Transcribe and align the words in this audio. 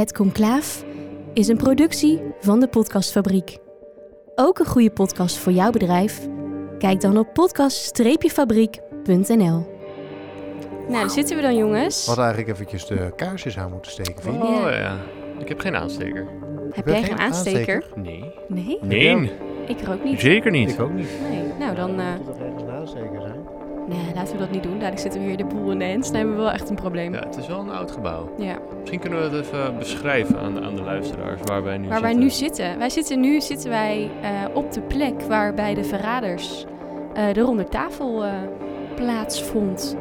Het 0.00 0.12
Conclaaf 0.12 0.84
is 1.32 1.48
een 1.48 1.56
productie 1.56 2.20
van 2.40 2.60
de 2.60 2.68
Podcastfabriek. 2.68 3.58
Ook 4.34 4.58
een 4.58 4.66
goede 4.66 4.90
podcast 4.90 5.36
voor 5.38 5.52
jouw 5.52 5.70
bedrijf? 5.70 6.28
Kijk 6.78 7.00
dan 7.00 7.18
op 7.18 7.32
podcast-fabriek.nl. 7.34 9.66
Nou, 10.88 10.88
daar 10.88 11.10
zitten 11.10 11.36
we 11.36 11.42
dan, 11.42 11.56
jongens. 11.56 12.00
We 12.00 12.06
hadden 12.06 12.24
eigenlijk 12.24 12.54
eventjes 12.54 12.86
de 12.86 13.12
kaarsjes 13.16 13.58
aan 13.58 13.70
moeten 13.70 13.90
steken, 13.92 14.22
vind 14.22 14.34
je? 14.34 14.40
Oh 14.42 14.60
Ja. 14.60 14.70
ja. 14.76 14.96
Ik 15.38 15.48
heb 15.48 15.60
geen 15.60 15.76
aansteker. 15.76 16.26
Heb 16.70 16.86
jij 16.86 16.94
geen 17.02 17.04
geen 17.04 17.18
aansteker? 17.18 17.84
Nee. 17.94 18.34
Nee? 18.48 18.78
Nee, 18.82 19.32
Ik 19.66 19.80
er 19.80 19.92
ook 19.92 20.04
niet. 20.04 20.20
zeker 20.20 20.50
niet. 20.50 20.70
Ik 20.70 20.80
ook 20.80 20.92
niet. 20.92 21.08
Nee. 21.30 21.42
Nou, 21.58 21.74
dan... 21.74 22.00
eh, 22.00 22.06
Moet 22.26 22.36
er 22.38 22.44
ergens 22.44 22.62
een 22.62 22.70
aansteker 22.70 23.20
zijn? 23.20 23.40
Nee, 23.90 24.14
laten 24.14 24.32
we 24.32 24.38
dat 24.38 24.50
niet 24.50 24.62
doen. 24.62 24.72
Dadelijk 24.72 24.98
zitten 24.98 25.20
we 25.20 25.26
weer 25.26 25.36
de 25.36 25.44
boel 25.44 25.70
in 25.70 25.78
de 25.78 25.84
hens. 25.84 26.06
Dan 26.06 26.16
hebben 26.16 26.36
we 26.36 26.42
wel 26.42 26.50
echt 26.52 26.68
een 26.70 26.74
probleem. 26.76 27.12
Ja, 27.14 27.20
het 27.20 27.36
is 27.36 27.46
wel 27.46 27.60
een 27.60 27.70
oud 27.70 27.90
gebouw. 27.90 28.28
Ja. 28.38 28.58
Misschien 28.78 29.00
kunnen 29.00 29.18
we 29.30 29.36
het 29.36 29.46
even 29.46 29.78
beschrijven 29.78 30.38
aan 30.38 30.54
de, 30.54 30.60
aan 30.60 30.76
de 30.76 30.82
luisteraars 30.82 31.40
waar 31.44 31.62
wij 31.62 31.78
nu 31.78 31.88
Waar 31.88 32.00
wij 32.00 32.10
zitten. 32.10 32.24
nu 32.24 32.30
zitten. 32.30 32.78
Wij 32.78 32.90
zitten 32.90 33.20
nu 33.20 33.40
zitten 33.40 33.70
wij, 33.70 34.10
eh, 34.22 34.30
op 34.52 34.72
de 34.72 34.80
plek 34.80 35.22
waar 35.22 35.54
bij 35.54 35.74
de 35.74 35.84
verraders 35.84 36.64
eh, 37.14 37.32
de 37.32 37.40
ronde 37.40 37.64
tafel 37.64 38.24
eh, 38.24 38.32
plaatsvond. 38.94 39.96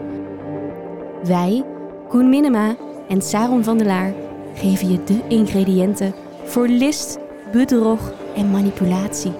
Wij, 1.23 1.64
Koen 2.08 2.30
Minema 2.30 2.76
en 3.08 3.22
Saron 3.22 3.64
van 3.64 3.78
der 3.78 3.88
Laar, 3.88 4.14
geven 4.53 4.92
je 4.92 5.03
de 5.03 5.20
ingrediënten 5.28 6.14
voor 6.44 6.67
list, 6.67 7.20
bedrog 7.52 8.14
en 8.36 8.52
manipulatie. 8.52 9.31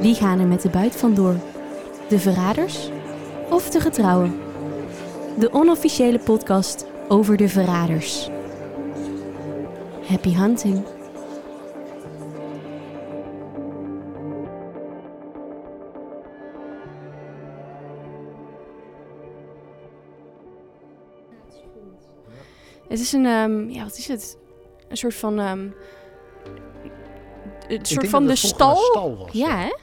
Wie 0.00 0.14
gaan 0.14 0.40
er 0.40 0.46
met 0.46 0.62
de 0.62 0.68
buit 0.70 0.96
vandoor? 0.96 1.34
De 2.08 2.18
verraders 2.18 2.90
of 3.50 3.70
de 3.70 3.80
getrouwen? 3.80 4.40
De 5.38 5.52
onofficiële 5.52 6.18
podcast 6.18 6.86
over 7.08 7.36
de 7.36 7.48
verraders. 7.48 8.28
Happy 10.06 10.34
hunting. 10.34 10.84
Het 22.88 23.00
is 23.00 23.12
een, 23.12 23.26
ehm, 23.26 23.68
ja, 23.70 23.82
wat 23.82 23.96
is 23.98 24.08
het? 24.08 24.38
Een 24.88 24.96
soort 24.96 25.14
van, 25.14 25.38
ehm, 25.38 25.68
een 27.68 27.84
soort 27.86 28.08
van 28.08 28.26
de 28.26 28.36
stal. 28.36 28.76
stal 28.76 29.16
was, 29.16 29.32
Ja, 29.32 29.56
hè? 29.58 29.74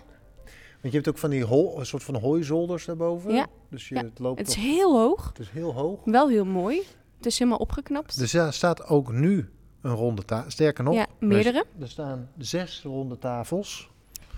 Want 0.82 0.94
je 0.94 1.00
hebt 1.00 1.08
ook 1.10 1.18
van 1.18 1.30
die 1.30 1.44
hol, 1.44 1.80
een 1.80 1.86
soort 1.86 2.04
van 2.04 2.16
hooizolders 2.16 2.86
daarboven. 2.86 3.34
Ja. 3.34 3.48
Dus 3.70 3.90
je, 3.90 3.96
Ja. 3.96 4.02
het 4.04 4.20
loopt 4.20 4.40
Het 4.40 4.48
is 4.48 4.56
heel 4.56 4.98
hoog, 5.00 5.28
het 5.28 5.40
is 5.40 5.50
heel 5.50 5.74
hoog. 5.74 6.00
wel 6.06 6.28
heel 6.30 6.46
mooi. 6.46 6.82
Het 7.18 7.26
is 7.26 7.40
helemaal 7.40 7.60
opgeknapt. 7.60 8.20
Dus 8.20 8.34
er 8.34 8.54
staat 8.54 8.88
ook 8.88 9.12
nu 9.12 9.50
een 9.82 9.94
ronde 9.94 10.26
tafel. 10.26 10.52
Sterker 10.52 10.84
nog, 10.84 10.94
ja, 10.94 11.08
meerdere. 11.20 11.66
er 11.80 11.88
staan 11.90 12.30
zes 12.38 12.82
ronde 12.84 13.18
tafels. 13.18 13.90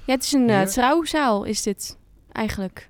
Ja, 0.05 0.13
het 0.13 0.23
is 0.23 0.31
een 0.31 0.49
eh, 0.49 0.61
trouwzaal, 0.61 1.43
is 1.43 1.61
dit 1.61 1.97
eigenlijk. 2.31 2.89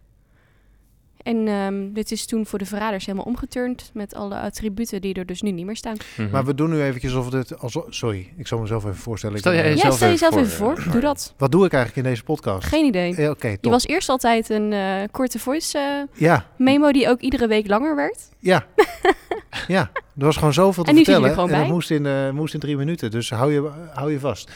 En 1.24 1.48
ehm, 1.48 1.94
dit 1.94 2.12
is 2.12 2.26
toen 2.26 2.46
voor 2.46 2.60
de 2.60 2.66
verraders 2.66 3.06
helemaal 3.06 3.26
omgeturnd 3.26 3.90
met 3.94 4.16
alle 4.16 4.36
attributen 4.40 5.02
die 5.02 5.14
er 5.14 5.26
dus 5.26 5.42
nu 5.42 5.52
niet 5.52 5.66
meer 5.66 5.76
staan. 5.76 5.96
Mhm. 6.18 6.30
Maar 6.30 6.46
we 6.46 6.56
doen 6.56 6.70
nu 6.70 6.82
eventjes 6.84 7.14
of 7.14 7.32
het... 7.32 7.60
Alsof, 7.60 7.86
sorry, 7.90 8.34
ik 8.38 8.48
zal 8.48 8.60
mezelf 8.60 8.84
even 8.84 8.96
voorstellen. 8.96 9.38
Stel 9.40 9.52
ben- 9.52 9.62
jij 9.62 9.70
Ja, 9.70 9.76
jezelf 9.76 9.96
stel 9.96 10.10
even 10.10 10.20
jezelf 10.28 10.54
voor, 10.54 10.72
even 10.72 10.84
voor. 10.84 10.92
Doe 10.92 11.02
dat. 11.02 11.34
Wat 11.38 11.52
doe 11.52 11.66
ik 11.66 11.74
eigenlijk 11.74 12.06
in 12.06 12.12
deze 12.12 12.24
podcast? 12.24 12.68
Geen 12.68 12.86
idee. 12.86 13.16
Eh, 13.16 13.30
Oké, 13.30 13.56
Je 13.62 13.70
was 13.70 13.88
eerst 13.88 14.10
altijd 14.10 14.50
een 14.50 14.74
eh, 14.74 15.02
korte 15.12 15.40
voice 15.40 15.78
eh, 15.78 16.22
Ja, 16.22 16.46
memo 16.58 16.92
die 16.92 17.08
ook 17.10 17.20
iedere 17.20 17.48
week 17.48 17.68
langer 17.68 17.96
werd. 17.96 18.20
ja. 18.40 18.66
ja, 19.68 19.92
er 20.18 20.26
was 20.26 20.38
gewoon 20.38 20.54
zoveel 20.54 20.84
te 20.84 20.90
En 20.90 20.96
nu 20.96 21.04
zit 21.04 21.16
je 21.16 21.22
er 21.22 21.28
vertellen. 21.28 21.50
gewoon 21.50 21.50
en 21.50 21.56
dat 21.56 21.66
bij. 21.66 21.74
moest 21.76 21.92
in, 21.92 22.06
eh, 22.06 22.30
moest 22.40 22.54
in 22.54 22.60
drie 22.60 22.78
minuten, 22.78 23.12
dus 23.12 23.30
hou 23.30 23.54
je, 23.54 23.70
hou 23.94 24.12
je 24.12 24.20
vast. 24.20 24.52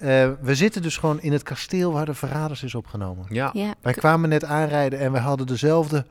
Eh, 0.00 0.30
we 0.40 0.54
zitten 0.54 0.82
dus 0.82 0.96
gewoon 0.96 1.20
in 1.20 1.32
het 1.32 1.42
kasteel 1.42 1.92
waar 1.92 2.06
de 2.06 2.14
Verraders 2.14 2.62
is 2.62 2.74
opgenomen. 2.74 3.26
Ja. 3.28 3.50
Ja. 3.52 3.74
Wij 3.80 3.92
kwamen 3.92 4.28
net 4.28 4.44
aanrijden 4.44 4.98
en 4.98 5.12
we 5.12 5.18
hadden 5.18 5.46
dezelfde 5.46 6.06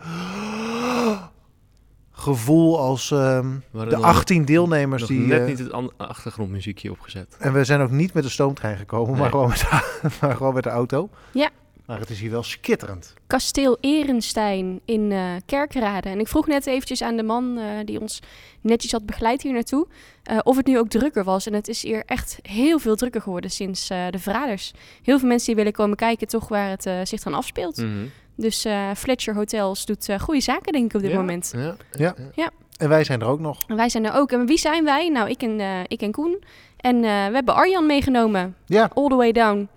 gevoel 2.11 2.79
als 2.79 3.11
ehm, 3.11 3.47
de 3.71 3.85
nog- 3.85 4.01
18 4.01 4.45
deelnemers 4.45 5.01
nog 5.01 5.09
die... 5.09 5.19
net 5.19 5.39
eh, 5.39 5.45
niet 5.45 5.59
het 5.59 5.73
achtergrondmuziekje 5.97 6.91
opgezet. 6.91 7.37
En 7.39 7.53
we 7.53 7.63
zijn 7.63 7.81
ook 7.81 7.91
niet 7.91 8.13
met 8.13 8.23
de 8.23 8.29
stoomtrein 8.29 8.77
gekomen, 8.77 9.17
maar, 9.17 9.29
gewoon 9.29 9.49
met 9.49 9.59
de, 9.59 10.09
maar 10.21 10.35
gewoon 10.35 10.53
met 10.53 10.63
de 10.63 10.69
auto. 10.69 11.09
Ja. 11.31 11.49
Maar 11.89 11.99
het 11.99 12.09
is 12.09 12.19
hier 12.19 12.31
wel 12.31 12.43
skitterend. 12.43 13.13
Kasteel 13.27 13.77
Erenstein 13.81 14.79
in 14.85 15.11
eh, 15.11 15.21
Kerkrade. 15.45 16.09
En 16.09 16.19
ik 16.19 16.27
vroeg 16.27 16.47
net 16.47 16.67
eventjes 16.67 17.01
aan 17.01 17.15
de 17.17 17.23
man 17.23 17.57
eh, 17.57 17.65
die 17.85 17.99
ons 18.01 18.19
netjes 18.61 18.91
had 18.91 19.05
begeleid 19.05 19.41
hier 19.41 19.53
naartoe... 19.53 19.87
eh, 20.23 20.37
of 20.43 20.57
het 20.57 20.65
nu 20.65 20.77
ook 20.79 20.89
drukker 20.89 21.23
was. 21.23 21.45
En 21.45 21.53
het 21.53 21.67
is 21.67 21.81
hier 21.81 22.03
echt 22.05 22.39
heel 22.41 22.79
veel 22.79 22.95
drukker 22.95 23.21
geworden 23.21 23.49
sinds 23.51 23.89
eh, 23.89 24.07
de 24.09 24.19
verraders. 24.19 24.73
Heel 25.03 25.19
veel 25.19 25.27
mensen 25.27 25.45
die 25.47 25.55
willen 25.55 25.71
komen 25.71 25.97
kijken 25.97 26.27
toch 26.27 26.47
waar 26.47 26.69
het 26.69 26.85
eh, 26.85 26.99
zich 27.03 27.21
dan 27.23 27.33
afspeelt. 27.33 27.77
Mhm. 27.77 28.05
Dus 28.35 28.65
eh, 28.65 28.89
Fletcher 28.97 29.35
Hotels 29.35 29.85
doet 29.85 30.09
eh, 30.09 30.19
goede 30.19 30.41
zaken 30.41 30.71
denk 30.73 30.85
ik 30.85 30.93
op 30.95 31.01
dit 31.01 31.11
Ja, 31.11 31.17
moment. 31.17 31.53
Ja. 31.91 32.15
Ja. 32.35 32.49
En 32.77 32.89
wij 32.89 33.03
zijn 33.03 33.21
er 33.21 33.27
ook 33.27 33.39
nog. 33.39 33.63
En 33.67 33.75
wij 33.75 33.89
zijn 33.89 34.05
er 34.05 34.13
ook. 34.13 34.31
En 34.31 34.45
wie 34.45 34.57
zijn 34.57 34.83
wij? 34.83 35.09
Nou, 35.09 35.29
ik 35.29 35.41
en, 35.41 35.59
eh, 35.59 35.79
ik 35.87 36.01
en 36.01 36.11
Koen. 36.11 36.43
En 36.77 36.95
eh, 36.95 37.01
we 37.01 37.33
hebben 37.33 37.55
Arjan 37.55 37.85
meegenomen. 37.85 38.55
Ja, 38.65 38.89
All 38.93 39.07
the 39.07 39.15
way 39.15 39.31
down 39.31 39.67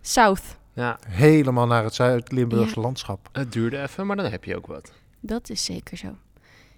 south. 0.00 0.42
Ja, 0.72 0.98
helemaal 1.08 1.66
naar 1.66 1.84
het 1.84 1.94
Zuid-Limburgse 1.94 2.80
landschap. 2.80 3.28
het 3.32 3.52
duurde 3.52 3.82
even, 3.82 4.06
maar 4.06 4.16
dan 4.16 4.30
heb 4.30 4.44
je 4.44 4.56
ook 4.56 4.66
wat. 4.66 4.92
Dat 5.20 5.50
is 5.50 5.64
zeker 5.64 5.96
zo. 5.96 6.08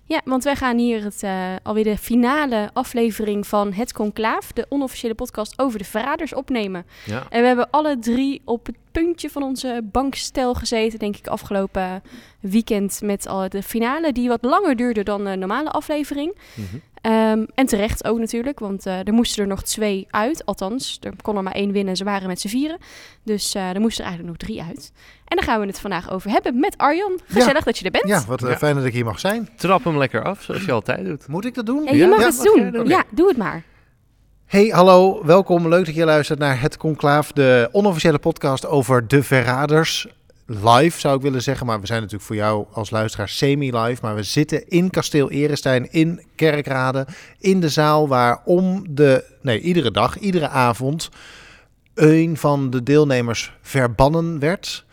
Ja, 0.06 0.20
want 0.24 0.44
wij 0.44 0.56
gaan 0.56 0.78
hier 0.78 1.02
het, 1.02 1.22
eh, 1.22 1.52
alweer 1.62 1.84
de 1.84 1.98
finale 1.98 2.70
aflevering 2.72 3.46
van 3.46 3.72
Het 3.72 3.92
Conclaaf, 3.92 4.52
de 4.52 4.66
onofficiële 4.68 5.14
podcast 5.14 5.58
over 5.58 5.78
de 5.78 5.84
verraders, 5.84 6.34
opnemen. 6.34 6.86
Ja. 7.04 7.26
En 7.28 7.40
we 7.40 7.46
hebben 7.46 7.70
alle 7.70 7.98
drie 7.98 8.42
op 8.44 8.66
het 8.66 8.76
puntje 8.92 9.30
van 9.30 9.42
onze 9.42 9.80
bankstel 9.84 10.54
gezeten, 10.54 10.98
denk 10.98 11.16
ik, 11.16 11.26
afgelopen 11.26 12.02
weekend 12.40 13.00
met 13.02 13.26
al 13.26 13.48
de 13.48 13.62
finale, 13.62 14.12
die 14.12 14.28
wat 14.28 14.44
langer 14.44 14.76
duurde 14.76 15.02
dan 15.02 15.24
de 15.24 15.36
normale 15.36 15.70
aflevering. 15.70 16.36
Mhm. 16.54 16.76
Ehm, 17.04 17.44
en 17.54 17.66
terecht 17.66 18.04
ook 18.04 18.18
natuurlijk, 18.18 18.58
want 18.58 18.86
eh, 18.86 19.06
er 19.06 19.12
moesten 19.12 19.42
er 19.42 19.48
nog 19.48 19.62
twee 19.62 20.06
uit. 20.10 20.46
Althans, 20.46 20.98
er 21.02 21.12
kon 21.22 21.36
er 21.36 21.42
maar 21.42 21.52
één 21.52 21.72
winnen 21.72 21.90
en 21.90 21.96
ze 21.96 22.04
waren 22.04 22.28
met 22.28 22.40
z'n 22.40 22.48
vieren. 22.48 22.78
Dus 23.22 23.54
eh, 23.54 23.68
er 23.74 23.80
moesten 23.80 24.04
er 24.04 24.10
eigenlijk 24.10 24.38
nog 24.38 24.48
drie 24.48 24.62
uit. 24.62 24.92
En 25.24 25.36
daar 25.36 25.44
gaan 25.46 25.60
we 25.60 25.66
het 25.66 25.80
vandaag 25.80 26.10
over 26.10 26.30
hebben 26.30 26.60
met 26.60 26.78
Arjan. 26.78 27.18
Gezellig 27.26 27.64
dat 27.64 27.78
je 27.78 27.84
er 27.84 27.90
bent. 27.90 28.08
Ja, 28.08 28.24
wat 28.26 28.42
eh, 28.42 28.50
Ja. 28.50 28.56
fijn 28.56 28.74
dat 28.74 28.84
ik 28.84 28.92
hier 28.92 29.04
mag 29.04 29.20
zijn. 29.20 29.48
Trap 29.56 29.84
hem 29.84 29.98
lekker 29.98 30.22
af, 30.24 30.42
zoals 30.42 30.64
je 30.64 30.72
altijd 30.72 31.04
doet. 31.04 31.26
Moet 31.28 31.44
ik 31.44 31.54
dat 31.54 31.66
doen? 31.66 31.84
Ja, 31.84 31.92
je 31.92 32.06
mag 32.06 32.18
Ja, 32.20 32.26
het 32.26 32.72
doen? 32.72 32.86
Ja, 32.88 33.04
doe 33.10 33.28
het 33.28 33.36
maar. 33.36 33.62
Hey, 34.46 34.66
hallo, 34.66 35.24
welkom. 35.24 35.68
Leuk 35.68 35.86
dat 35.86 35.94
je 35.94 36.04
luistert 36.04 36.38
naar 36.38 36.60
Het 36.60 36.76
Conclaaf, 36.76 37.32
de 37.32 37.68
onofficiële 37.72 38.18
podcast 38.18 38.66
over 38.66 39.08
de 39.08 39.22
verraders. 39.22 40.06
Live 40.46 41.00
zou 41.00 41.16
ik 41.16 41.22
willen 41.22 41.42
zeggen, 41.42 41.66
maar 41.66 41.80
we 41.80 41.86
zijn 41.86 42.00
natuurlijk 42.00 42.26
voor 42.26 42.36
jou 42.36 42.66
als 42.72 42.90
luisteraar 42.90 43.28
semi-live. 43.28 43.98
Maar 44.02 44.14
we 44.14 44.22
zitten 44.22 44.68
in 44.68 44.90
Kasteel 44.90 45.30
Erestein 45.30 45.92
in 45.92 46.22
Kerkrade, 46.34 47.06
in 47.38 47.60
de 47.60 47.68
zaal 47.68 48.08
waar 48.08 48.40
om 48.44 48.84
de, 48.94 49.24
nee, 49.42 49.60
iedere 49.60 49.90
dag, 49.90 50.18
iedere 50.18 50.48
avond, 50.48 51.10
een 51.94 52.36
van 52.36 52.70
de 52.70 52.82
deelnemers 52.82 53.52
verbannen 53.62 54.38
werd. 54.38 54.83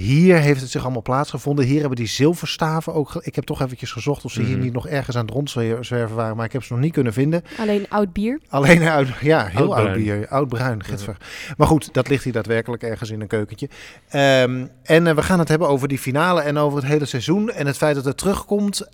Hier 0.00 0.38
heeft 0.38 0.60
het 0.60 0.70
zich 0.70 0.82
allemaal 0.82 1.02
plaatsgevonden. 1.02 1.64
Hier 1.64 1.78
hebben 1.80 1.96
die 1.96 2.06
zilverstaven 2.06 2.94
ook. 2.94 3.10
ge- 3.10 3.20
Ik 3.24 3.34
heb 3.34 3.44
toch 3.44 3.60
eventjes 3.62 3.92
gezocht 3.92 4.24
of 4.24 4.32
ze 4.32 4.42
hier 4.42 4.56
Mhm. 4.56 4.64
niet 4.64 4.72
nog 4.72 4.86
ergens 4.88 5.16
aan 5.16 5.24
het 5.24 5.34
rondzwerven 5.34 6.14
waren, 6.16 6.36
maar 6.36 6.44
ik 6.46 6.52
heb 6.52 6.62
ze 6.64 6.72
nog 6.72 6.82
niet 6.82 6.92
kunnen 6.92 7.12
vinden. 7.12 7.42
Alleen 7.58 7.88
oud 7.88 8.12
bier. 8.12 8.40
Alleen 8.48 8.88
oud, 8.88 9.08
ja, 9.20 9.46
heel 9.46 9.76
oud 9.76 9.92
bier. 9.94 10.28
Oud-bruin, 10.28 10.84
gitver. 10.84 11.16
Maar 11.56 11.66
goed, 11.66 11.94
dat 11.94 12.08
ligt 12.08 12.24
hier 12.24 12.32
daadwerkelijk 12.32 12.82
ergens 12.82 13.10
in 13.10 13.20
een 13.20 13.26
keukentje. 13.26 13.68
Ehm, 14.08 14.66
en 14.82 15.06
eh, 15.06 15.14
we 15.14 15.22
gaan 15.22 15.38
het 15.38 15.48
hebben 15.48 15.68
over 15.68 15.88
die 15.88 15.98
finale 15.98 16.40
en 16.40 16.56
over 16.56 16.78
het 16.78 16.88
hele 16.88 17.04
seizoen. 17.04 17.50
En 17.50 17.66
het 17.66 17.76
feit 17.76 17.94
dat 17.94 18.04
het 18.04 18.16
terugkomt. 18.16 18.88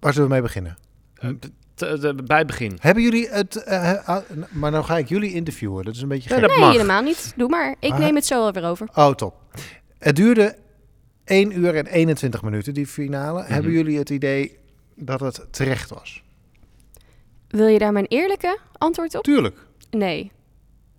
Waar 0.00 0.12
zullen 0.12 0.28
we 0.28 0.34
mee 0.34 0.42
beginnen? 0.42 0.76
Eh, 1.14 1.30
t- 1.78 2.00
t- 2.00 2.26
bij 2.26 2.44
begin. 2.44 2.76
Hebben 2.80 3.02
jullie 3.02 3.28
het... 3.28 3.56
eh, 3.56 3.90
eh, 3.92 4.08
ah, 4.08 4.22
maar 4.50 4.70
nou 4.70 4.84
ga 4.84 4.96
ik 4.98 5.08
jullie 5.08 5.32
interviewen. 5.32 5.84
Dat 5.84 5.94
is 5.94 6.00
een 6.02 6.08
beetje 6.08 6.30
Nee, 6.30 6.38
gek. 6.38 6.48
dat 6.48 6.58
nee, 6.58 6.70
helemaal 6.70 7.02
niet. 7.02 7.32
Doe 7.36 7.48
maar. 7.48 7.74
Ik 7.80 7.92
Ah. 7.92 7.98
neem 7.98 8.14
het 8.14 8.26
zo 8.26 8.44
alweer 8.44 8.64
over. 8.64 8.88
Oh, 8.94 9.10
top. 9.10 9.34
Het 9.98 10.16
duurde 10.16 10.56
1 11.24 11.58
uur 11.58 11.74
en 11.74 11.86
21 11.86 12.42
minuten, 12.42 12.74
die 12.74 12.86
finale. 12.86 13.42
Mhm. 13.42 13.52
Hebben 13.52 13.72
jullie 13.72 13.98
het 13.98 14.10
idee 14.10 14.58
dat 14.94 15.20
het 15.20 15.46
terecht 15.50 15.90
was? 15.90 16.22
Wil 17.48 17.66
je 17.66 17.78
daar 17.78 17.92
mijn 17.92 18.06
eerlijke 18.06 18.58
antwoord 18.72 19.14
op? 19.14 19.22
Tuurlijk. 19.24 19.56
Nee. 19.90 20.32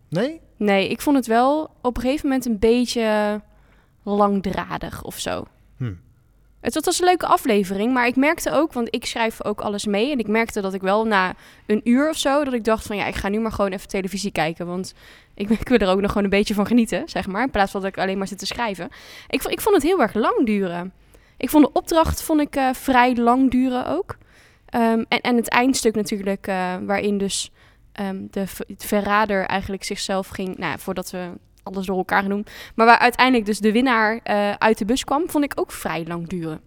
Nee? 0.10 0.42
Nee, 0.58 0.90
ik 0.90 1.02
vond 1.02 1.16
het 1.16 1.28
wel 1.28 1.72
op 1.82 1.96
een 1.98 2.02
gegeven 2.04 2.28
moment 2.28 2.46
een 2.46 2.60
beetje 2.60 3.42
langdradig 4.04 5.04
of 5.04 5.20
zo. 5.20 5.46
Hm. 5.78 5.94
Het 6.62 6.86
was- 6.86 7.00
een 7.00 7.06
leuke 7.06 7.26
aflevering, 7.26 7.94
maar 7.94 8.08
ik 8.08 8.16
merkte 8.16 8.52
ook, 8.52 8.74
want 8.74 8.88
ik 8.96 9.06
schrijf 9.06 9.44
ook 9.44 9.62
alles 9.62 9.86
mee. 9.86 10.12
En 10.12 10.20
ik 10.20 10.28
merkte 10.28 10.62
dat 10.62 10.74
ik 10.74 10.82
wel 10.82 11.06
na 11.06 11.34
een 11.66 11.82
uur 11.84 12.10
of 12.10 12.18
zo, 12.18 12.44
dat 12.44 12.54
ik 12.54 12.64
dacht 12.64 12.86
van 12.86 12.96
ja, 12.96 13.06
ik 13.06 13.16
ga 13.16 13.30
nu 13.30 13.40
maar 13.40 13.52
gewoon 13.52 13.72
even 13.72 13.88
televisie 13.88 14.32
kijken. 14.32 14.66
Want 14.66 14.94
ik, 15.34 15.50
ik 15.60 15.70
wil 15.70 15.78
er 15.78 15.88
ook 15.90 16.00
nog 16.02 16.10
gewoon 16.10 16.24
een 16.24 16.30
beetje 16.30 16.54
van 16.54 16.66
genieten, 16.66 17.10
zeg 17.10 17.28
maar. 17.28 17.44
In 17.44 17.52
plaats 17.52 17.72
van 17.72 17.82
dat 17.82 17.90
ik 17.90 17.98
alleen 17.98 18.18
maar 18.18 18.28
zit 18.28 18.40
te 18.40 18.46
schrijven. 18.46 18.90
Ik, 19.28 19.44
ik 19.44 19.62
vond 19.62 19.76
het 19.76 19.84
heel 19.84 20.02
erg 20.02 20.14
lang 20.14 20.46
duren. 20.46 20.94
Ik 21.38 21.50
vond 21.50 21.66
de 21.66 21.72
opdracht 21.74 22.22
vond 22.22 22.42
ik, 22.42 22.56
eh, 22.56 22.70
vrij 22.74 23.16
lang 23.16 23.52
duren 23.52 23.88
ook. 23.88 24.18
Ehm, 24.66 25.04
en, 25.08 25.22
en 25.22 25.36
het 25.36 25.50
eindstuk 25.50 25.96
natuurlijk, 25.96 26.48
eh, 26.48 26.76
waarin 26.86 27.18
dus 27.18 27.52
ehm, 27.92 28.18
de 28.32 28.46
het 28.68 28.86
verrader 28.86 29.46
eigenlijk 29.46 29.84
zichzelf 29.84 30.28
ging, 30.28 30.58
nou, 30.58 30.80
voordat 30.80 31.12
we 31.12 31.30
alles 31.64 31.86
door 31.86 31.98
elkaar 31.98 32.28
doen, 32.30 32.46
maar 32.76 32.86
waar 32.86 32.98
uiteindelijk 33.00 33.46
dus 33.46 33.60
de 33.60 33.72
winnaar 33.72 34.20
eh, 34.24 34.52
uit 34.52 34.78
de 34.78 34.86
bus 34.86 35.04
kwam, 35.04 35.24
vond 35.30 35.44
ik 35.44 35.54
ook 35.56 35.72
vrij 35.72 36.06
lang 36.08 36.28
duren. 36.28 36.62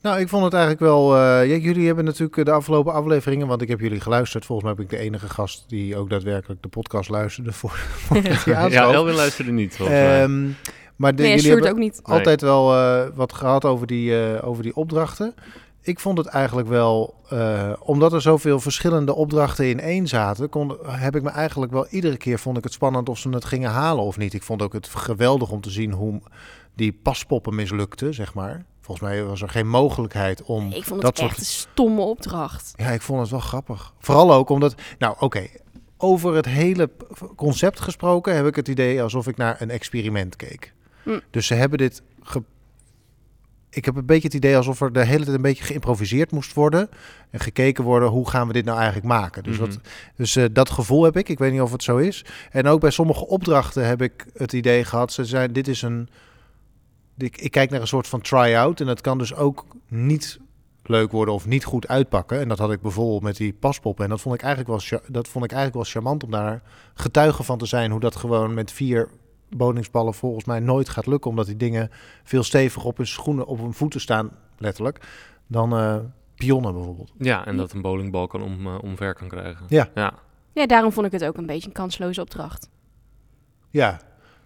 Nou, 0.00 0.20
ik 0.20 0.28
vond 0.28 0.44
het 0.44 0.52
eigenlijk 0.52 0.82
wel. 0.82 1.16
eh, 1.16 1.20
ja, 1.48 1.56
jullie 1.56 1.86
hebben 1.86 2.04
natuurlijk 2.04 2.44
de 2.44 2.50
afgelopen 2.52 2.92
afleveringen, 2.92 3.46
want 3.46 3.62
ik 3.62 3.68
heb 3.68 3.80
jullie 3.80 4.00
geluisterd. 4.00 4.44
Volgens 4.44 4.66
mij 4.66 4.76
ben 4.76 4.84
ik 4.84 4.90
de 4.90 5.04
enige 5.04 5.28
gast 5.28 5.64
die 5.68 5.96
ook 5.96 6.10
daadwerkelijk 6.10 6.62
de 6.62 6.68
podcast 6.68 7.10
luisterde 7.10 7.52
voor, 7.52 7.78
hij 8.08 8.70
ja. 8.70 8.92
Elwin 8.92 9.14
luisterde 9.14 9.52
niet. 9.52 9.78
Ehm, 9.80 10.48
maar 10.96 11.14
de, 11.14 11.22
nee, 11.22 11.34
jullie 11.34 11.50
hebben 11.50 11.70
ook 11.70 11.78
niet. 11.78 12.00
Nee. 12.04 12.16
altijd 12.16 12.40
wel 12.40 12.74
eh, 12.74 13.06
wat 13.14 13.32
gehad 13.32 13.64
over 13.64 13.86
die, 13.86 14.22
eh, 14.22 14.48
over 14.48 14.62
die 14.62 14.76
opdrachten. 14.76 15.34
Ik 15.86 16.00
vond 16.00 16.18
het 16.18 16.26
eigenlijk 16.26 16.68
wel, 16.68 17.14
eh, 17.28 17.72
omdat 17.78 18.12
er 18.12 18.20
zoveel 18.20 18.60
verschillende 18.60 19.14
opdrachten 19.14 19.68
in 19.68 19.80
één 19.80 20.06
zaten, 20.06 20.48
kon, 20.48 20.76
heb 20.86 21.16
ik 21.16 21.22
me 21.22 21.30
eigenlijk 21.30 21.72
wel 21.72 21.86
iedere 21.86 22.16
keer 22.16 22.38
vond 22.38 22.56
ik 22.56 22.64
het 22.64 22.72
spannend 22.72 23.08
of 23.08 23.18
ze 23.18 23.28
het 23.28 23.44
gingen 23.44 23.70
halen 23.70 24.04
of 24.04 24.16
niet. 24.16 24.34
Ik 24.34 24.42
vond 24.42 24.62
ook 24.62 24.72
het 24.72 24.88
geweldig 24.88 25.50
om 25.50 25.60
te 25.60 25.70
zien 25.70 25.92
hoe 25.92 26.20
die 26.74 26.92
paspoppen 26.92 27.54
mislukten, 27.54 28.14
zeg 28.14 28.34
maar. 28.34 28.64
Volgens 28.80 29.08
mij 29.08 29.24
was 29.24 29.42
er 29.42 29.48
geen 29.48 29.68
mogelijkheid 29.68 30.42
om 30.42 30.66
Ik 30.72 30.84
vond 30.84 31.02
het 31.02 31.16
dat 31.16 31.18
echt 31.18 31.28
soort 31.28 31.38
een 31.38 31.44
stomme 31.44 32.00
opdracht. 32.00 32.72
ja, 32.76 32.90
ik 32.90 33.02
vond 33.02 33.20
het 33.20 33.30
wel 33.30 33.40
grappig. 33.40 33.92
Vooral 33.98 34.32
ook 34.32 34.48
omdat, 34.48 34.74
nou 34.98 35.16
oké, 35.18 35.46
over 35.96 36.34
het 36.34 36.46
hele 36.46 36.90
concept 37.36 37.80
gesproken 37.80 38.36
heb 38.36 38.46
ik 38.46 38.56
het 38.56 38.68
idee 38.68 39.02
alsof 39.02 39.26
ik 39.26 39.36
naar 39.36 39.60
een 39.60 39.70
experiment 39.70 40.36
keek. 40.36 40.72
Hm. 41.02 41.20
Dus 41.30 41.46
ze 41.46 41.54
hebben 41.54 41.78
dit. 41.78 42.02
Ge... 42.22 42.42
Ik 43.74 43.84
heb 43.84 43.96
een 43.96 44.06
beetje 44.06 44.26
het 44.26 44.36
idee 44.36 44.56
alsof 44.56 44.80
er 44.80 44.92
de 44.92 45.04
hele 45.04 45.24
tijd 45.24 45.36
een 45.36 45.42
beetje 45.42 45.64
geïmproviseerd 45.64 46.30
moest 46.30 46.54
worden. 46.54 46.88
En 47.30 47.40
gekeken 47.40 47.84
worden 47.84 48.08
hoe 48.08 48.28
gaan 48.28 48.46
we 48.46 48.52
dit 48.52 48.64
nou 48.64 48.76
eigenlijk 48.76 49.06
maken. 49.06 49.42
Dus, 49.42 49.58
Mhm. 49.58 49.68
dat, 49.68 49.78
dus 50.16 50.36
eh, 50.36 50.44
dat 50.52 50.70
gevoel 50.70 51.04
heb 51.04 51.16
ik. 51.16 51.28
Ik 51.28 51.38
weet 51.38 51.52
niet 51.52 51.60
of 51.60 51.72
het 51.72 51.82
zo 51.82 51.96
is. 51.96 52.24
En 52.50 52.66
ook 52.66 52.80
bij 52.80 52.90
sommige 52.90 53.26
opdrachten 53.26 53.86
heb 53.86 54.02
ik 54.02 54.26
het 54.34 54.52
idee 54.52 54.84
gehad. 54.84 55.12
Ze 55.12 55.24
zijn, 55.24 55.52
dit 55.52 55.68
is 55.68 55.82
een. 55.82 56.08
Ik, 57.18 57.36
ik 57.36 57.50
kijk 57.50 57.70
naar 57.70 57.80
een 57.80 57.86
soort 57.86 58.08
van 58.08 58.20
try-out. 58.20 58.80
En 58.80 58.86
dat 58.86 59.00
kan 59.00 59.18
dus 59.18 59.34
ook 59.34 59.66
niet 59.88 60.38
leuk 60.82 61.12
worden 61.12 61.34
of 61.34 61.46
niet 61.46 61.64
goed 61.64 61.88
uitpakken. 61.88 62.40
En 62.40 62.48
dat 62.48 62.58
had 62.58 62.72
ik 62.72 62.80
bijvoorbeeld 62.80 63.22
met 63.22 63.36
die 63.36 63.52
paspoppen. 63.52 64.04
En 64.04 64.10
dat 64.10 64.20
vond 64.20 64.34
ik 64.34 64.42
eigenlijk 64.42 64.90
wel, 64.90 65.00
dat 65.08 65.28
vond 65.28 65.44
ik 65.44 65.52
eigenlijk 65.52 65.74
wel 65.74 65.92
charmant 65.92 66.24
om 66.24 66.30
daar 66.30 66.62
getuige 66.94 67.42
van 67.42 67.58
te 67.58 67.66
zijn. 67.66 67.90
Hoe 67.90 68.00
dat 68.00 68.16
gewoon 68.16 68.54
met 68.54 68.72
vier 68.72 69.08
boningsballen 69.48 70.14
volgens 70.14 70.44
mij 70.44 70.60
nooit 70.60 70.88
gaat 70.88 71.06
lukken. 71.06 71.30
Omdat 71.30 71.46
die 71.46 71.56
dingen 71.56 71.90
veel 72.24 72.42
steviger 72.42 72.84
op 72.84 72.96
hun 72.96 73.06
schoenen, 73.06 73.46
op 73.46 73.58
hun 73.58 73.74
voeten 73.74 74.00
staan, 74.00 74.30
letterlijk. 74.58 75.06
Dan 75.46 75.76
eh 75.76 75.96
pionnen 76.34 76.72
bijvoorbeeld. 76.74 77.12
Ja, 77.18 77.46
en 77.46 77.56
dat 77.56 77.72
een 77.72 77.82
bowlingbal 77.82 78.26
kan 78.26 78.42
om, 78.42 78.66
eh, 78.66 78.78
omver 78.82 79.14
kan 79.14 79.28
krijgen. 79.28 79.66
Ja. 79.68 79.88
ja. 79.94 80.14
Ja, 80.52 80.66
daarom 80.66 80.92
vond 80.92 81.06
ik 81.06 81.12
het 81.12 81.24
ook 81.24 81.36
een 81.36 81.46
beetje 81.46 81.66
een 81.66 81.74
kansloze 81.74 82.20
opdracht. 82.20 82.68
Ja, 83.70 84.00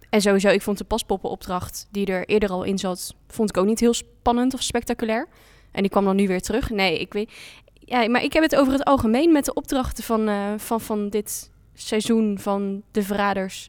En 0.09 0.21
sowieso, 0.21 0.49
ik 0.49 0.61
vond 0.61 0.77
de 0.77 0.83
paspoppenopdracht 0.83 1.87
die 1.91 2.05
er 2.05 2.25
eerder 2.27 2.49
al 2.49 2.63
in 2.63 2.77
zat, 2.77 3.15
vond 3.27 3.49
ik 3.49 3.57
ook 3.57 3.65
niet 3.65 3.79
heel 3.79 3.93
spannend 3.93 4.53
of 4.53 4.61
spectaculair. 4.61 5.27
En 5.71 5.81
die 5.81 5.91
kwam 5.91 6.05
dan 6.05 6.15
nu 6.15 6.27
weer 6.27 6.41
terug. 6.41 6.69
Nee, 6.69 6.99
ik 6.99 7.13
weet. 7.13 7.31
Ja, 7.73 8.09
maar 8.09 8.23
ik 8.23 8.33
heb 8.33 8.43
het 8.43 8.55
over 8.55 8.73
het 8.73 8.83
algemeen 8.83 9.31
met 9.31 9.45
de 9.45 9.53
opdrachten 9.53 10.03
van, 10.03 10.27
eh, 10.27 10.53
van, 10.57 10.81
van 10.81 11.09
dit 11.09 11.51
seizoen 11.73 12.39
van 12.39 12.83
de 12.91 13.03
Verraders. 13.03 13.67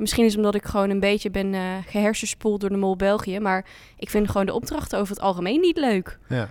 Misschien 0.00 0.24
is 0.24 0.30
het 0.30 0.38
omdat 0.38 0.54
ik 0.54 0.64
gewoon 0.64 0.90
een 0.90 1.00
beetje 1.00 1.30
ben 1.30 1.54
eh 1.54 1.76
gehersenspoeld 1.86 2.60
door 2.60 2.70
de 2.70 2.76
Mol 2.76 2.96
België. 2.96 3.38
Maar 3.38 3.66
ik 3.96 4.10
vind 4.10 4.30
gewoon 4.30 4.46
de 4.46 4.54
opdrachten 4.54 4.98
over 4.98 5.14
het 5.14 5.22
algemeen 5.22 5.60
niet 5.60 5.76
leuk. 5.76 6.18
ja. 6.28 6.48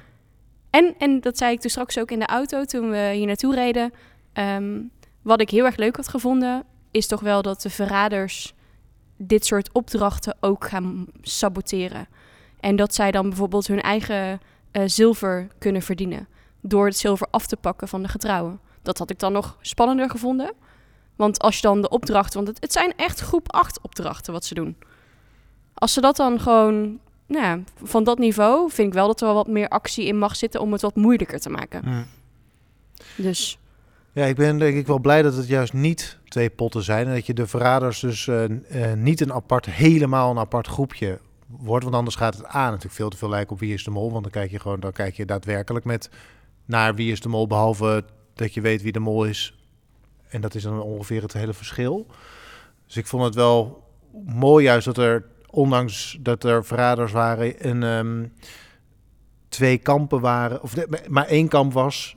En, 0.70 0.96
en 0.98 1.20
dat 1.22 1.38
zei 1.38 1.54
ik 1.54 1.60
toen 1.60 1.70
straks 1.70 2.00
ook 2.00 2.12
in 2.12 2.20
de 2.20 2.26
auto 2.26 2.66
toen 2.66 2.90
we 2.90 3.12
hier 3.14 3.26
naartoe 3.26 3.56
reden. 3.56 3.94
Ehm, 4.34 4.82
wat 5.22 5.42
ik 5.42 5.50
heel 5.50 5.66
erg 5.66 5.76
leuk 5.76 5.96
had 5.96 6.08
gevonden, 6.08 6.64
is 6.92 7.08
toch 7.08 7.20
wel 7.20 7.42
dat 7.42 7.62
de 7.62 7.70
verraders 7.70 8.54
dit 9.18 9.46
soort 9.46 9.74
opdrachten 9.74 10.38
ook 10.40 10.66
gaan 10.68 11.06
saboteren. 11.22 12.08
En 12.60 12.76
dat 12.76 12.96
zij 12.96 13.12
dan 13.12 13.28
bijvoorbeeld 13.28 13.68
hun 13.68 13.82
eigen 13.82 14.40
eh, 14.72 14.84
zilver 14.86 15.48
kunnen 15.58 15.82
verdienen. 15.82 16.28
Door 16.62 16.86
het 16.86 16.98
zilver 16.98 17.28
af 17.32 17.48
te 17.48 17.58
pakken 17.58 17.88
van 17.88 18.02
de 18.02 18.08
getrouwen. 18.08 18.60
Dat 18.82 18.98
had 18.98 19.10
ik 19.10 19.20
dan 19.20 19.32
nog 19.32 19.58
spannender 19.62 20.10
gevonden. 20.10 20.54
Want 21.20 21.40
als 21.40 21.56
je 21.56 21.62
dan 21.62 21.82
de 21.82 21.90
opdrachten, 21.90 22.36
want 22.36 22.48
het, 22.48 22.62
het 22.62 22.72
zijn 22.72 22.94
echt 22.96 23.20
groep 23.20 23.52
8 23.52 23.82
opdrachten 23.82 24.34
wat 24.34 24.46
ze 24.46 24.54
doen. 24.54 24.76
Als 25.74 25.94
ze 25.94 26.02
dat 26.02 26.16
dan 26.16 26.40
gewoon 26.40 27.00
nou 27.26 27.44
ja, 27.44 27.60
van 27.84 28.04
dat 28.04 28.18
niveau 28.18 28.70
vind 28.72 28.88
ik 28.88 28.94
wel 28.94 29.08
dat 29.08 29.22
er 29.22 29.26
wel 29.26 29.36
wat 29.36 29.48
meer 29.48 29.68
actie 29.68 30.06
in 30.06 30.18
mag 30.18 30.36
zitten 30.36 30.62
om 30.62 30.72
het 30.72 30.82
wat 30.82 30.96
moeilijker 30.96 31.40
te 31.40 31.50
maken. 31.50 32.08
Dus 33.16 33.58
Ja, 34.12 34.26
ik 34.26 34.36
ben 34.36 34.58
denk 34.58 34.78
ik 34.78 34.88
wel 34.88 35.00
blij 35.00 35.22
dat 35.22 35.36
het 35.36 35.48
juist 35.48 35.74
niet 35.74 36.18
twee 36.28 36.50
potten 36.50 36.84
zijn. 36.84 37.08
En 37.08 37.14
dat 37.14 37.26
je 37.26 37.34
de 37.34 37.48
verraders 37.48 38.00
dus 38.00 38.28
eh, 38.28 38.44
eh, 38.44 38.98
niet 38.98 39.22
een 39.22 39.34
apart, 39.34 39.66
helemaal 39.66 40.32
een 40.32 40.40
apart 40.40 40.68
groepje 40.68 41.20
wordt. 41.48 41.84
Want 41.84 41.96
anders 41.96 42.16
gaat 42.16 42.38
het 42.38 42.56
A 42.56 42.66
natuurlijk 42.66 42.96
veel 42.96 43.10
te 43.10 43.18
veel 43.18 43.30
lijken 43.30 43.54
op 43.54 43.60
Wie 43.60 43.74
is 43.74 43.84
de 43.84 43.92
Mol. 43.92 44.12
Want 44.12 44.24
dan 44.24 44.32
kijk 44.32 44.52
je 44.52 44.60
gewoon, 44.60 44.80
dan 44.80 44.92
kijk 44.92 45.16
je 45.16 45.26
daadwerkelijk 45.26 45.86
met 45.86 46.10
naar 46.66 46.96
Wie 46.96 47.12
is 47.12 47.22
de 47.22 47.30
Mol. 47.30 47.48
Behalve 47.48 48.04
dat 48.34 48.54
je 48.54 48.62
weet 48.62 48.82
wie 48.82 48.92
de 48.92 49.00
Mol 49.00 49.26
is. 49.26 49.59
En 50.30 50.42
dat 50.42 50.56
is 50.56 50.64
dan 50.64 50.82
ongeveer 50.82 51.22
het 51.22 51.34
hele 51.34 51.54
verschil. 51.54 52.08
Dus 52.86 52.98
ik 52.98 53.08
vond 53.08 53.24
het 53.24 53.36
wel 53.36 53.84
mooi 54.26 54.64
juist 54.64 54.86
dat 54.86 54.98
er, 54.98 55.26
ondanks 55.50 56.18
dat 56.22 56.44
er 56.44 56.66
verraders 56.66 57.12
waren, 57.12 57.68
een, 57.68 57.84
ehm, 57.84 58.28
twee 59.50 59.78
kampen 59.78 60.20
waren. 60.20 60.62
Of 60.62 60.74
maar 61.08 61.26
één 61.26 61.48
kamp 61.48 61.74
was 61.74 62.16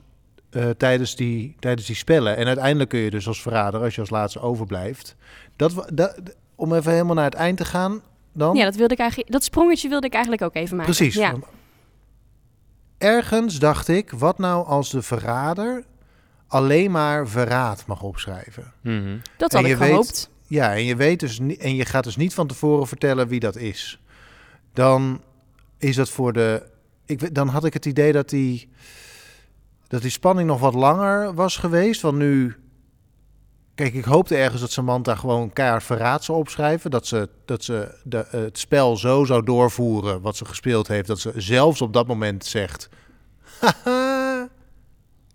eh, 0.49 0.69
tijdens, 0.69 1.15
die, 1.15 1.55
tijdens 1.59 1.87
die 1.87 1.95
spellen. 1.95 2.37
En 2.37 2.47
uiteindelijk 2.47 2.89
kun 2.89 2.99
je 2.99 3.09
dus 3.09 3.27
als 3.27 3.41
verrader, 3.41 3.81
als 3.81 3.95
je 3.95 4.01
als 4.01 4.09
laatste 4.09 4.39
overblijft. 4.39 5.15
Dat, 5.55 5.89
dat, 5.93 6.21
om 6.55 6.73
even 6.73 6.91
helemaal 6.91 7.15
naar 7.15 7.25
het 7.25 7.33
eind 7.33 7.57
te 7.57 7.65
gaan 7.65 8.01
dan. 8.33 8.55
ja, 8.55 8.63
dat, 8.63 8.75
wilde 8.75 8.93
ik 8.93 8.99
eigenlijk, 8.99 9.31
dat 9.31 9.43
sprongetje 9.43 9.89
wilde 9.89 10.05
ik 10.05 10.13
eigenlijk 10.13 10.43
ook 10.43 10.55
even 10.55 10.77
maken. 10.77 10.93
Precies. 10.93 11.15
Ja. 11.15 11.35
Ergens 12.97 13.59
dacht 13.59 13.87
ik, 13.87 14.11
wat 14.11 14.37
nou 14.37 14.65
als 14.65 14.89
de 14.89 15.01
verrader 15.01 15.83
alleen 16.47 16.91
maar 16.91 17.27
verraad 17.27 17.85
mag 17.85 18.01
opschrijven? 18.01 18.73
Mhm. 18.81 19.17
Dat 19.37 19.51
En 19.53 19.57
had 19.57 19.67
je 19.67 19.73
ik 19.73 19.77
weet- 19.79 19.89
gehoopt. 19.89 20.29
Ja, 20.47 20.73
en 20.73 20.83
je 20.85 20.95
weet 20.95 21.19
dus 21.19 21.39
niet, 21.39 21.59
en 21.59 21.75
je 21.75 21.85
gaat 21.85 22.03
dus 22.03 22.15
niet 22.15 22.33
van 22.33 22.47
tevoren 22.47 22.87
vertellen 22.87 23.27
wie 23.27 23.39
dat 23.39 23.55
is. 23.55 23.99
Dan 24.73 25.21
is 25.77 25.95
dat 25.95 26.09
voor 26.09 26.33
de. 26.33 26.63
Ik, 27.05 27.35
dan 27.35 27.47
had 27.47 27.65
ik 27.65 27.73
het 27.73 27.85
idee 27.85 28.11
dat 28.11 28.29
die, 28.29 28.69
dat 29.87 30.01
die 30.01 30.11
spanning 30.11 30.47
nog 30.47 30.59
wat 30.59 30.73
langer 30.73 31.33
was 31.33 31.57
geweest. 31.57 32.01
Want 32.01 32.17
nu. 32.17 32.55
Kijk, 33.75 33.93
ik 33.93 34.03
hoopte 34.05 34.35
ergens 34.35 34.61
dat 34.61 34.71
Samantha 34.71 35.15
gewoon 35.15 35.53
keihard 35.53 35.83
verraad 35.83 36.23
zou 36.23 36.37
opschrijven. 36.37 36.91
Dat 36.91 37.07
ze, 37.07 37.29
dat 37.45 37.63
ze 37.63 37.97
de, 38.03 38.25
het 38.29 38.57
spel 38.57 38.97
zo 38.97 39.23
zou 39.23 39.43
doorvoeren 39.43 40.21
wat 40.21 40.35
ze 40.35 40.45
gespeeld 40.45 40.87
heeft. 40.87 41.07
Dat 41.07 41.19
ze 41.19 41.31
zelfs 41.35 41.81
op 41.81 41.93
dat 41.93 42.07
moment 42.07 42.45
zegt... 42.45 42.89
Haha, 43.59 44.22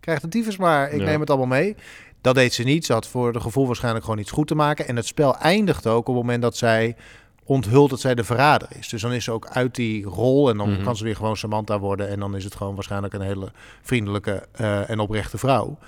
krijgt 0.09 0.23
een 0.23 0.31
tyfus 0.31 0.57
maar, 0.57 0.91
ik 0.93 0.99
Ja. 1.01 1.05
neem 1.05 1.21
het 1.21 1.29
allemaal 1.31 1.47
mee. 1.59 1.77
Dat 2.21 2.35
deed 2.35 2.53
ze 2.55 2.63
niet. 2.63 2.85
Ze 2.87 2.93
had 2.93 3.07
voor 3.07 3.33
de 3.33 3.41
gevoel 3.41 3.67
waarschijnlijk 3.67 4.05
gewoon 4.05 4.21
iets 4.21 4.31
goed 4.31 4.47
te 4.47 4.55
maken. 4.55 4.89
En 4.89 4.97
het 4.97 5.07
spel 5.07 5.37
eindigt 5.37 5.87
ook 5.87 6.09
op 6.09 6.15
het 6.15 6.25
moment 6.25 6.43
dat 6.43 6.57
zij 6.57 6.97
onthult 7.45 7.91
dat 7.91 8.01
zij 8.01 8.15
de 8.15 8.25
verrader 8.25 8.69
is. 8.79 8.89
Dus 8.89 9.03
dan 9.03 9.13
is 9.13 9.25
ze 9.25 9.33
ook 9.33 9.47
uit 9.49 9.75
die 9.75 10.05
rol 10.05 10.51
en 10.51 10.57
dan 10.57 10.73
Mhm. 10.73 10.83
kan 10.85 10.97
ze 10.97 11.05
weer 11.05 11.17
gewoon 11.17 11.37
Samantha 11.37 11.79
worden. 11.79 12.09
En 12.09 12.21
dan 12.21 12.37
is 12.37 12.45
het 12.45 12.55
gewoon 12.55 12.75
waarschijnlijk 12.75 13.15
een 13.15 13.21
hele 13.21 13.53
vriendelijke 13.83 14.47
eh, 14.53 14.91
en 14.91 14.99
oprechte 14.99 15.39
vrouw. 15.39 15.79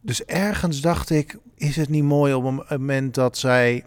Dus 0.00 0.24
ergens 0.24 0.80
dacht 0.80 1.10
ik, 1.10 1.38
is 1.56 1.76
het 1.76 1.88
niet 1.88 2.04
mooi 2.04 2.34
op 2.34 2.44
een 2.44 2.62
moment 2.68 3.14
dat 3.14 3.38
zij 3.38 3.84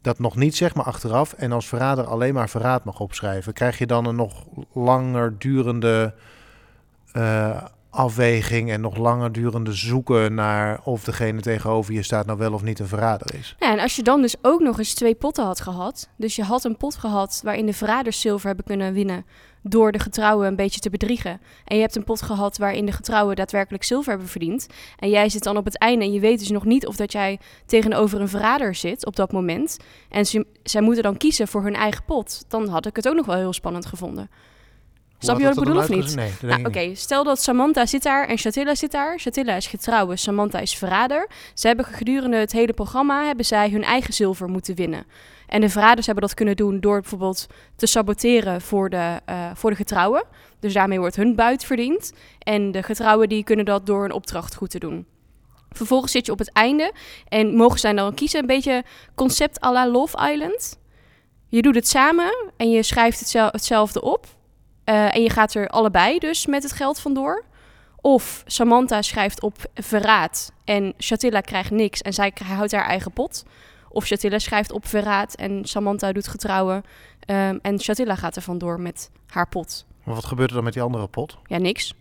dat 0.00 0.18
nog 0.18 0.36
niet 0.36 0.56
zegt, 0.56 0.74
maar 0.74 0.84
achteraf 0.84 1.32
en 1.32 1.52
als 1.52 1.66
verrader 1.68 2.04
alleen 2.04 2.34
maar 2.34 2.48
verraad 2.48 2.84
mag 2.84 3.00
opschrijven, 3.00 3.52
krijg 3.52 3.78
je 3.78 3.86
dan 3.86 4.06
een 4.06 4.16
nog 4.16 4.44
langer 4.72 5.34
durende 5.38 6.14
eh, 7.12 7.62
afweging 7.90 8.70
en 8.70 8.80
nog 8.80 8.96
langer 8.96 9.32
durende 9.32 9.72
zoeken 9.72 10.34
naar 10.34 10.80
of 10.84 11.04
degene 11.04 11.40
tegenover 11.40 11.94
je 11.94 12.02
staat 12.02 12.26
nou 12.26 12.38
wel 12.38 12.52
of 12.52 12.62
niet 12.62 12.78
een 12.78 12.86
verrader 12.86 13.34
is. 13.34 13.56
Ja, 13.58 13.72
en 13.72 13.78
als 13.78 13.96
je 13.96 14.02
dan 14.02 14.22
dus 14.22 14.34
ook 14.42 14.60
nog 14.60 14.78
eens 14.78 14.94
twee 14.94 15.14
potten 15.14 15.44
had 15.44 15.60
gehad. 15.60 16.08
Dus 16.16 16.36
je 16.36 16.42
had 16.42 16.64
een 16.64 16.76
pot 16.76 16.96
gehad 16.96 17.40
waarin 17.44 17.66
de 17.66 17.72
verraders 17.72 18.20
zilver 18.20 18.46
hebben 18.46 18.64
kunnen 18.64 18.92
winnen. 18.92 19.24
Door 19.62 19.92
de 19.92 19.98
getrouwen 19.98 20.46
een 20.46 20.56
beetje 20.56 20.80
te 20.80 20.90
bedriegen. 20.90 21.40
En 21.64 21.76
je 21.76 21.82
hebt 21.82 21.96
een 21.96 22.04
pot 22.04 22.22
gehad 22.22 22.58
waarin 22.58 22.86
de 22.86 22.92
getrouwen 22.92 23.36
daadwerkelijk 23.36 23.84
zilver 23.84 24.10
hebben 24.10 24.28
verdiend. 24.28 24.66
En 24.98 25.10
jij 25.10 25.28
zit 25.28 25.42
dan 25.42 25.56
op 25.56 25.64
het 25.64 25.78
einde 25.78 26.04
en 26.04 26.12
je 26.12 26.20
weet 26.20 26.38
dus 26.38 26.50
nog 26.50 26.64
niet 26.64 26.86
of 26.86 26.96
dat 26.96 27.12
jij 27.12 27.38
tegenover 27.66 28.20
een 28.20 28.28
verrader 28.28 28.74
zit 28.74 29.06
op 29.06 29.16
dat 29.16 29.32
moment. 29.32 29.76
En 30.08 30.26
ze, 30.26 30.46
zij 30.62 30.80
moeten 30.80 31.02
dan 31.02 31.16
kiezen 31.16 31.48
voor 31.48 31.62
hun 31.62 31.74
eigen 31.74 32.04
pot. 32.04 32.44
Dan 32.48 32.68
had 32.68 32.86
ik 32.86 32.96
het 32.96 33.08
ook 33.08 33.14
nog 33.14 33.26
wel 33.26 33.36
heel 33.36 33.52
spannend 33.52 33.86
gevonden. 33.86 34.30
Snap 35.24 35.38
je 35.38 35.44
wat 35.44 35.52
ik 35.52 35.64
bedoel 35.64 35.78
of 35.78 35.88
niet? 35.88 36.14
Nee, 36.14 36.32
Nou, 36.42 36.54
denk 36.54 36.66
Oké, 36.66 36.94
stel 36.94 37.24
dat 37.24 37.42
Samantha 37.42 37.86
zit 37.86 38.02
daar 38.02 38.26
en 38.26 38.38
Chatilla 38.38 38.74
zit 38.74 38.90
daar. 38.90 39.18
Chatilla 39.18 39.54
is 39.54 39.66
getrouwen, 39.66 40.18
Samantha 40.18 40.58
is 40.58 40.74
verrader. 40.76 41.28
Ze 41.54 41.66
hebben 41.66 41.84
gedurende 41.84 42.36
het 42.36 42.52
hele 42.52 42.72
programma 42.72 43.24
hebben 43.26 43.44
zij 43.44 43.70
hun 43.70 43.84
eigen 43.84 44.14
zilver 44.14 44.48
moeten 44.48 44.74
winnen. 44.74 45.04
En 45.46 45.60
de 45.60 45.68
verraders 45.68 46.06
hebben 46.06 46.24
dat 46.24 46.34
kunnen 46.34 46.56
doen 46.56 46.80
door 46.80 47.00
bijvoorbeeld 47.00 47.46
te 47.76 47.86
saboteren 47.86 48.60
voor 48.60 48.90
de, 48.90 49.20
eh, 49.24 49.50
voor 49.54 49.70
de 49.70 49.76
getrouwen. 49.76 50.24
Dus 50.60 50.72
daarmee 50.72 50.98
wordt 50.98 51.16
hun 51.16 51.34
buit 51.34 51.64
verdiend. 51.64 52.12
En 52.38 52.72
de 52.72 52.82
getrouwen 52.82 53.28
die 53.28 53.44
kunnen 53.44 53.64
dat 53.64 53.86
door 53.86 54.04
een 54.04 54.12
opdracht 54.12 54.54
goed 54.54 54.70
te 54.70 54.78
doen. 54.78 55.06
Vervolgens 55.70 56.12
zit 56.12 56.26
je 56.26 56.32
op 56.32 56.38
het 56.38 56.52
einde 56.52 56.92
en 57.28 57.54
mogen 57.54 57.78
zij 57.78 57.92
dan 57.92 58.14
kiezen. 58.14 58.40
Een 58.40 58.46
beetje 58.46 58.84
concept 59.14 59.64
à 59.64 59.72
la 59.72 59.88
Love 59.88 60.30
Island. 60.32 60.78
Je 61.48 61.62
doet 61.62 61.74
het 61.74 61.88
samen 61.88 62.50
en 62.56 62.70
je 62.70 62.82
schrijft 62.82 63.18
hetzel- 63.20 63.48
hetzelfde 63.50 64.02
op. 64.02 64.26
Eh, 64.84 65.14
en 65.14 65.22
je 65.22 65.30
gaat 65.30 65.54
er 65.54 65.68
allebei 65.68 66.18
dus 66.18 66.46
met 66.46 66.62
het 66.62 66.72
geld 66.72 67.00
vandoor. 67.00 67.44
Of 68.00 68.42
Samantha 68.46 69.02
schrijft 69.02 69.42
op 69.42 69.56
verraad 69.74 70.52
en 70.64 70.94
Shatilla 70.98 71.40
krijgt 71.40 71.70
niks 71.70 72.00
en 72.00 72.12
zij 72.12 72.32
houdt 72.44 72.72
haar 72.72 72.86
eigen 72.86 73.12
pot. 73.12 73.44
Of 73.88 74.06
Shatilla 74.06 74.38
schrijft 74.38 74.72
op 74.72 74.86
verraad 74.86 75.34
en 75.34 75.64
Samantha 75.64 76.12
doet 76.12 76.28
getrouwen. 76.28 76.82
ehm, 77.20 77.58
en 77.62 77.80
Shatilla 77.80 78.14
gaat 78.14 78.36
er 78.36 78.42
vandoor 78.42 78.80
met 78.80 79.10
haar 79.26 79.48
pot. 79.48 79.86
Maar 80.04 80.14
wat 80.14 80.24
gebeurt 80.24 80.48
er 80.48 80.54
dan 80.54 80.64
met 80.64 80.72
die 80.72 80.82
andere 80.82 81.06
pot? 81.08 81.38
Ja, 81.46 81.58
niks. 81.58 81.94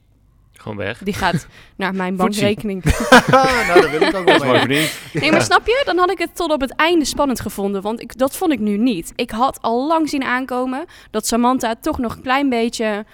Gewoon 0.60 0.78
weg. 0.78 0.98
Die 1.04 1.14
gaat 1.14 1.48
naar 1.76 1.96
mijn 1.96 2.16
bankrekening. 2.16 2.84
nou, 3.32 3.82
dat 3.82 3.90
wil 3.90 4.02
ik 4.02 4.16
ook 4.16 4.26
wel 4.26 4.54
Dat. 4.54 4.68
Nee, 5.14 5.32
maar 5.32 5.42
snap 5.42 5.66
je? 5.68 5.82
Dan 5.86 5.98
had 5.98 6.12
ik 6.12 6.18
het 6.18 6.36
tot 6.36 6.52
op 6.52 6.62
het 6.62 6.76
einde 6.76 7.06
spannend 7.06 7.40
gevonden. 7.40 7.82
Want 7.82 8.02
ik, 8.02 8.18
dat 8.18 8.36
vond 8.36 8.52
ik 8.52 8.60
nu 8.60 8.78
niet. 8.78 9.14
Ik 9.16 9.32
had 9.32 9.62
al 9.62 9.88
lang 9.88 10.10
zien 10.10 10.24
aankomen 10.24 10.86
dat 11.12 11.28
Samantha 11.28 11.76
toch 11.82 11.98
nog 11.98 12.16
een 12.16 12.22
klein 12.22 12.50
beetje 12.50 13.06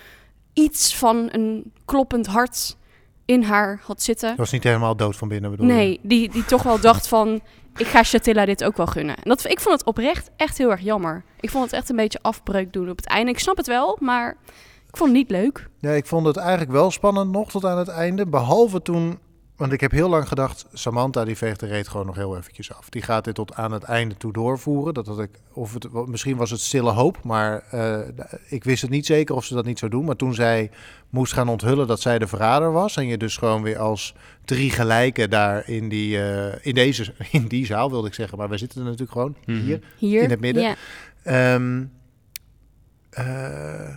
iets 0.54 0.96
van 0.96 1.30
een 1.32 1.72
kloppend 1.86 2.28
hart 2.28 2.78
in 3.26 3.44
haar 3.44 3.82
had 3.84 4.02
zitten. 4.02 4.30
Dat 4.30 4.38
was 4.38 4.52
niet 4.52 4.64
helemaal 4.64 4.96
dood 4.96 5.16
van 5.16 5.28
binnen, 5.28 5.52
bedoel 5.52 5.68
je? 5.68 5.74
Nee, 5.74 6.00
die, 6.04 6.30
die 6.30 6.46
toch 6.46 6.64
wel 6.64 6.80
dacht 6.80 7.08
van... 7.08 7.42
Ik 7.78 7.88
ga 7.88 8.04
Shatilla 8.04 8.46
dit 8.46 8.64
ook 8.64 8.78
wel 8.78 8.86
gunnen. 8.86 9.16
En 9.16 9.24
dat, 9.24 9.46
ik 9.46 9.60
vond 9.60 9.80
het 9.80 9.88
oprecht 9.88 10.30
echt 10.38 10.58
heel 10.58 10.72
erg 10.72 10.82
jammer. 10.82 11.24
Ik 11.40 11.50
vond 11.50 11.64
het 11.64 11.74
echt 11.74 11.90
een 11.90 11.96
beetje 11.96 12.20
afbreuk 12.22 12.74
doen 12.74 12.90
op 12.90 12.98
het 12.98 13.08
einde. 13.08 13.32
Ik 13.32 13.40
snap 13.40 13.58
het 13.58 13.68
wel, 13.68 13.98
maar 14.00 14.38
ik 14.96 15.02
vond 15.02 15.18
het 15.18 15.20
niet 15.30 15.30
leuk. 15.42 15.70
Nee, 15.80 15.98
ik 15.98 16.06
vond 16.06 16.26
het 16.26 16.38
eigenlijk 16.38 16.72
wel 16.72 16.92
spannend 16.92 17.32
nog 17.32 17.50
tot 17.52 17.66
aan 17.66 17.78
het 17.78 17.88
einde. 17.88 18.26
Behalve 18.28 18.82
toen, 18.82 19.18
want 19.56 19.72
ik 19.72 19.82
heb 19.82 19.92
heel 19.92 20.10
lang 20.10 20.28
gedacht, 20.28 20.66
Samantha 20.74 21.26
die 21.26 21.36
veegt 21.38 21.60
de 21.60 21.66
reet 21.66 21.88
gewoon 21.88 22.06
nog 22.06 22.16
heel 22.16 22.38
eventjes 22.38 22.74
af. 22.74 22.90
Die 22.90 23.02
gaat 23.02 23.24
dit 23.24 23.36
tot 23.36 23.54
aan 23.54 23.72
het 23.72 23.84
einde 23.84 24.18
toe 24.18 24.34
doorvoeren. 24.34 24.94
Dat 24.94 25.08
had 25.08 25.20
ik, 25.20 25.30
of 25.54 25.74
het, 25.74 26.08
misschien 26.08 26.38
was 26.38 26.52
het 26.52 26.60
stille 26.60 26.92
hoop, 26.92 27.24
maar 27.24 27.64
eh, 27.72 28.00
ik 28.50 28.64
wist 28.64 28.82
het 28.82 28.92
niet 28.92 29.06
zeker 29.06 29.36
of 29.36 29.46
ze 29.46 29.54
dat 29.54 29.66
niet 29.66 29.80
zou 29.80 29.92
doen. 29.92 30.06
Maar 30.06 30.16
toen 30.16 30.34
zij 30.34 30.72
moest 31.10 31.34
gaan 31.34 31.50
onthullen 31.50 31.88
dat 31.88 32.02
zij 32.02 32.20
de 32.20 32.28
verrader 32.28 32.72
was 32.72 32.98
en 32.98 33.08
je 33.08 33.18
dus 33.18 33.38
gewoon 33.38 33.62
weer 33.62 33.78
als 33.78 34.16
drie 34.46 34.70
gelijken 34.72 35.30
daar 35.30 35.70
in 35.70 35.90
die, 35.90 36.22
eh, 36.24 36.66
in 36.66 36.74
deze, 36.74 37.14
in 37.32 37.48
die 37.48 37.66
zaal 37.66 37.90
wilde 37.90 38.08
ik 38.08 38.14
zeggen, 38.14 38.38
maar 38.38 38.50
wij 38.50 38.58
zitten 38.58 38.78
er 38.80 38.86
natuurlijk 38.86 39.12
gewoon 39.12 39.36
Mhm. 39.46 39.60
hier. 39.66 39.80
Hier. 39.98 40.22
In 40.22 40.30
het 40.30 40.40
midden? 40.40 40.64
Ja. 40.64 40.76
Ehm, 41.24 41.84
eh, 43.10 43.96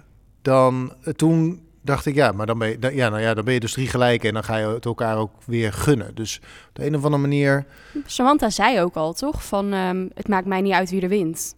dan 0.48 0.92
eh, 1.02 1.12
toen 1.12 1.66
dacht 1.82 2.06
ik, 2.06 2.14
ja, 2.14 2.32
maar 2.32 2.46
dan 2.46 2.58
ben 2.58 2.68
je, 2.68 2.78
dan- 2.78 2.94
ja, 2.94 3.08
nou 3.08 3.22
ja, 3.22 3.34
dan 3.34 3.44
ben 3.44 3.54
je 3.54 3.60
dus 3.60 3.72
drie 3.72 3.86
gelijk 3.88 4.24
en 4.24 4.32
dan 4.34 4.44
ga 4.44 4.56
je 4.56 4.66
het 4.66 4.84
elkaar 4.84 5.16
ook 5.16 5.30
weer 5.46 5.72
gunnen. 5.72 6.14
Dus 6.14 6.38
op 6.68 6.74
de 6.74 6.86
een 6.86 6.94
of 6.96 7.04
andere 7.04 7.22
manier, 7.22 7.66
Samantha 8.06 8.50
zei 8.50 8.80
ook 8.80 8.94
al, 8.94 9.12
toch? 9.12 9.44
Van, 9.44 9.72
ehm, 9.72 10.06
het 10.14 10.28
maakt 10.28 10.46
mij 10.46 10.60
niet 10.60 10.72
uit 10.72 10.90
wie 10.90 11.00
er 11.00 11.08
wint. 11.08 11.56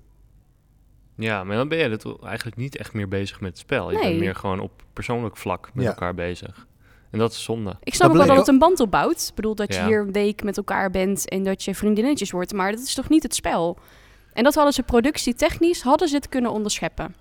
Ja, 1.17 1.45
maar 1.45 1.57
dan 1.57 1.69
ben 1.69 1.79
je 1.79 1.89
het 1.89 2.05
eigenlijk 2.23 2.57
niet 2.57 2.77
echt 2.77 2.93
meer 2.93 3.09
bezig 3.09 3.41
met 3.41 3.51
het 3.51 3.59
spel. 3.59 3.91
Je 3.91 3.97
Nee. 3.99 4.07
bent 4.09 4.21
meer 4.21 4.35
gewoon 4.35 4.61
op 4.61 4.83
persoonlijk 4.93 5.37
vlak 5.37 5.71
met 5.75 5.85
Ja. 5.85 5.91
elkaar 5.91 6.15
bezig. 6.15 6.67
En 7.11 7.19
dat 7.19 7.33
is 7.33 7.43
zonde. 7.43 7.77
Ik 7.83 7.95
snap 7.95 8.11
ook 8.11 8.17
wel 8.17 8.27
dat 8.27 8.37
het 8.37 8.49
een 8.49 8.59
band 8.59 8.81
opbouwt. 8.81 9.27
Ik 9.29 9.35
bedoel, 9.35 9.55
dat 9.55 9.75
je 9.75 9.85
hier 9.85 10.01
een 10.01 10.13
week 10.13 10.43
met 10.43 10.57
elkaar 10.57 10.91
bent 10.91 11.29
en 11.29 11.43
dat 11.43 11.65
je 11.65 11.75
vriendinnetjes 11.75 12.31
wordt. 12.31 12.53
Maar 12.53 12.71
dat 12.71 12.81
is 12.81 12.95
toch 12.95 13.09
niet 13.09 13.23
het 13.23 13.35
spel? 13.35 13.79
En 14.33 14.45
dat 14.45 14.55
hadden 14.55 14.73
ze 14.73 14.83
productietechnisch, 14.83 15.83
hadden 15.83 16.09
ze 16.09 16.17
het 16.17 16.29
kunnen 16.29 16.51
onderscheppen. 16.51 17.15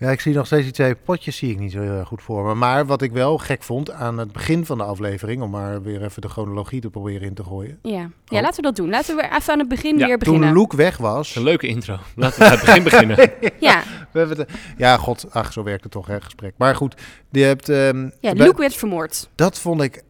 Ja, 0.00 0.10
ik 0.10 0.20
zie 0.20 0.34
nog 0.34 0.46
steeds 0.46 0.64
die 0.64 0.72
twee 0.72 0.94
potjes, 0.94 1.36
zie 1.36 1.50
ik 1.50 1.58
niet 1.58 1.72
zo 1.72 1.80
heel 1.80 1.92
erg 1.92 2.08
goed 2.08 2.22
voor 2.22 2.44
me. 2.46 2.54
Maar 2.54 2.86
wat 2.86 3.02
ik 3.02 3.12
wel 3.12 3.38
gek 3.38 3.62
vond 3.62 3.90
aan 3.90 4.18
het 4.18 4.32
begin 4.32 4.66
van 4.66 4.78
de 4.78 4.84
aflevering, 4.84 5.42
om 5.42 5.50
maar 5.50 5.82
weer 5.82 6.02
even 6.04 6.22
de 6.22 6.28
chronologie 6.28 6.80
te 6.80 6.90
proberen 6.90 7.22
in 7.28 7.34
te 7.34 7.44
gooien. 7.44 7.78
Ja, 7.82 8.10
ja 8.24 8.36
Oh. 8.36 8.40
laten 8.42 8.56
we 8.56 8.62
dat 8.62 8.76
doen. 8.76 8.88
Laten 8.90 9.16
we 9.16 9.22
weer 9.22 9.36
even 9.38 9.52
aan 9.52 9.58
het 9.58 9.68
begin 9.68 9.98
Ja, 9.98 10.06
weer 10.06 10.18
beginnen. 10.18 10.48
Toen 10.48 10.58
Luke 10.58 10.76
weg 10.76 10.96
was, 10.96 11.34
Een 11.36 11.42
leuke 11.42 11.66
intro. 11.66 11.98
Laten 12.16 12.38
we 12.38 12.44
bij 12.48 12.54
het 12.54 12.64
begin 12.64 12.82
beginnen. 12.84 13.16
Ja, 13.60 13.82
we 14.12 14.18
hebben 14.18 14.38
het, 14.38 14.50
ja, 14.76 14.96
god, 14.96 15.26
ach, 15.30 15.52
zo 15.52 15.62
werkt 15.62 15.82
het 15.82 15.92
toch, 15.92 16.06
hè, 16.06 16.20
gesprek. 16.20 16.54
Maar 16.56 16.76
goed, 16.76 16.94
je 17.30 17.42
hebt, 17.42 17.68
ehm, 17.68 18.02
ja 18.20 18.32
bij- 18.34 18.46
Luke 18.46 18.60
werd 18.60 18.74
vermoord. 18.76 19.28
dat 19.34 19.58
vond 19.58 19.82
ik, 19.82 20.02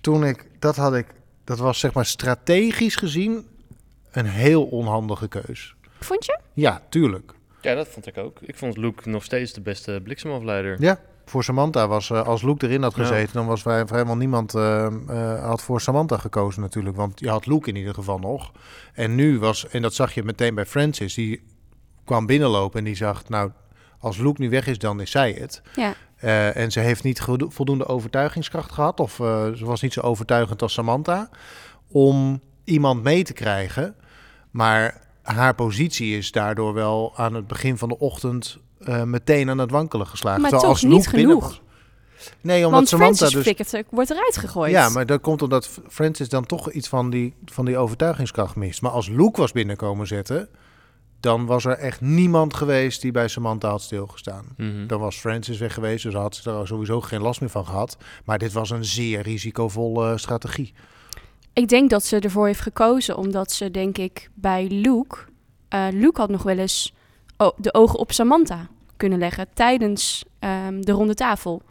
toen 0.00 0.24
ik, 0.24 0.46
dat 0.58 0.76
had 0.76 0.94
ik, 0.94 1.06
dat 1.44 1.58
was 1.58 1.78
zeg 1.78 1.92
maar 1.92 2.06
strategisch 2.06 2.96
gezien 2.96 3.46
een 4.10 4.26
heel 4.26 4.64
onhandige 4.64 5.28
keus. 5.28 5.74
Vond 6.00 6.24
je? 6.24 6.38
Ja, 6.52 6.82
tuurlijk. 6.88 7.32
Ja, 7.62 7.74
dat 7.74 7.88
vond 7.88 8.06
ik 8.06 8.18
ook. 8.18 8.38
Ik 8.40 8.56
vond 8.56 8.76
Luke 8.76 9.08
nog 9.08 9.24
steeds 9.24 9.52
de 9.52 9.60
beste 9.60 10.00
bliksemafleider. 10.04 10.76
Ja, 10.80 10.98
voor 11.24 11.44
Samantha 11.44 11.88
was, 11.88 12.10
eh, 12.10 12.26
als 12.26 12.42
Luke 12.42 12.66
erin 12.66 12.82
had 12.82 12.96
Ja. 12.96 13.02
gezeten, 13.02 13.32
dan 13.32 13.46
was 13.46 13.62
vrij, 13.62 13.86
vrijwel 13.86 14.16
niemand 14.16 14.54
eh, 14.54 14.86
eh, 14.86 15.44
had 15.44 15.62
voor 15.62 15.80
Samantha 15.80 16.16
gekozen 16.16 16.60
natuurlijk. 16.62 16.96
Want 16.96 17.20
je 17.20 17.28
had 17.28 17.46
Luke 17.46 17.68
in 17.68 17.76
ieder 17.76 17.94
geval 17.94 18.18
nog. 18.18 18.52
En 18.92 19.14
nu 19.14 19.38
was, 19.38 19.68
en 19.68 19.82
dat 19.82 19.94
zag 19.94 20.14
je 20.14 20.22
meteen 20.22 20.54
bij 20.54 20.66
Francis, 20.66 21.14
die 21.14 21.42
kwam 22.04 22.26
binnenlopen 22.26 22.78
en 22.78 22.84
die 22.84 22.94
zag, 22.96 23.28
nou, 23.28 23.50
als 23.98 24.18
Luke 24.18 24.40
nu 24.40 24.50
weg 24.50 24.66
is, 24.66 24.78
dan 24.78 25.00
is 25.00 25.10
zij 25.10 25.32
het. 25.32 25.62
Ja. 25.74 25.94
Eh, 26.16 26.56
en 26.56 26.70
ze 26.72 26.80
heeft 26.80 27.02
niet 27.02 27.20
voldoende 27.48 27.86
overtuigingskracht 27.86 28.72
gehad, 28.72 29.00
of 29.00 29.20
eh, 29.20 29.50
ze 29.52 29.64
was 29.64 29.82
niet 29.82 29.92
zo 29.92 30.00
overtuigend 30.00 30.62
als 30.62 30.72
Samantha, 30.72 31.28
om 31.88 32.40
iemand 32.64 33.02
mee 33.02 33.22
te 33.24 33.32
krijgen. 33.32 33.94
Maar 34.50 35.00
haar 35.22 35.54
positie 35.54 36.16
is 36.16 36.32
daardoor 36.32 36.74
wel 36.74 37.12
aan 37.16 37.34
het 37.34 37.46
begin 37.46 37.78
van 37.78 37.88
de 37.88 37.98
ochtend 37.98 38.58
eh, 38.78 39.02
meteen 39.02 39.50
aan 39.50 39.58
het 39.58 39.70
wankelen 39.70 40.06
geslagen. 40.06 40.40
Maar 40.40 40.50
Terwijl 40.50 40.72
toch 40.72 40.82
niet 40.82 41.10
binnen 41.10 41.36
genoeg. 41.36 41.60
Nee, 42.40 42.56
omdat 42.56 42.70
Want 42.70 42.88
Samantha 42.88 43.16
Francis 43.16 43.34
dus... 43.34 43.42
flikkert, 43.42 43.90
wordt 43.90 44.10
eruit 44.10 44.36
gegooid. 44.36 44.72
Ja, 44.72 44.88
maar 44.88 45.06
dat 45.06 45.20
komt 45.20 45.42
omdat 45.42 45.70
Francis 45.88 46.28
dan 46.28 46.46
toch 46.46 46.70
iets 46.70 46.88
van 46.88 47.10
die, 47.10 47.34
van 47.44 47.64
die 47.64 47.76
overtuigingskracht 47.76 48.56
mist. 48.56 48.82
Maar 48.82 48.90
als 48.90 49.08
Luke 49.08 49.40
was 49.40 49.52
binnenkomen 49.52 50.06
zetten, 50.06 50.48
dan 51.20 51.46
was 51.46 51.64
er 51.64 51.78
echt 51.78 52.00
niemand 52.00 52.54
geweest 52.54 53.00
die 53.00 53.12
bij 53.12 53.28
Samantha 53.28 53.68
had 53.68 53.82
stilgestaan. 53.82 54.44
Mhm. 54.56 54.86
Dan 54.86 55.00
was 55.00 55.16
Francis 55.16 55.58
weg 55.58 55.74
geweest, 55.74 56.04
dus 56.04 56.14
had 56.14 56.36
ze 56.36 56.50
er 56.50 56.66
sowieso 56.66 57.00
geen 57.00 57.20
last 57.20 57.40
meer 57.40 57.50
van 57.50 57.66
gehad. 57.66 57.96
Maar 58.24 58.38
dit 58.38 58.52
was 58.52 58.70
een 58.70 58.84
zeer 58.84 59.20
risicovolle 59.20 60.18
strategie. 60.18 60.74
Ik 61.52 61.68
denk 61.68 61.90
dat 61.90 62.04
ze 62.04 62.18
ervoor 62.18 62.46
heeft 62.46 62.60
gekozen 62.60 63.16
omdat 63.16 63.52
ze, 63.52 63.70
denk 63.70 63.98
ik, 63.98 64.30
bij 64.34 64.66
Luke... 64.68 65.18
eh, 65.68 65.86
Luke 65.90 66.20
had 66.20 66.30
nog 66.30 66.42
wel 66.42 66.58
eens 66.58 66.94
o- 67.36 67.52
de 67.56 67.74
ogen 67.74 67.98
op 67.98 68.12
Samantha 68.12 68.68
kunnen 68.96 69.18
leggen 69.18 69.46
tijdens 69.54 70.24
ehm, 70.38 70.80
de 70.80 70.92
ronde 70.92 71.14
tafel. 71.14 71.62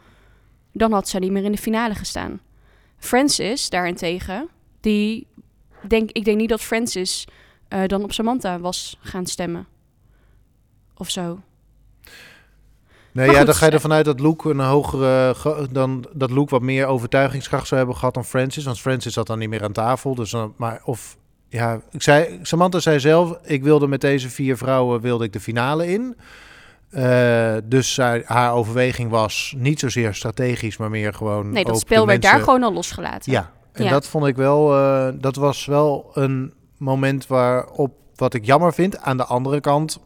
Dan 0.72 0.92
had 0.92 1.08
zij 1.08 1.20
niet 1.20 1.30
meer 1.30 1.44
in 1.44 1.52
de 1.52 1.58
finale 1.58 1.94
gestaan. 1.94 2.40
Francis, 2.98 3.70
daarentegen, 3.70 4.48
die... 4.80 5.26
Denk, 5.88 6.10
ik 6.10 6.24
denk 6.24 6.38
niet 6.38 6.48
dat 6.48 6.60
Francis 6.60 7.26
eh, 7.68 7.86
dan 7.86 8.02
op 8.02 8.12
Samantha 8.12 8.58
was 8.58 8.98
gaan 9.00 9.26
stemmen. 9.26 9.66
Of 10.96 11.10
zo. 11.10 11.40
Nee, 13.12 13.24
Maar 13.26 13.34
ja, 13.34 13.40
goed, 13.40 13.46
dan 13.50 13.56
ga 13.58 13.66
je 13.66 13.72
ervan 13.72 13.92
uit 13.92 14.04
dat 14.04 14.20
Luke 14.20 14.50
een 14.50 14.60
hogere, 14.60 15.34
ge- 15.36 15.66
dan 15.70 16.04
dat 16.12 16.30
Luke 16.30 16.50
wat 16.50 16.62
meer 16.62 16.86
overtuigingskracht 16.86 17.66
zou 17.66 17.78
hebben 17.80 17.98
gehad 17.98 18.14
dan 18.14 18.24
Francis, 18.24 18.64
want 18.64 18.80
Francis 18.80 19.12
zat 19.12 19.26
dan 19.26 19.38
niet 19.38 19.48
meer 19.48 19.62
aan 19.64 19.72
tafel. 19.72 20.14
Dus 20.14 20.30
dan, 20.30 20.54
maar 20.56 20.80
of 20.84 21.16
ja, 21.48 21.80
ik 21.90 22.02
zei, 22.02 22.38
Samantha 22.42 22.78
zei 22.78 23.00
zelf, 23.00 23.38
ik 23.44 23.62
wilde 23.62 23.86
met 23.86 24.00
deze 24.00 24.28
vier 24.30 24.56
vrouwen 24.56 25.00
wilde 25.00 25.24
ik 25.24 25.32
de 25.32 25.40
finale 25.40 25.86
in. 25.92 26.16
Eh, 26.90 27.54
dus 27.64 27.96
haar 28.24 28.52
overweging 28.54 29.10
was 29.10 29.54
niet 29.56 29.80
zozeer 29.80 30.14
strategisch, 30.14 30.76
maar 30.76 30.90
meer 30.90 31.14
gewoon. 31.14 31.50
Nee, 31.50 31.64
dat 31.64 31.78
spel 31.78 32.06
werd 32.06 32.22
daar 32.22 32.40
gewoon 32.40 32.62
al 32.62 32.72
losgelaten. 32.72 33.32
Ja, 33.32 33.50
en 33.72 33.84
Ja. 33.84 33.90
dat 33.90 34.06
vond 34.06 34.26
ik 34.26 34.36
wel, 34.36 34.74
eh, 34.76 35.08
dat 35.14 35.36
was 35.36 35.66
wel 35.66 36.10
een 36.14 36.52
moment 36.78 37.26
waarop, 37.26 37.92
wat 38.16 38.34
ik 38.34 38.44
jammer 38.44 38.72
vind. 38.74 38.98
Aan 38.98 39.16
de 39.16 39.24
andere 39.24 39.60
kant, 39.60 40.00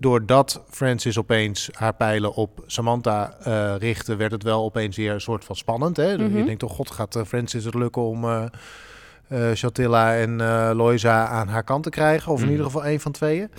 doordat 0.00 0.62
Francis 0.70 1.18
opeens 1.18 1.68
haar 1.72 1.94
pijlen 1.94 2.34
op 2.34 2.62
Samantha 2.66 3.36
eh, 3.42 3.74
richtte, 3.78 4.16
werd 4.16 4.32
het 4.32 4.42
wel 4.42 4.64
opeens 4.64 4.96
weer 4.96 5.12
een 5.12 5.20
soort 5.20 5.44
van 5.44 5.56
spannend. 5.56 5.96
Hè? 5.96 6.16
Mhm. 6.18 6.36
Je 6.36 6.44
denkt 6.44 6.60
toch, 6.60 6.72
god, 6.74 6.90
gaat 6.90 7.16
eh, 7.16 7.24
Francis 7.24 7.64
het 7.64 7.74
lukken 7.74 8.02
om 8.02 8.24
eh 8.24 8.44
eh, 9.28 9.50
Chatilla 9.54 10.16
en 10.16 10.36
Loisa 10.76 11.26
aan 11.26 11.48
haar 11.48 11.64
kant 11.64 11.82
te 11.82 11.90
krijgen? 11.90 12.32
Of 12.32 12.38
in 12.38 12.42
Mhm. 12.42 12.50
ieder 12.52 12.66
geval 12.66 12.84
één 12.84 13.00
van 13.00 13.12
tweeën. 13.12 13.50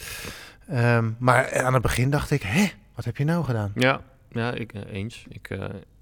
Ehm, 0.67 1.10
maar 1.17 1.62
aan 1.62 1.74
het 1.74 1.81
begin 1.81 2.10
dacht 2.10 2.31
ik, 2.31 2.41
hè, 2.41 2.65
wat 2.96 3.05
heb 3.05 3.17
je 3.17 3.24
nou 3.24 3.43
gedaan? 3.43 3.72
Ja, 3.75 4.01
ja 4.31 4.51
ik, 4.53 4.74
eens. 4.91 5.25
Ik, 5.29 5.58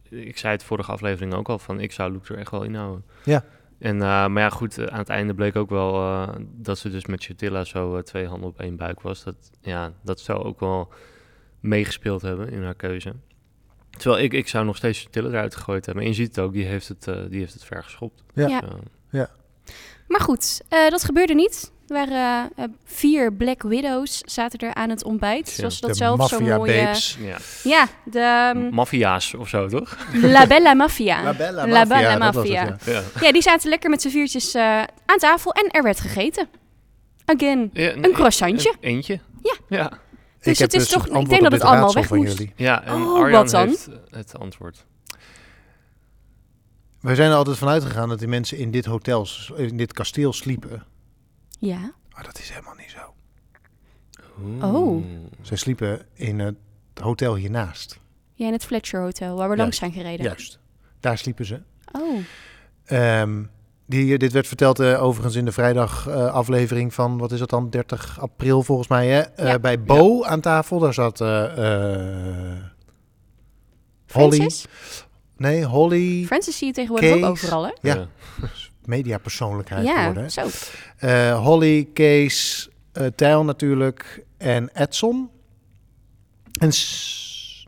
ik 0.09 0.37
zei 0.37 0.53
het 0.53 0.63
vorige 0.63 0.91
aflevering 0.91 1.33
ook 1.33 1.49
al 1.49 1.59
van 1.59 1.79
ik 1.79 1.91
zou 1.91 2.11
Luke 2.11 2.33
er 2.33 2.39
echt 2.39 2.51
wel 2.51 2.63
inhouden. 2.63 3.03
Ja. 3.23 3.43
En, 3.79 4.01
eh, 4.01 4.27
maar 4.27 4.43
ja, 4.43 4.49
goed, 4.49 4.77
eh, 4.77 4.85
aan 4.85 4.99
het 4.99 5.09
einde 5.09 5.33
bleek 5.33 5.55
ook 5.55 5.69
wel 5.69 5.93
eh, 5.93 6.29
dat 6.39 6.77
ze 6.77 6.89
dus 6.89 7.05
met 7.05 7.23
Chatilla 7.23 7.63
zo 7.63 8.01
twee 8.01 8.27
handen 8.27 8.49
op 8.49 8.59
één 8.59 8.75
buik 8.75 9.01
was. 9.01 9.23
Dat, 9.23 9.35
ja, 9.61 9.93
dat 10.03 10.19
zou 10.19 10.43
ook 10.43 10.59
wel 10.59 10.93
meegespeeld 11.59 12.21
hebben 12.21 12.49
in 12.49 12.63
haar 12.63 12.75
keuze. 12.75 13.13
Terwijl 13.89 14.23
ik, 14.23 14.33
ik 14.33 14.47
zou 14.47 14.65
nog 14.65 14.77
steeds 14.77 15.01
Chatilla 15.01 15.29
eruit 15.29 15.55
gegooid 15.55 15.85
hebben. 15.85 16.03
En 16.03 16.09
je 16.09 16.15
ziet 16.15 16.27
het 16.35 16.39
ook, 16.39 16.53
die 16.53 16.65
heeft 16.65 16.87
het, 16.87 17.03
die 17.03 17.39
heeft 17.39 17.53
het 17.53 17.63
ver 17.63 17.83
geschopt. 17.83 18.23
Ja. 18.33 18.47
Ja. 18.47 18.59
Dus, 18.59 19.21
eh, 19.21 19.25
Maar 20.07 20.21
goed, 20.21 20.61
eh, 20.69 20.89
dat 20.89 21.03
gebeurde 21.03 21.33
niet. 21.33 21.71
Er 21.87 21.93
waren 21.93 22.49
eh, 22.55 22.65
vier 22.85 23.33
Black 23.33 23.61
Widows 23.63 24.21
zaten 24.25 24.59
er 24.59 24.73
aan 24.73 24.89
het 24.89 25.03
ontbijt. 25.03 25.47
Ja, 25.49 25.53
Zoals 25.53 25.75
ze 25.75 25.81
dat 25.81 25.89
de 25.89 25.95
zelf 25.95 26.27
zo 26.27 26.39
mooi... 26.39 26.75
babes. 26.83 27.17
Ja. 27.21 27.37
ja, 27.63 27.87
de 28.03 28.53
um, 28.55 28.69
Maffia's 28.73 29.33
of 29.33 29.49
zo, 29.49 29.67
toch? 29.67 29.97
La 30.13 30.47
Bella 30.47 30.73
Mafia. 30.73 31.23
La 31.23 31.33
Bella 31.33 31.67
La 31.67 31.85
Mafia, 31.85 32.17
Bella 32.65 32.77
het, 32.83 33.21
ja. 33.21 33.31
Die 33.31 33.41
zaten 33.41 33.69
lekker 33.69 33.89
met 33.89 34.01
z'n 34.01 34.09
viertjes 34.09 34.53
eh, 34.53 34.63
aan 35.05 35.17
tafel 35.17 35.51
en 35.53 35.69
er 35.71 35.83
werd 35.83 35.99
gegeten. 35.99 36.47
Again. 37.25 37.69
Ja, 37.73 37.93
Een 37.95 38.11
croissantje. 38.13 38.69
Een, 38.69 38.89
eentje? 38.89 39.19
Ja. 39.43 39.55
Ja, 39.77 39.89
Dus 40.41 40.59
heb 40.59 40.71
het 40.71 40.81
is 40.81 40.89
toch- 40.89 41.03
het 41.03 41.13
ik 41.17 41.29
denk 41.29 41.41
dat 41.41 41.51
het 41.51 41.61
allemaal 41.61 41.81
raadsel 41.81 41.99
weg 41.99 42.09
van 42.09 42.17
moest. 42.17 42.37
jullie. 42.37 42.53
ja 42.55 42.83
en 42.83 42.93
Oh, 42.93 43.19
Arjan 43.21 43.41
wat 43.41 43.49
dan? 43.51 43.67
heeft 43.67 43.87
eh, 43.87 43.95
het 44.17 44.39
antwoord. 44.39 44.85
We 47.01 47.15
zijn 47.15 47.29
er 47.31 47.35
altijd 47.37 47.57
vanuit 47.57 47.83
gegaan 47.83 48.09
dat 48.09 48.19
die 48.19 48.27
mensen 48.27 48.57
in 48.57 48.71
dit 48.71 48.85
hotel, 48.85 49.27
in 49.55 49.77
dit 49.77 49.93
kasteel 49.93 50.33
sliepen. 50.33 50.83
Ja. 51.57 51.93
Maar 52.13 52.23
dat 52.23 52.39
is 52.39 52.49
helemaal 52.49 52.75
niet 52.75 52.89
zo. 52.97 53.13
Oh. 54.65 55.03
Zij 55.41 55.57
sliepen 55.57 56.05
in 56.13 56.39
het 56.39 56.55
hotel 57.01 57.35
hiernaast. 57.35 57.99
Ja, 58.33 58.45
in 58.47 58.51
het 58.53 58.65
Fletcher 58.65 59.01
Hotel, 59.01 59.27
waar 59.35 59.49
we 59.49 59.55
Juist. 59.55 59.59
langs 59.59 59.77
zijn 59.77 59.91
gereden. 59.91 60.25
Juist. 60.25 60.59
Daar 60.99 61.17
sliepen 61.17 61.45
ze. 61.45 61.61
Oh. 61.91 62.17
Ehm, 62.85 63.43
die, 63.85 64.17
dit 64.17 64.31
werd 64.31 64.47
verteld 64.47 64.79
eh, 64.79 65.03
overigens 65.03 65.35
in 65.35 65.45
de 65.45 65.51
vrijdag 65.51 66.07
eh, 66.07 66.25
aflevering 66.33 66.93
van, 66.93 67.17
wat 67.17 67.31
is 67.31 67.39
dat 67.39 67.49
dan, 67.49 67.69
30 67.69 68.19
april 68.19 68.63
volgens 68.63 68.87
mij, 68.87 69.07
hè? 69.07 69.19
Eh, 69.21 69.47
Ja. 69.47 69.59
bij 69.59 69.81
Bo 69.81 70.23
aan 70.23 70.41
tafel, 70.41 70.79
daar 70.79 70.93
zat 70.93 71.21
eh, 71.21 71.27
Holly. 74.11 74.35
Francis? 74.35 74.65
Nee, 75.37 75.63
Holly, 75.65 76.25
Francis 76.25 76.57
zie 76.57 76.67
je 76.67 76.73
tegenwoordig 76.73 77.13
ook 77.15 77.23
overal, 77.25 77.65
hè? 77.65 77.71
Ja. 77.81 78.07
Mediapersoonlijkheid 78.87 79.85
Ja, 79.85 79.99
geworden. 79.99 80.31
zo. 80.31 80.47
Eh, 80.97 81.43
Holly, 81.43 81.87
Kees, 81.93 82.69
eh 82.91 83.05
Tijl 83.15 83.43
natuurlijk 83.43 84.23
en 84.37 84.69
Edson. 84.73 85.29
En... 86.59 86.71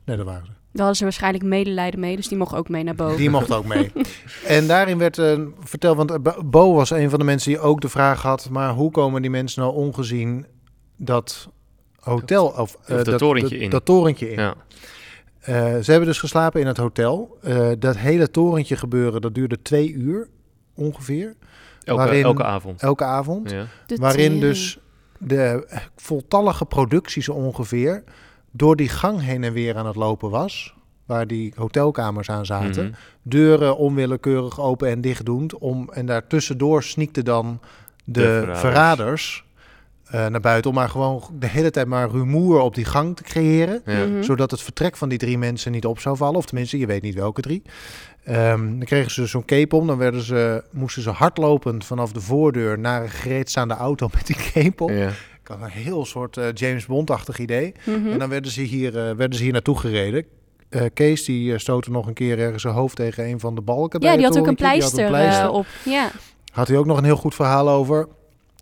Nee, 0.06 0.18
dat 0.18 0.26
waren 0.26 0.46
ze. 0.46 0.52
Daar 0.52 0.88
hadden 0.88 0.96
ze 0.96 1.04
waarschijnlijk 1.04 1.44
medelijden 1.44 2.00
mee, 2.00 2.16
dus 2.16 2.28
die 2.28 2.38
mocht 2.38 2.56
ook 2.56 2.70
mee 2.70 2.84
naar 2.84 2.96
boven. 2.96 3.18
Die 3.18 3.30
mocht 3.30 3.52
ook 3.52 3.66
mee. 3.66 3.92
en 4.48 4.68
daarin 4.68 4.98
werd 4.98 5.18
eh, 5.18 5.40
verteld, 5.60 5.98
want 5.98 6.24
Bo- 6.50 6.74
was 6.74 6.90
een 6.90 7.10
van 7.10 7.20
de 7.20 7.26
mensen 7.26 7.52
die 7.52 7.60
ook 7.60 7.82
de 7.82 7.90
vraag 7.90 8.22
had, 8.22 8.50
maar 8.50 8.74
hoe 8.74 8.92
komen 8.92 9.22
die 9.22 9.32
mensen 9.32 9.62
nou 9.62 9.74
ongezien 9.76 10.46
dat 10.98 11.50
hotel 12.00 12.48
of, 12.48 12.78
dat 12.86 13.18
torentje 13.18 13.58
in. 13.58 13.70
Dat 13.70 13.86
torentje 13.86 14.32
in. 14.32 14.40
Ja. 14.40 14.56
Eh, 15.40 15.56
ze 15.56 15.92
hebben 15.92 16.06
dus 16.08 16.20
geslapen 16.20 16.62
in 16.62 16.68
het 16.68 16.78
hotel. 16.78 17.38
Eh, 17.42 17.70
dat 17.80 17.98
hele 17.98 18.32
torentje 18.32 18.76
gebeuren, 18.76 19.22
dat 19.22 19.36
duurde 19.36 19.62
twee 19.62 19.92
uur 19.94 20.28
ongeveer, 20.80 21.36
Elke, 21.84 22.02
Waarin- 22.04 22.24
elke 22.24 22.44
avond. 22.44 22.82
elke 22.82 23.04
avond. 23.04 23.52
Ja. 23.52 23.66
Waarin 23.96 24.40
dus 24.40 24.80
de 25.18 25.68
voltallige 25.96 26.66
productie 26.66 27.22
zo 27.22 27.32
ongeveer 27.32 28.04
door 28.52 28.76
die 28.76 28.90
gang 28.90 29.22
heen 29.22 29.44
en 29.44 29.54
weer 29.54 29.78
aan 29.78 29.86
het 29.86 29.96
lopen 29.96 30.30
was. 30.30 30.74
Waar 31.06 31.28
die 31.28 31.54
hotelkamers 31.56 32.30
aan 32.30 32.46
zaten. 32.46 32.86
Mhm. 32.86 32.94
Deuren 33.22 33.78
onwillekeurig 33.78 34.60
open 34.60 34.90
en 34.90 35.02
dicht 35.02 35.26
doend. 35.26 35.58
Om, 35.58 35.90
en 35.92 36.06
daartussendoor 36.06 36.84
sneakten 36.84 37.26
dan 37.26 37.60
de, 38.06 38.12
De 38.22 38.28
verraders, 38.30 38.60
verraders. 38.60 39.44
Eh, 40.10 40.28
naar 40.28 40.40
buiten. 40.40 40.70
Om 40.70 40.76
maar 40.78 40.90
gewoon 40.90 41.24
de 41.40 41.48
hele 41.48 41.72
tijd 41.72 41.88
maar 41.88 42.10
rumoer 42.10 42.60
op 42.60 42.76
die 42.76 42.86
gang 42.86 43.16
te 43.16 43.24
creëren. 43.24 43.82
Ja. 43.86 44.06
Mhm. 44.06 44.24
Zodat 44.24 44.52
het 44.52 44.62
vertrek 44.62 44.98
van 44.98 45.10
die 45.10 45.18
drie 45.18 45.38
mensen 45.38 45.72
niet 45.72 45.86
op 45.86 46.00
zou 46.00 46.18
vallen. 46.18 46.36
Of 46.38 46.46
tenminste, 46.46 46.78
je 46.80 46.86
weet 46.86 47.02
niet 47.02 47.16
welke 47.16 47.42
drie. 47.42 47.62
Ehm, 48.24 48.60
dan 48.68 48.84
kregen 48.84 49.12
ze 49.12 49.26
zo'n 49.26 49.46
cape 49.46 49.76
om. 49.76 49.88
Dan 49.88 49.98
werden 49.98 50.22
ze, 50.22 50.64
moesten 50.72 51.02
ze 51.04 51.10
hardlopend 51.10 51.86
vanaf 51.86 52.12
de 52.12 52.22
voordeur 52.22 52.80
naar 52.80 53.02
een 53.04 53.10
gereedstaande 53.10 53.74
auto 53.74 54.10
met 54.14 54.28
die 54.28 54.36
cape 54.54 54.84
op. 54.84 54.90
Ja. 54.90 55.08
Ik 55.42 55.56
had 55.56 55.62
een 55.62 55.70
heel 55.84 56.06
soort 56.06 56.38
eh, 56.38 56.46
James 56.54 56.86
Bond-achtig 56.86 57.40
idee. 57.40 57.74
Mhm. 57.86 58.08
En 58.12 58.20
dan 58.20 58.30
werden 58.30 58.52
ze 58.52 58.62
hier, 58.62 58.88
eh, 59.10 59.16
werden 59.16 59.38
ze 59.38 59.44
hier 59.44 59.54
naartoe 59.54 59.78
gereden. 59.78 60.26
Eh, 60.70 60.82
Kees 60.94 61.26
die 61.26 61.58
stootte 61.58 61.92
nog 61.92 62.08
een 62.08 62.14
keer 62.14 62.40
ergens 62.40 62.62
zijn 62.62 62.74
hoofd 62.74 62.96
tegen 62.96 63.26
een 63.28 63.40
van 63.40 63.56
de 63.56 63.62
balken. 63.62 64.00
bij 64.00 64.10
Ja, 64.10 64.16
die 64.16 64.26
het 64.26 64.34
had 64.34 64.44
ook 64.44 64.50
een 64.50 64.56
pleister, 64.56 64.92
had 64.92 65.00
een 65.00 65.08
pleister. 65.20 65.46
eh, 65.46 65.54
op. 65.54 65.66
Ja. 65.86 66.12
Had 66.52 66.68
hij 66.68 66.78
ook 66.78 66.86
nog 66.86 66.98
een 66.98 67.04
heel 67.04 67.16
goed 67.16 67.36
verhaal 67.36 67.70
over. 67.70 68.08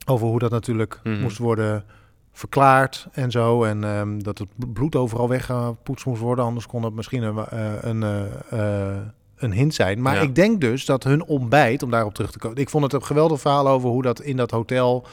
Over 0.10 0.28
hoe 0.28 0.39
dat 0.39 0.52
natuurlijk 0.52 1.00
Mhm. 1.04 1.22
moest 1.22 1.38
worden 1.38 1.84
verklaard 2.32 3.08
en 3.12 3.32
zo. 3.32 3.63
En 3.63 3.84
ehm, 3.84 4.20
dat 4.20 4.38
het 4.38 4.74
bloed 4.74 4.96
overal 4.96 5.30
weggepoetst 5.30 6.06
moest 6.06 6.22
worden. 6.22 6.46
Anders 6.46 6.67
kon 6.67 6.84
het 6.84 6.93
misschien 6.93 7.24
een, 7.24 7.38
eh, 7.50 7.74
een, 7.82 8.04
eh, 8.04 8.91
eh, 8.91 8.98
een 9.38 9.52
hint 9.54 9.74
zijn. 9.74 10.02
Maar 10.02 10.15
Ja. 10.15 10.22
ik 10.22 10.36
denk 10.36 10.62
dus 10.62 10.86
dat 10.86 11.04
hun 11.04 11.24
ontbijt, 11.26 11.84
om 11.84 11.91
daarop 11.91 12.13
terug 12.13 12.32
te 12.32 12.39
komen. 12.39 12.58
Ik 12.58 12.70
vond 12.70 12.84
het 12.84 12.93
een 12.93 13.04
geweldig 13.04 13.39
verhaal 13.41 13.67
over 13.67 13.89
hoe 13.89 14.02
dat 14.02 14.22
in 14.22 14.38
dat 14.38 14.52
hotel 14.52 15.06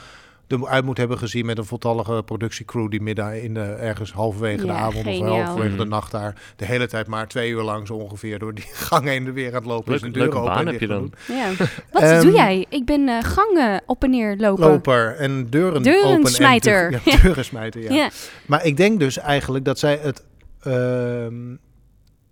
eruit 0.47 0.85
moet 0.85 0.97
hebben 0.97 1.17
gezien 1.17 1.45
met 1.45 1.57
een 1.57 1.65
voltallige 1.65 2.23
productiecrew 2.25 2.89
die 2.91 3.01
midden 3.01 3.41
in 3.43 3.53
de, 3.53 3.59
ergens 3.61 4.11
halverwege 4.11 4.65
de 4.65 4.71
avond 4.71 5.07
of 5.07 5.17
halverwege 5.19 5.75
de 5.75 5.81
Mhm. 5.81 5.87
nacht 5.89 6.11
daar 6.11 6.41
de 6.55 6.65
hele 6.65 6.87
tijd 6.87 7.07
maar 7.07 7.27
twee 7.27 7.49
uur 7.49 7.61
lang 7.61 7.87
zo 7.87 7.93
ongeveer 7.93 8.39
door 8.39 8.53
die 8.53 8.65
gang 8.89 9.05
heen 9.05 9.25
en 9.27 9.33
weer 9.33 9.47
aan 9.47 9.53
het 9.53 9.65
lopen. 9.65 9.91
Leuk, 9.91 10.01
de 10.01 10.11
deuren 10.11 10.21
leuke 10.33 10.37
open 10.37 10.51
en 10.51 10.63
baan 10.65 10.73
heb 10.73 10.81
je 10.81 10.87
dan. 10.87 11.11
ja. 11.27 11.49
Wat 11.91 12.01
Ehm, 12.01 12.21
doe 12.21 12.31
jij? 12.31 12.65
Ik 12.69 12.85
ben 12.85 13.07
eh, 13.09 13.23
gangen 13.23 13.81
op 13.85 14.03
en 14.03 14.09
neer 14.09 14.35
lopen. 14.37 14.67
Loper 14.67 15.15
en 15.15 15.49
deuren, 15.49 15.83
Deurensmijter. 15.83 16.85
open. 16.85 16.95
En 16.97 17.01
deur- 17.03 17.13
ja, 17.15 17.21
deurensmijter, 17.21 17.81
ja. 17.81 17.93
Ja. 17.93 18.09
Maar 18.45 18.65
ik 18.65 18.77
denk 18.77 18.99
dus 18.99 19.17
eigenlijk 19.17 19.65
dat 19.65 19.79
zij 19.79 19.99
het 20.01 20.23
ehm, 20.61 21.55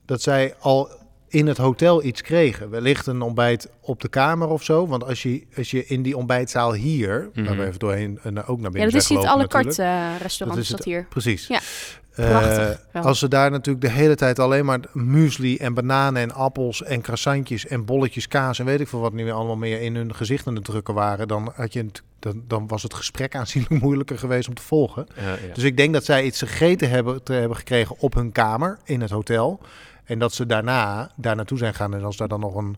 dat 0.06 0.22
zij 0.22 0.54
al 0.60 0.90
in 1.34 1.48
het 1.48 1.58
hotel 1.58 2.04
iets 2.04 2.22
kregen. 2.22 2.70
Wellicht 2.70 3.08
een 3.08 3.22
ontbijt 3.22 3.70
op 3.82 4.02
de 4.02 4.08
kamer 4.10 4.48
of 4.48 4.64
zo. 4.64 4.88
Want 4.88 5.04
als 5.06 5.24
je, 5.24 5.44
als 5.58 5.72
je 5.72 5.86
in 5.86 6.02
die 6.02 6.18
ontbijtzaal 6.18 6.74
hier, 6.74 7.30
waar 7.34 7.44
Mhm. 7.44 7.58
we 7.58 7.66
even 7.66 7.80
doorheen 7.80 8.20
en 8.24 8.38
ook 8.46 8.58
naar 8.60 8.66
ja, 8.66 8.70
binnen 8.72 8.92
dat 8.92 9.02
is 9.02 9.08
gelopen 9.08 9.48
carte 9.48 9.68
natuurlijk. 9.68 9.78
eh, 10.16 10.22
restaurant, 10.22 10.58
Dat 10.58 10.58
is 10.58 10.64
is 10.64 10.68
het- 10.68 10.78
dat 10.78 10.86
hier. 10.86 11.06
Precies. 11.10 11.48
Ja. 11.48 11.60
Eh, 12.16 12.70
als 13.06 13.20
ze 13.20 13.28
daar 13.28 13.52
natuurlijk 13.52 13.86
de 13.86 13.92
hele 13.92 14.16
tijd 14.16 14.40
alleen 14.40 14.66
maar 14.66 14.80
muesli 14.92 15.58
en 15.58 15.74
bananen 15.74 16.22
en 16.22 16.32
appels 16.34 16.84
en 16.84 17.02
croissantjes 17.02 17.68
en 17.68 17.86
bolletjes 17.86 18.28
kaas 18.28 18.60
en 18.60 18.66
weet 18.66 18.80
ik 18.80 18.88
veel 18.88 19.00
wat 19.00 19.14
nu 19.14 19.24
weer 19.24 19.34
allemaal 19.34 19.56
meer 19.56 19.82
in 19.82 19.96
hun 19.96 20.16
gezicht 20.16 20.48
aan 20.48 20.56
het 20.56 20.64
drukken 20.64 20.94
waren, 20.94 21.28
dan, 21.28 21.52
had 21.56 21.74
je 21.74 21.80
het, 21.80 22.02
dan, 22.20 22.44
dan 22.48 22.68
was 22.68 22.84
het 22.84 22.94
gesprek 22.94 23.36
aanzienlijk 23.42 23.82
moeilijker 23.82 24.18
geweest 24.20 24.48
om 24.48 24.54
te 24.54 24.62
volgen. 24.62 25.08
Ja, 25.16 25.22
ja. 25.48 25.54
Dus 25.54 25.64
ik 25.64 25.78
denk 25.78 25.94
dat 25.94 26.04
zij 26.06 26.24
iets 26.24 26.40
gegeten 26.40 26.90
hebben, 26.90 27.24
te 27.24 27.34
hebben 27.34 27.58
gekregen 27.58 27.96
op 28.00 28.14
hun 28.14 28.32
kamer 28.32 28.78
in 28.84 29.02
het 29.02 29.10
hotel. 29.12 29.60
En 30.04 30.20
dat 30.20 30.34
ze 30.34 30.46
daarna 30.46 31.12
daar 31.16 31.36
naartoe 31.36 31.58
zijn 31.58 31.74
gaan. 31.74 31.94
En 31.94 32.04
als 32.04 32.18
daar 32.18 32.28
dan 32.28 32.40
nog 32.40 32.56
een 32.56 32.76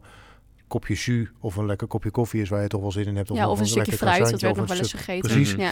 kopje 0.68 0.94
jus 0.94 1.28
of 1.40 1.56
een 1.56 1.66
lekker 1.66 1.88
kopje 1.88 2.12
koffie 2.12 2.42
is 2.42 2.50
waar 2.50 2.62
je 2.62 2.68
toch 2.68 2.82
wel 2.82 2.92
zin 2.92 3.06
in 3.06 3.16
hebt. 3.16 3.32
Of 3.32 3.38
Ja, 3.38 3.50
of 3.50 3.60
een 3.60 3.66
stukje 3.66 3.92
lekker 3.92 4.08
fruit, 4.08 4.32
dat 4.32 4.42
werd 4.42 4.56
nog 4.56 4.64
of 4.64 4.70
wel 4.70 4.78
een 4.78 4.84
eens 4.84 4.94
gegeten. 4.94 5.30
Precies. 5.32 5.56
Ja. 5.58 5.72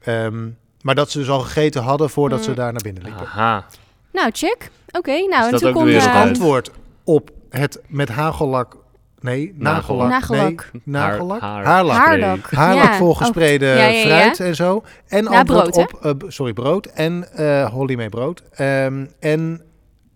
Ehm, 0.00 0.48
maar 0.82 0.94
dat 0.94 1.10
ze 1.10 1.18
dus 1.18 1.28
al 1.28 1.40
gegeten 1.40 1.82
hadden 1.82 2.10
voordat 2.10 2.42
ze 2.44 2.50
Mm. 2.50 2.56
daar 2.56 2.72
naar 2.72 2.82
binnen 2.82 3.02
liepen. 3.02 3.26
Aha. 3.26 3.66
Nou, 4.12 4.30
check. 4.32 4.70
Oké, 4.90 5.10
nou, 5.26 5.52
en 5.52 5.58
toen 5.58 5.88
eh, 5.88 6.06
uit? 6.14 6.28
Antwoord 6.28 6.70
op 7.04 7.30
het 7.50 7.80
met 7.86 8.08
hagellak... 8.08 8.76
Nee, 9.20 9.54
nagellak. 9.56 10.08
Nagellak. 10.08 10.68
Nee, 10.72 10.82
nagellak. 10.84 11.40
Haar- 11.40 11.64
Haarlak. 11.64 11.96
Haarlak. 11.96 12.50
Haarlak 12.50 12.84
Ja. 12.84 12.96
volgespreden 12.96 13.70
Oh, 13.72 13.76
ja, 13.78 13.86
ja, 13.86 13.98
ja. 13.98 14.04
fruit 14.06 14.40
en 14.40 14.54
zo. 14.56 14.82
En 15.08 15.24
Na 15.24 15.30
antwoord 15.38 15.70
brood, 15.70 15.92
op... 15.92 16.04
eh, 16.22 16.28
sorry, 16.30 16.52
brood. 16.52 16.86
En 16.86 17.32
eh 17.32 17.70
Holly 17.70 17.94
mee 17.94 18.08
brood. 18.08 18.42
Ehm, 18.52 19.06
en 19.20 19.62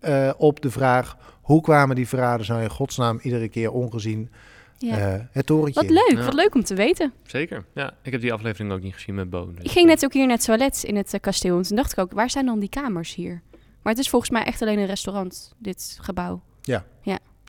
eh, 0.06 0.30
op 0.36 0.60
de 0.60 0.70
vraag... 0.70 1.16
Hoe 1.42 1.60
kwamen 1.62 1.96
die 1.96 2.08
verraders 2.08 2.48
nou 2.48 2.62
in 2.62 2.70
godsnaam 2.70 3.18
iedere 3.22 3.48
keer 3.48 3.70
ongezien 3.72 4.30
ja. 4.78 4.96
eh, 4.98 5.20
het 5.32 5.46
torentje 5.46 5.80
Wat 5.80 5.90
leuk, 5.90 6.18
Ja. 6.18 6.24
wat 6.24 6.34
leuk 6.34 6.54
om 6.54 6.64
te 6.64 6.74
weten. 6.74 7.12
Zeker. 7.26 7.64
Ja, 7.74 7.94
ik 8.02 8.12
heb 8.12 8.20
die 8.20 8.32
aflevering 8.32 8.72
ook 8.72 8.82
niet 8.82 8.94
gezien 8.94 9.14
met 9.14 9.30
Bo. 9.30 9.52
dus, 9.54 9.64
Ik 9.64 9.70
ging 9.70 9.86
net 9.86 10.04
ook 10.04 10.12
hier 10.12 10.26
naar 10.26 10.36
het 10.36 10.44
toilet 10.44 10.82
in 10.84 10.96
het 10.96 11.14
eh, 11.14 11.20
kasteel. 11.20 11.56
En 11.56 11.62
toen 11.62 11.76
dacht 11.76 11.92
ik 11.92 11.98
ook, 11.98 12.12
waar 12.12 12.30
zijn 12.30 12.46
dan 12.46 12.58
die 12.58 12.68
kamers 12.68 13.14
hier? 13.14 13.42
Maar 13.82 13.92
het 13.94 13.98
is 14.02 14.08
volgens 14.10 14.30
mij 14.30 14.42
echt 14.44 14.62
alleen 14.62 14.78
een 14.78 14.86
restaurant, 14.86 15.54
dit 15.58 15.98
gebouw. 16.00 16.42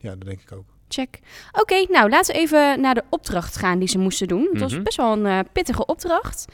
Ja, 0.01 0.15
dat 0.15 0.25
denk 0.25 0.41
ik 0.41 0.51
ook. 0.51 0.65
Check. 0.87 1.19
Oké, 1.51 1.85
nou 1.89 2.09
laten 2.09 2.35
we 2.35 2.41
even 2.41 2.81
naar 2.81 2.93
de 2.95 3.03
opdracht 3.09 3.57
gaan 3.57 3.79
die 3.79 3.87
ze 3.87 3.97
moesten 3.97 4.27
doen. 4.27 4.47
Het 4.51 4.61
was 4.61 4.73
Mhm. 4.73 4.83
best 4.83 4.97
wel 4.97 5.11
een 5.13 5.25
eh, 5.25 5.39
pittige 5.51 5.85
opdracht. 5.85 6.45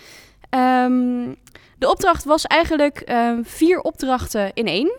Ehm, 0.49 1.33
de 1.77 1.89
opdracht 1.89 2.23
was 2.23 2.45
eigenlijk 2.45 2.99
ehm, 2.99 3.43
vier 3.43 3.79
opdrachten 3.79 4.51
in 4.53 4.67
één. 4.67 4.91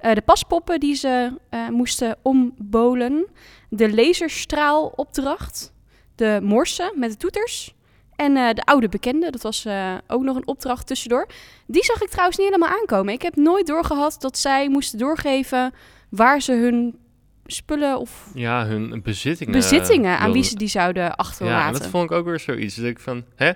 Eh, 0.00 0.14
de 0.14 0.20
paspoppen 0.22 0.80
die 0.80 0.94
ze 0.94 1.32
eh, 1.50 1.68
moesten 1.68 2.16
ombolen. 2.22 3.26
De 3.68 3.94
laserstraalopdracht. 3.94 5.72
De 6.14 6.38
morsen 6.42 6.92
met 6.94 7.10
de 7.10 7.16
toeters. 7.16 7.74
En 8.16 8.36
eh, 8.36 8.54
de 8.54 8.62
oude 8.62 8.88
bekende, 8.88 9.30
dat 9.30 9.42
was 9.42 9.66
ook 10.06 10.22
nog 10.22 10.36
een 10.36 10.46
opdracht 10.46 10.86
tussendoor. 10.86 11.26
Die 11.66 11.84
zag 11.84 12.02
ik 12.02 12.08
trouwens 12.08 12.38
niet 12.38 12.46
helemaal 12.46 12.78
aankomen. 12.80 13.14
Ik 13.14 13.22
heb 13.22 13.36
nooit 13.36 13.66
doorgehad 13.66 14.16
dat 14.20 14.38
zij 14.38 14.68
moesten 14.68 14.98
doorgeven 14.98 15.72
waar 16.08 16.40
ze 16.40 16.52
hun 16.52 16.98
spullen 17.46 17.98
of 17.98 18.30
Ja, 18.34 18.66
hun 18.66 19.00
bezittingen. 19.02 19.52
bezittingen 19.52 20.18
aan 20.18 20.32
wie 20.32 20.42
ze 20.42 20.56
die 20.56 20.68
zouden 20.68 21.02
Ja, 21.02 21.08
en 21.10 21.16
achterlaten. 21.16 21.80
dat 21.80 21.90
vond 21.90 22.04
ik 22.10 22.16
ook 22.16 22.24
weer 22.24 22.40
zoiets. 22.40 22.74
Dat 22.74 22.84
ik 22.84 22.98
van, 22.98 23.24
hè? 23.36 23.50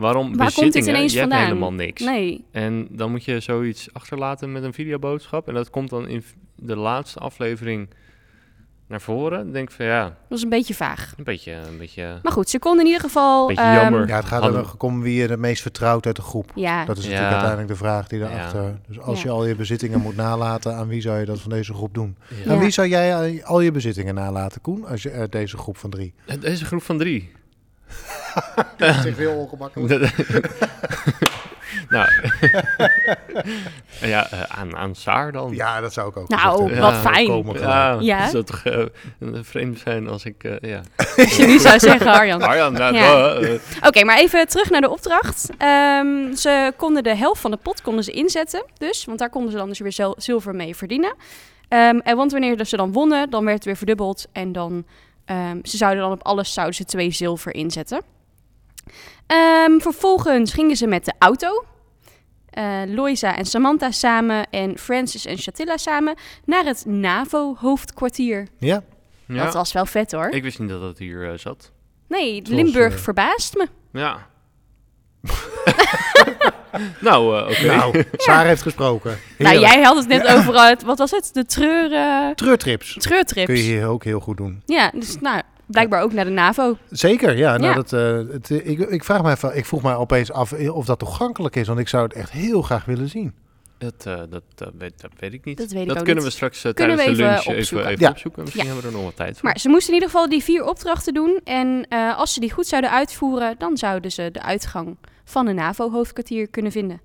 Waarom 0.00 0.36
Waar 0.36 0.52
komt 0.52 0.74
ineens 0.74 1.12
je 1.12 1.20
vandaan? 1.20 1.42
helemaal 1.44 1.72
niks. 1.72 2.02
Nee, 2.02 2.44
En 2.50 2.88
dan 2.90 3.10
moet 3.10 3.24
je 3.24 3.40
zoiets 3.40 3.88
achterlaten 3.92 4.52
met 4.52 4.62
een 4.62 4.72
videoboodschap. 4.72 5.48
En 5.48 5.54
dat 5.54 5.70
komt 5.70 5.90
dan 5.90 6.08
in 6.08 6.24
de 6.56 6.76
laatste 6.76 7.18
aflevering 7.18 7.88
naar 8.88 9.00
voren. 9.00 9.52
Denk 9.52 9.70
van 9.70 9.86
ja, 9.86 10.04
Dat 10.04 10.14
was 10.28 10.42
een 10.42 10.48
beetje 10.48 10.74
vaag. 10.74 11.12
een 11.16 11.24
beetje, 11.24 11.52
een 11.52 11.78
beetje... 11.78 12.18
Maar 12.22 12.32
goed, 12.32 12.48
ze 12.48 12.58
konden 12.58 12.80
in 12.80 12.86
ieder 12.86 13.02
geval... 13.02 13.46
Beetje 13.46 13.62
ehm, 13.62 13.74
jammer. 13.74 14.08
Ja, 14.08 14.16
het 14.16 14.24
gaat 14.24 14.74
om 14.82 15.02
wie 15.02 15.14
je 15.22 15.28
het 15.28 15.38
meest 15.38 15.62
vertrouwt 15.62 16.06
uit 16.06 16.16
de 16.16 16.22
groep. 16.22 16.52
Ja, 16.54 16.84
Dat 16.84 16.96
is 16.98 17.02
Ja. 17.04 17.08
natuurlijk 17.10 17.32
uiteindelijk 17.36 17.72
de 17.72 17.84
vraag 17.84 18.08
die 18.08 18.18
Ja. 18.18 18.30
erachter... 18.30 18.78
Dus 18.88 19.00
als 19.00 19.22
Ja. 19.22 19.28
je 19.28 19.30
al 19.34 19.46
je 19.46 19.54
bezittingen 19.56 20.00
moet 20.00 20.16
nalaten, 20.16 20.74
aan 20.74 20.88
wie 20.88 21.00
zou 21.00 21.18
je 21.18 21.24
dat 21.24 21.40
van 21.40 21.50
deze 21.50 21.74
groep 21.74 21.94
doen? 21.94 22.16
Ja. 22.44 22.52
Aan 22.52 22.58
wie 22.58 22.70
zou 22.70 22.88
jij 22.88 23.44
al 23.44 23.60
je 23.60 23.70
bezittingen 23.72 24.14
nalaten, 24.14 24.60
Koen, 24.60 24.86
als 24.86 25.02
je 25.02 25.10
uit 25.12 25.32
deze 25.32 25.56
groep 25.56 25.76
van 25.76 25.90
drie? 25.90 26.14
Deze 26.40 26.64
groep 26.64 26.82
van 26.82 26.98
drie. 26.98 27.30
Dat 28.76 28.88
is 28.88 29.04
echt 29.04 29.16
heel 29.16 29.32
ongemakkelijk. 29.34 29.90
nou, 31.88 32.08
ja, 34.00 34.30
eh, 34.30 34.42
aan, 34.42 34.76
aan 34.76 34.94
Saar 34.94 35.32
dan. 35.32 35.54
Ja, 35.54 35.80
dat 35.80 35.92
zou 35.92 36.08
ik 36.08 36.16
ook 36.16 36.28
Nou, 36.28 36.62
gezegd 36.62 36.80
wat 36.80 36.92
Ja, 36.92 37.00
fijn. 37.00 37.26
komen. 37.26 37.60
Ja, 37.60 37.96
Ja. 38.00 38.18
het 38.18 38.30
zou 38.30 38.44
toch 38.44 38.62
vreemd 39.42 39.78
zijn 39.78 40.08
als 40.08 40.24
ik, 40.24 40.44
eh, 40.44 40.70
ja. 40.70 40.80
als 41.16 41.36
je 41.36 41.46
nu 41.46 41.58
zou 41.58 41.78
zeggen, 41.78 42.06
Arjan. 42.06 42.42
Arjan, 42.42 42.72
nou, 42.72 42.94
Ja. 42.94 43.32
eh, 43.34 43.58
Oké, 43.86 44.04
maar 44.04 44.18
even 44.18 44.48
terug 44.48 44.70
naar 44.70 44.80
de 44.80 44.90
opdracht. 44.90 45.50
Ehm, 45.58 46.34
ze 46.34 46.72
konden 46.76 47.02
de 47.02 47.16
helft 47.16 47.40
van 47.40 47.50
de 47.50 47.56
pot 47.56 47.82
konden 47.82 48.04
ze 48.04 48.10
inzetten, 48.12 48.64
dus, 48.78 49.04
want 49.04 49.18
daar 49.18 49.30
konden 49.30 49.50
ze 49.50 49.56
dan 49.56 49.68
dus 49.68 49.78
weer 49.78 49.92
zel- 49.92 50.14
zilver 50.18 50.54
mee 50.54 50.76
verdienen. 50.76 51.14
Ehm, 51.68 51.98
en 51.98 52.16
want 52.16 52.32
wanneer 52.32 52.64
ze 52.64 52.76
dan 52.76 52.92
wonnen, 52.92 53.30
dan 53.30 53.44
werd 53.44 53.56
het 53.56 53.64
weer 53.64 53.76
verdubbeld 53.76 54.26
en 54.32 54.52
dan 54.52 54.84
ehm, 55.30 55.58
ze 55.62 55.76
zouden 55.76 56.02
dan 56.02 56.12
op 56.12 56.22
alles 56.22 56.52
zouden 56.52 56.74
ze 56.74 56.84
twee 56.84 57.10
zilver 57.10 57.54
inzetten. 57.54 58.02
Ehm, 59.26 59.78
vervolgens 59.78 60.52
gingen 60.52 60.76
ze 60.76 60.86
met 60.86 61.04
de 61.04 61.12
auto. 61.18 61.64
eh 62.50 62.80
Loisa 62.86 63.36
en 63.36 63.44
Samantha 63.44 63.90
samen 63.90 64.50
en 64.50 64.78
Francis 64.78 65.24
en 65.26 65.38
Chatilla 65.38 65.76
samen 65.76 66.14
naar 66.44 66.64
het 66.64 66.84
NAVO-hoofdkwartier. 66.86 68.48
Ja, 68.58 68.82
ja. 69.26 69.44
Dat 69.44 69.54
was 69.54 69.72
wel 69.72 69.86
vet 69.86 70.12
hoor. 70.12 70.28
Ik 70.30 70.42
wist 70.42 70.58
niet 70.58 70.68
dat 70.68 70.80
het 70.82 70.98
hier 70.98 71.30
eh, 71.32 71.38
zat. 71.38 71.72
Nee, 72.08 72.34
Zoals, 72.34 72.48
Limburg 72.62 72.94
eh, 72.94 72.98
verbaast 73.00 73.54
me. 73.56 73.68
Ja. 73.92 74.26
nou, 77.00 77.36
eh, 77.38 77.48
oké. 77.50 77.66
nou, 77.66 78.04
Saar 78.12 78.46
heeft 78.46 78.62
gesproken. 78.62 79.18
Nou, 79.38 79.50
Heerlijk. 79.50 79.72
jij 79.72 79.82
had 79.82 79.96
het 79.96 80.08
net 80.08 80.26
over, 80.26 80.54
eh, 80.54 80.76
wat 80.84 80.98
was 80.98 81.10
het? 81.10 81.30
De 81.32 81.44
treur, 81.46 81.92
eh, 81.92 82.30
Treurtrips 82.34 82.96
treurtrips. 82.98 83.46
kun 83.46 83.56
je 83.56 83.62
hier 83.62 83.86
ook 83.86 84.04
heel 84.04 84.20
goed 84.20 84.36
doen. 84.36 84.62
Ja, 84.66 84.90
dus 84.94 85.16
nou, 85.20 85.42
blijkbaar 85.66 86.02
ook 86.02 86.12
naar 86.12 86.24
de 86.24 86.30
NAVO. 86.30 86.76
Zeker, 86.90 87.36
ja. 87.36 87.56
Nou, 87.56 87.64
Ja. 87.70 87.74
Dat, 87.74 87.92
eh, 87.92 88.32
het, 88.32 88.50
ik, 88.50 88.78
ik, 88.78 89.04
vraag 89.04 89.22
me 89.22 89.30
even, 89.30 89.56
ik 89.56 89.66
vroeg 89.66 89.82
mij 89.82 89.94
opeens 89.94 90.32
af 90.32 90.52
of 90.52 90.84
dat 90.84 90.98
toegankelijk 90.98 91.56
is, 91.56 91.66
want 91.66 91.78
ik 91.78 91.88
zou 91.88 92.02
het 92.02 92.12
echt 92.12 92.30
heel 92.30 92.62
graag 92.62 92.84
willen 92.84 93.08
zien. 93.08 93.34
Dat, 93.80 94.06
eh, 94.06 94.20
dat, 94.30 94.42
dat, 94.54 94.72
weet, 94.78 95.00
dat 95.00 95.10
weet 95.18 95.32
ik 95.32 95.44
niet. 95.44 95.58
Dat 95.58 95.70
weet 95.70 95.82
ik 95.84 95.90
ook 95.90 95.96
kunnen 95.96 96.14
niet. 96.14 96.24
we 96.24 96.30
straks 96.30 96.64
eh, 96.64 96.72
Kunnen 96.74 96.96
tijdens 96.96 97.18
we 97.18 97.24
de 97.24 97.28
even 97.30 97.34
lunch 97.34 97.46
even, 97.46 97.58
opzoeken. 97.60 97.88
even 97.90 98.04
Ja. 98.04 98.10
opzoeken. 98.10 98.42
Misschien 98.42 98.64
Ja. 98.64 98.70
hebben 98.72 98.90
we 98.90 98.96
er 98.96 99.02
nog 99.02 99.06
wat 99.10 99.16
tijd 99.16 99.38
voor. 99.38 99.48
Maar 99.48 99.58
ze 99.58 99.68
moesten 99.68 99.88
in 99.88 99.94
ieder 99.94 100.10
geval 100.10 100.28
die 100.28 100.42
vier 100.42 100.64
opdrachten 100.64 101.14
doen. 101.14 101.40
En 101.44 101.86
eh, 101.88 102.18
als 102.18 102.34
ze 102.34 102.40
die 102.40 102.52
goed 102.52 102.66
zouden 102.66 102.90
uitvoeren, 102.90 103.54
dan 103.58 103.76
zouden 103.76 104.12
ze 104.12 104.28
de 104.32 104.42
uitgang 104.42 104.96
van 105.24 105.46
een 105.46 105.54
NAVO-hoofdkwartier 105.54 106.48
kunnen 106.48 106.72
vinden. 106.72 107.00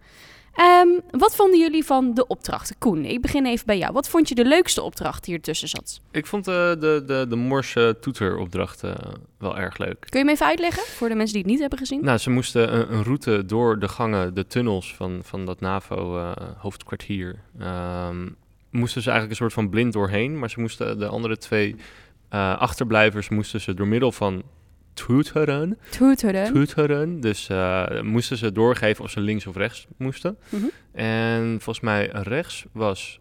Ehm, 0.56 0.88
wat 1.12 1.36
vonden 1.36 1.60
jullie 1.60 1.86
van 1.86 2.14
de 2.14 2.28
opdrachten? 2.28 2.76
Koen, 2.80 3.06
ik 3.06 3.22
begin 3.22 3.46
even 3.46 3.66
bij 3.66 3.78
jou. 3.78 3.94
Wat 3.94 4.10
vond 4.10 4.30
je 4.30 4.36
de 4.36 4.46
leukste 4.46 4.82
opdracht 4.82 5.24
die 5.24 5.34
ertussen 5.36 5.68
zat? 5.68 6.02
Ik 6.12 6.26
vond 6.26 6.48
eh, 6.48 6.54
de, 6.56 7.04
de, 7.06 7.26
de 7.30 7.36
Morse 7.36 7.98
toeteropdracht 8.02 8.84
eh, 8.84 8.94
wel 9.38 9.58
erg 9.58 9.78
leuk. 9.78 9.98
Kun 10.00 10.20
je 10.20 10.26
hem 10.26 10.30
even 10.30 10.46
uitleggen 10.46 10.84
voor 10.84 11.10
de 11.10 11.16
mensen 11.16 11.34
die 11.34 11.42
het 11.42 11.52
niet 11.52 11.60
hebben 11.62 11.80
gezien? 11.80 12.04
Nou, 12.04 12.18
ze 12.18 12.30
moesten 12.30 12.74
een, 12.76 12.94
een 12.94 13.04
route 13.04 13.46
door 13.46 13.80
de 13.80 13.88
gangen, 13.88 14.34
de 14.34 14.48
tunnels 14.48 14.96
van, 14.96 15.20
van 15.24 15.46
dat 15.46 15.60
NAVO-hoofdkwartier. 15.60 17.36
ehm, 17.60 18.28
moesten 18.70 19.02
ze 19.02 19.10
eigenlijk 19.10 19.30
een 19.40 19.46
soort 19.46 19.54
van 19.54 19.70
blind 19.70 19.94
doorheen. 19.94 20.40
Maar 20.40 20.50
ze 20.50 20.60
moesten 20.60 21.00
de 21.00 21.08
andere 21.08 21.38
twee 21.38 21.76
eh, 22.30 22.58
achterblijvers 22.58 23.30
moesten 23.30 23.62
ze 23.62 23.74
door 23.74 23.88
middel 23.88 24.12
van 24.12 24.44
toeteren. 24.96 25.78
Toeteren. 25.90 26.54
toeteren. 26.54 27.20
Dus 27.20 27.50
eh, 27.50 28.02
moesten 28.02 28.38
ze 28.38 28.52
doorgeven 28.52 29.04
of 29.04 29.10
ze 29.12 29.20
links 29.20 29.48
of 29.48 29.56
rechts 29.56 29.88
moesten. 29.98 30.38
Mhm. 30.50 30.66
En 30.92 31.44
volgens 31.62 31.80
mij 31.80 32.10
rechts 32.12 32.66
was 32.72 33.20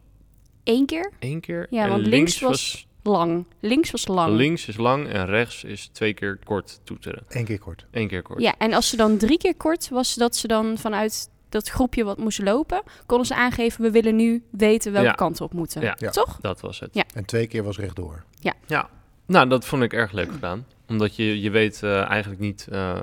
Eén 0.64 0.86
keer 0.86 1.12
één 1.18 1.40
keer. 1.40 1.66
Ja, 1.70 1.82
en 1.84 1.88
want 1.88 2.06
links 2.06 2.40
was 2.40 2.86
lang. 3.02 3.46
Links 3.60 3.90
was 3.90 4.06
lang. 4.06 4.36
Links 4.36 4.68
is 4.68 4.76
lang 4.76 5.08
en 5.08 5.26
rechts 5.26 5.64
is 5.64 5.86
twee 5.92 6.14
keer 6.14 6.38
kort 6.44 6.80
toeteren. 6.84 7.22
Eén 7.28 7.44
keer 7.44 7.58
kort. 7.58 7.86
Eén 7.90 8.08
keer 8.08 8.22
kort. 8.22 8.40
Ja, 8.40 8.54
en 8.58 8.72
als 8.72 8.88
ze 8.88 8.96
dan 8.96 9.16
drie 9.16 9.38
keer 9.38 9.56
kort 9.56 9.88
was, 9.88 10.14
dat 10.14 10.36
ze 10.36 10.46
dan 10.46 10.78
vanuit 10.78 11.28
dat 11.48 11.68
groepje 11.68 12.04
wat 12.04 12.18
moest 12.18 12.42
lopen, 12.42 12.82
konden 13.06 13.26
ze 13.26 13.34
aangeven, 13.34 13.82
we 13.82 13.90
willen 13.90 14.16
nu 14.16 14.42
weten 14.50 14.92
welke 14.92 15.08
Ja. 15.08 15.14
kant 15.14 15.38
we 15.38 15.44
op 15.44 15.52
moeten. 15.52 15.82
Ja. 15.82 15.96
Ja. 15.98 16.10
Toch? 16.10 16.38
Dat 16.40 16.60
was 16.60 16.80
het. 16.80 16.94
Ja. 16.94 17.04
En 17.14 17.24
twee 17.24 17.46
keer 17.46 17.62
was 17.62 17.78
rechtdoor. 17.78 18.24
Ja, 18.66 18.88
nou, 19.26 19.48
dat 19.48 19.64
vond 19.64 19.82
ik 19.82 19.92
erg 19.92 20.12
leuk 20.12 20.32
gedaan. 20.32 20.66
Omdat 20.86 21.16
je, 21.16 21.40
je 21.40 21.50
weet 21.50 21.82
eh, 21.82 22.10
eigenlijk 22.10 22.40
niet 22.40 22.68
eh, 22.70 23.00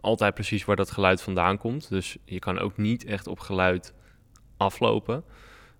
altijd 0.00 0.34
precies 0.34 0.64
waar 0.64 0.76
dat 0.76 0.90
geluid 0.90 1.22
vandaan 1.22 1.58
komt. 1.58 1.88
Dus 1.88 2.16
je 2.24 2.38
kan 2.38 2.58
ook 2.58 2.76
niet 2.76 3.04
echt 3.04 3.26
op 3.26 3.40
geluid 3.40 3.94
aflopen. 4.56 5.24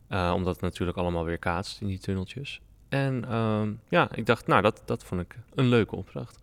Eh, 0.08 0.32
omdat 0.34 0.52
het 0.52 0.62
natuurlijk 0.62 0.98
allemaal 0.98 1.24
weer 1.24 1.38
kaatst 1.38 1.80
in 1.80 1.86
die 1.86 1.98
tunneltjes. 1.98 2.60
En 2.88 3.24
ehm, 3.24 3.72
ja, 3.88 4.08
ik 4.14 4.26
dacht, 4.26 4.46
nou, 4.46 4.62
dat, 4.62 4.82
dat 4.84 5.04
vond 5.04 5.20
ik 5.20 5.38
een 5.54 5.68
leuke 5.68 5.96
opdracht. 5.96 6.42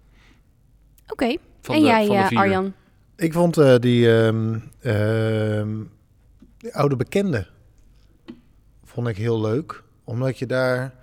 Oké. 1.08 1.26
En 1.26 1.39
de, 1.62 1.80
jij. 1.80 2.30
Arjan? 2.30 2.74
Ik 3.15 3.34
vond 3.34 3.58
eh, 3.58 3.76
die, 3.76 4.17
ehm, 4.17 4.60
ehm, 4.80 5.84
die 6.58 6.76
oude 6.76 6.95
bekende 6.95 7.47
vond 8.84 9.08
ik 9.08 9.17
heel 9.17 9.41
leuk. 9.41 9.84
Omdat 10.04 10.39
je 10.39 10.45
daar, 10.45 10.93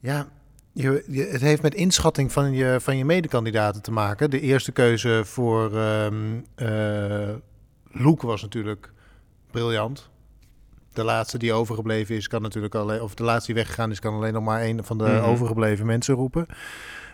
ja, 0.00 0.28
je, 0.72 1.04
je, 1.08 1.22
het 1.24 1.40
heeft 1.40 1.62
met 1.62 1.74
inschatting 1.74 2.32
van 2.32 2.52
je, 2.52 2.76
van 2.80 2.96
je 2.96 3.04
medekandidaten 3.04 3.82
te 3.82 3.92
maken. 3.92 4.30
De 4.30 4.40
eerste 4.40 4.72
keuze 4.72 5.22
voor 5.24 5.76
ehm 5.76 6.14
eh, 6.54 7.28
Loek 7.92 8.22
was 8.22 8.42
natuurlijk 8.42 8.92
briljant. 9.50 10.10
De 10.92 11.04
laatste 11.04 11.38
die 11.38 11.52
overgebleven 11.52 12.16
is, 12.16 12.28
kan 12.28 12.42
natuurlijk 12.42 12.74
alleen, 12.74 13.00
of 13.02 13.14
de 13.14 13.22
laatste 13.22 13.46
die 13.52 13.62
weggegaan 13.62 13.90
is, 13.90 14.00
kan 14.00 14.14
alleen 14.14 14.32
nog 14.32 14.44
maar 14.44 14.60
één 14.60 14.84
van 14.84 14.98
de 14.98 15.04
Mhm. 15.04 15.24
overgebleven 15.24 15.86
mensen 15.86 16.14
roepen. 16.14 16.46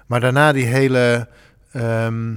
Maar 0.07 0.21
daarna 0.21 0.53
die 0.53 0.65
hele, 0.65 1.29
ehm, 1.73 2.37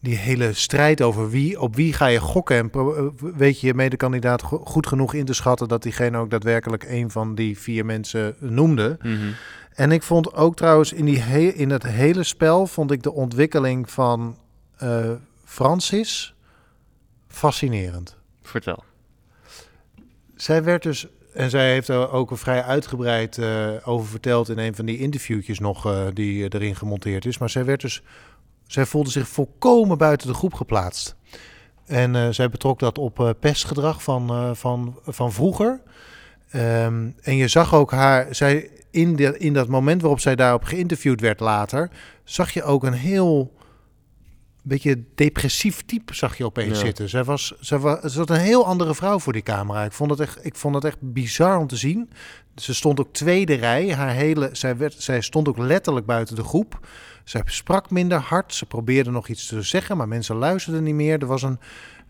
die 0.00 0.16
hele 0.16 0.52
strijd 0.52 1.02
over 1.02 1.30
wie, 1.30 1.60
op 1.60 1.74
wie 1.76 1.92
ga 1.92 2.06
je 2.06 2.20
gokken. 2.20 2.56
En 2.56 2.70
eh, 2.72 3.02
weet 3.36 3.60
je 3.60 3.66
je 3.66 3.74
medekandidaat 3.74 4.42
go- 4.42 4.64
goed 4.64 4.86
genoeg 4.86 5.14
in 5.14 5.24
te 5.24 5.32
schatten 5.34 5.68
dat 5.68 5.82
diegene 5.82 6.18
ook 6.18 6.30
daadwerkelijk 6.30 6.84
een 6.88 7.10
van 7.10 7.34
die 7.34 7.58
vier 7.58 7.84
mensen 7.84 8.36
noemde. 8.38 8.96
Mhm. 9.02 9.16
En 9.74 9.92
ik 9.92 10.02
vond 10.02 10.34
ook 10.34 10.56
trouwens 10.56 10.92
in, 10.92 11.04
die 11.04 11.18
he- 11.18 11.52
in 11.54 11.70
het 11.70 11.82
hele 11.82 12.24
spel 12.24 12.66
vond 12.66 12.90
ik 12.90 13.02
de 13.02 13.12
ontwikkeling 13.12 13.90
van 13.90 14.38
eh, 14.76 15.10
Francis 15.44 16.34
fascinerend. 17.28 18.16
Vertel. 18.42 18.84
Zij 20.34 20.62
werd 20.62 20.82
dus, 20.82 21.06
en 21.32 21.50
zij 21.50 21.72
heeft 21.72 21.88
er 21.88 22.10
ook 22.10 22.30
een 22.30 22.36
vrij 22.36 22.62
uitgebreid 22.62 23.38
eh, 23.38 23.68
over 23.84 24.08
verteld 24.08 24.48
in 24.48 24.58
een 24.58 24.74
van 24.74 24.84
die 24.84 24.98
interviewtjes 24.98 25.58
nog 25.58 25.86
eh, 25.86 26.06
die 26.12 26.54
erin 26.54 26.76
gemonteerd 26.76 27.24
is. 27.24 27.38
Maar 27.38 27.50
zij 27.50 27.64
werd 27.64 27.80
dus, 27.80 28.02
zij 28.66 28.86
voelde 28.86 29.10
zich 29.10 29.28
volkomen 29.28 29.98
buiten 29.98 30.28
de 30.28 30.34
groep 30.34 30.54
geplaatst. 30.54 31.16
En 31.86 32.34
zij 32.34 32.48
betrok 32.48 32.78
dat 32.78 32.98
op 32.98 33.34
pestgedrag 33.40 34.02
van, 34.02 34.56
van, 34.56 34.98
van 35.06 35.32
vroeger. 35.32 35.80
Ehm, 36.50 37.10
en 37.22 37.36
je 37.36 37.48
zag 37.48 37.74
ook 37.74 37.90
haar, 37.90 38.34
zij 38.34 38.70
in, 38.94 39.16
de, 39.16 39.38
in 39.38 39.52
dat 39.52 39.68
moment 39.68 40.00
waarop 40.00 40.20
zij 40.20 40.34
daarop 40.36 40.64
geïnterviewd 40.64 41.20
werd 41.20 41.40
later, 41.40 41.90
zag 42.24 42.50
je 42.50 42.62
ook 42.62 42.84
een 42.84 42.92
heel 42.92 43.52
beetje 44.62 45.04
depressief 45.14 45.82
type 45.82 46.14
zag 46.14 46.36
je 46.36 46.44
opeens 46.44 46.78
Ja. 46.78 46.84
zitten. 46.84 47.08
Zij 47.08 47.24
was, 47.24 47.54
zij 47.60 47.78
was, 47.78 48.00
ze 48.12 48.18
was 48.24 48.28
een 48.38 48.44
heel 48.44 48.66
andere 48.66 48.94
vrouw 48.94 49.18
voor 49.18 49.32
die 49.32 49.42
camera. 49.42 49.84
Ik 49.84 49.92
vond 49.92 50.10
het 50.10 50.20
echt, 50.20 50.44
ik 50.46 50.56
vond 50.56 50.74
het 50.74 50.84
echt 50.84 50.96
bizar 51.00 51.58
om 51.58 51.66
te 51.66 51.76
zien. 51.76 52.10
Ze 52.56 52.74
stond 52.74 53.00
ook 53.00 53.12
tweede 53.12 53.54
rij. 53.54 53.94
Haar 53.94 54.10
hele, 54.10 54.48
zij, 54.52 54.76
werd, 54.76 54.94
zij 54.98 55.20
stond 55.20 55.48
ook 55.48 55.58
letterlijk 55.58 56.06
buiten 56.06 56.36
de 56.36 56.44
groep. 56.44 56.86
Zij 57.24 57.42
sprak 57.44 57.90
minder 57.90 58.18
hard. 58.18 58.54
Ze 58.54 58.66
probeerde 58.66 59.10
nog 59.10 59.28
iets 59.28 59.46
te 59.46 59.62
zeggen, 59.62 59.96
maar 59.96 60.08
mensen 60.08 60.36
luisterden 60.36 60.82
niet 60.82 60.94
meer. 60.94 61.20
Er 61.20 61.26
was 61.26 61.42
een. 61.42 61.58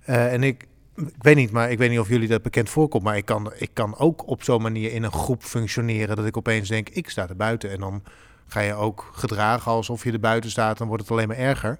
eh, 0.04 0.32
en 0.32 0.42
ik, 0.42 0.66
ik 0.96 1.22
weet 1.22 1.36
niet, 1.36 1.50
maar 1.50 1.70
ik 1.70 1.78
weet 1.78 1.90
niet 1.90 1.98
of 1.98 2.08
jullie 2.08 2.28
dat 2.28 2.42
bekend 2.42 2.68
voorkomt. 2.68 3.04
Maar 3.04 3.16
ik 3.16 3.24
kan, 3.24 3.52
ik 3.56 3.70
kan 3.72 3.98
ook 3.98 4.28
op 4.28 4.42
zo'n 4.42 4.62
manier 4.62 4.92
in 4.92 5.02
een 5.02 5.12
groep 5.12 5.42
functioneren. 5.42 6.16
Dat 6.16 6.26
ik 6.26 6.36
opeens 6.36 6.68
denk, 6.68 6.88
ik 6.88 7.10
sta 7.10 7.28
er 7.28 7.36
buiten. 7.36 7.70
En 7.70 7.80
dan 7.80 8.02
ga 8.46 8.60
je 8.60 8.74
ook 8.74 9.10
gedragen 9.12 9.72
alsof 9.72 10.04
je 10.04 10.12
er 10.12 10.20
buiten 10.20 10.50
staat. 10.50 10.78
Dan 10.78 10.86
wordt 10.86 11.02
het 11.02 11.12
alleen 11.12 11.28
maar 11.28 11.36
erger. 11.36 11.78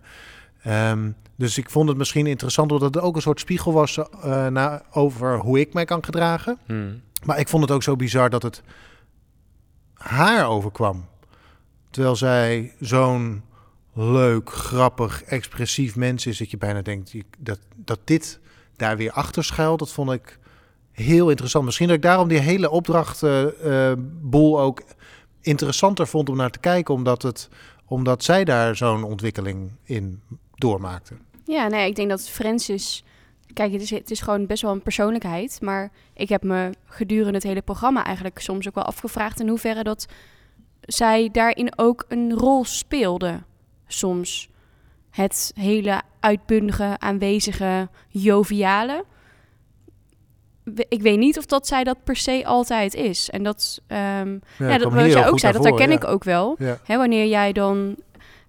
Ehm, 0.62 1.10
dus 1.36 1.58
ik 1.58 1.70
vond 1.70 1.88
het 1.88 1.98
misschien 1.98 2.26
interessant, 2.26 2.72
omdat 2.72 2.94
het 2.94 3.04
ook 3.04 3.16
een 3.16 3.22
soort 3.22 3.40
spiegel 3.40 3.72
was 3.72 3.98
eh, 3.98 4.46
na, 4.46 4.82
over 4.92 5.38
hoe 5.38 5.60
ik 5.60 5.72
mij 5.72 5.84
kan 5.84 6.04
gedragen. 6.04 6.58
Mhm. 6.66 6.94
Maar 7.24 7.38
ik 7.38 7.48
vond 7.48 7.62
het 7.62 7.72
ook 7.72 7.82
zo 7.82 7.96
bizar 7.96 8.30
dat 8.30 8.42
het 8.42 8.62
haar 9.94 10.48
overkwam. 10.48 11.04
Terwijl 11.90 12.16
zij 12.16 12.72
zo'n 12.80 13.42
leuk, 13.92 14.50
grappig, 14.50 15.22
expressief 15.22 15.96
mens 15.96 16.26
is, 16.26 16.38
dat 16.38 16.50
je 16.50 16.56
bijna 16.56 16.82
denkt 16.82 17.14
dat, 17.38 17.58
dat 17.76 17.98
dit 18.04 18.40
daar 18.76 18.96
weer 18.96 19.12
achter 19.12 19.44
schuilt. 19.44 19.78
Dat 19.78 19.92
vond 19.92 20.10
ik 20.10 20.38
heel 20.92 21.30
interessant. 21.30 21.64
Misschien 21.64 21.86
dat 21.86 21.96
ik 21.96 22.02
daarom 22.02 22.28
die 22.28 22.38
hele 22.38 22.70
opdrachtboel 22.70 24.60
ook 24.60 24.82
interessanter 25.40 26.06
vond 26.06 26.28
om 26.28 26.36
naar 26.36 26.50
te 26.50 26.58
kijken, 26.58 26.94
omdat, 26.94 27.22
het, 27.22 27.48
omdat 27.86 28.24
zij 28.24 28.44
daar 28.44 28.76
zo'n 28.76 29.04
ontwikkeling 29.04 29.70
in 29.82 30.20
doormaakte. 30.54 31.14
Ja, 31.44 31.68
nee, 31.68 31.88
ik 31.88 31.96
denk 31.96 32.10
dat 32.10 32.28
Francis... 32.28 33.04
Kijk, 33.52 33.72
het 33.72 33.82
is, 33.82 33.90
het 33.90 34.10
is 34.10 34.20
gewoon 34.20 34.46
best 34.46 34.62
wel 34.62 34.72
een 34.72 34.82
persoonlijkheid. 34.82 35.58
Maar 35.60 35.90
ik 36.14 36.28
heb 36.28 36.42
me 36.42 36.70
gedurende 36.84 37.34
het 37.34 37.42
hele 37.42 37.62
programma 37.62 38.04
eigenlijk 38.04 38.38
soms 38.38 38.68
ook 38.68 38.74
wel 38.74 38.84
afgevraagd... 38.84 39.40
in 39.40 39.48
hoeverre 39.48 39.82
dat 39.82 40.06
zij 40.80 41.28
daarin 41.32 41.78
ook 41.78 42.04
een 42.08 42.32
rol 42.32 42.64
speelde. 42.64 43.42
Soms 43.86 44.48
het 45.14 45.52
hele 45.54 46.02
uitbundige, 46.20 46.96
aanwezige, 46.98 47.88
joviale. 48.08 49.04
Ik 50.88 51.02
weet 51.02 51.18
niet 51.18 51.38
of 51.38 51.46
dat 51.46 51.66
zij 51.66 51.84
dat 51.84 52.04
per 52.04 52.16
se 52.16 52.42
altijd 52.46 52.94
is. 52.94 53.30
En 53.30 53.42
dat, 53.42 53.80
ehm, 53.86 54.38
ja, 54.58 54.78
dat 54.78 54.92
wat 54.92 55.12
jij 55.12 55.28
ook 55.28 55.38
zei, 55.38 55.52
dat 55.52 55.64
herken 55.64 55.90
ik 55.90 56.04
ook 56.04 56.24
wel. 56.24 56.56
Ja. 56.58 56.78
Hè, 56.84 56.96
wanneer 56.96 57.26
jij 57.26 57.52
dan. 57.52 57.96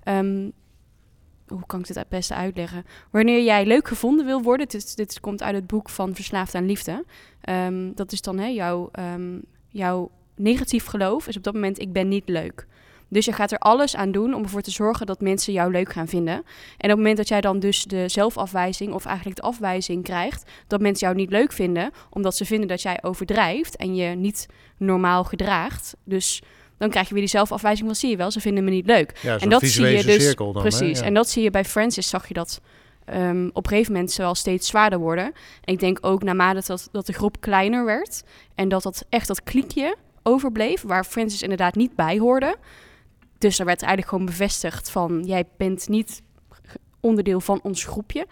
ehm, 0.03 0.49
hoe 1.47 1.65
kan 1.65 1.79
ik 1.79 1.87
dit 1.87 1.95
het 1.95 2.09
beste 2.09 2.33
uitleggen? 2.33 2.85
Wanneer 3.11 3.43
jij 3.43 3.65
leuk 3.65 3.87
gevonden 3.87 4.25
wil 4.25 4.41
worden. 4.41 4.67
Dit, 4.67 4.95
dit 4.95 5.19
komt 5.19 5.43
uit 5.43 5.55
het 5.55 5.67
boek 5.67 5.89
van 5.89 6.15
Verslaafd 6.15 6.55
aan 6.55 6.65
Liefde. 6.65 7.05
Ehm, 7.41 7.91
dat 7.95 8.11
is 8.11 8.21
dan 8.21 8.37
hè, 8.37 8.47
jouw, 8.47 8.91
jouw 9.67 10.11
negatief 10.35 10.85
geloof. 10.85 11.27
Is 11.27 11.37
op 11.37 11.43
dat 11.43 11.53
moment: 11.53 11.79
ik 11.79 11.93
ben 11.93 12.07
niet 12.07 12.29
leuk. 12.29 12.67
Dus 13.07 13.25
je 13.25 13.31
gaat 13.31 13.51
er 13.51 13.57
alles 13.57 13.95
aan 13.95 14.11
doen 14.11 14.33
om 14.33 14.43
ervoor 14.43 14.61
te 14.61 14.71
zorgen 14.71 15.05
dat 15.05 15.21
mensen 15.21 15.53
jou 15.53 15.71
leuk 15.71 15.91
gaan 15.91 16.07
vinden. 16.07 16.33
En 16.33 16.41
op 16.77 16.89
het 16.89 16.97
moment 16.97 17.17
dat 17.17 17.27
jij 17.27 17.41
dan 17.41 17.59
dus 17.59 17.83
de 17.83 18.09
zelfafwijzing 18.09 18.93
of 18.93 19.05
eigenlijk 19.05 19.37
de 19.37 19.43
afwijzing 19.43 20.03
krijgt, 20.03 20.51
dat 20.67 20.81
mensen 20.81 21.07
jou 21.07 21.19
niet 21.19 21.29
leuk 21.29 21.51
vinden, 21.51 21.91
omdat 22.09 22.35
ze 22.35 22.45
vinden 22.45 22.67
dat 22.67 22.81
jij 22.81 22.97
overdrijft 23.01 23.75
en 23.75 23.95
je 23.95 24.15
niet 24.15 24.47
normaal 24.77 25.23
gedraagt. 25.23 25.95
Dus 26.03 26.41
dan 26.77 26.89
krijg 26.89 27.07
je 27.07 27.13
weer 27.13 27.23
die 27.23 27.31
zelfafwijzing 27.31 27.87
van 27.87 27.95
zie 27.95 28.09
je 28.09 28.17
wel, 28.17 28.31
ze 28.31 28.39
vinden 28.39 28.63
me 28.63 28.69
niet 28.69 28.85
leuk. 28.85 29.19
Ja, 29.21 29.37
en 29.37 29.49
dat 29.49 29.61
zie 29.63 29.85
je 29.85 30.03
dus 30.03 30.23
cirkel 30.23 30.51
dan, 30.53 30.61
precies. 30.61 30.99
Ja. 30.99 31.05
En 31.05 31.13
dat 31.13 31.29
zie 31.29 31.43
je 31.43 31.51
bij 31.51 31.65
Francis 31.65 32.09
zag 32.09 32.27
je 32.27 32.33
dat 32.33 32.61
ehm, 33.05 33.47
op 33.53 33.63
een 33.63 33.69
gegeven 33.69 33.93
moment 33.93 34.15
wel 34.15 34.35
steeds 34.35 34.67
zwaarder 34.67 34.99
worden. 34.99 35.25
En 35.61 35.73
ik 35.73 35.79
denk 35.79 35.97
ook 36.01 36.23
naarmate 36.23 36.61
dat, 36.67 36.89
dat 36.91 37.05
de 37.05 37.13
groep 37.13 37.41
kleiner 37.41 37.85
werd 37.85 38.23
en 38.55 38.69
dat 38.69 38.83
dat 38.83 39.05
echt 39.09 39.27
dat 39.27 39.43
kliekje 39.43 39.95
overbleef, 40.23 40.81
waar 40.81 41.03
Francis 41.03 41.41
inderdaad 41.41 41.75
niet 41.75 41.95
bij 41.95 42.17
hoorde. 42.17 42.55
Dus 43.37 43.59
er 43.59 43.65
werd 43.65 43.81
eigenlijk 43.81 44.09
gewoon 44.09 44.25
bevestigd 44.25 44.89
van 44.89 45.23
jij 45.25 45.43
bent 45.57 45.87
niet 45.87 46.21
onderdeel 46.99 47.41
van 47.41 47.59
ons 47.63 47.83
groepje. 47.83 48.27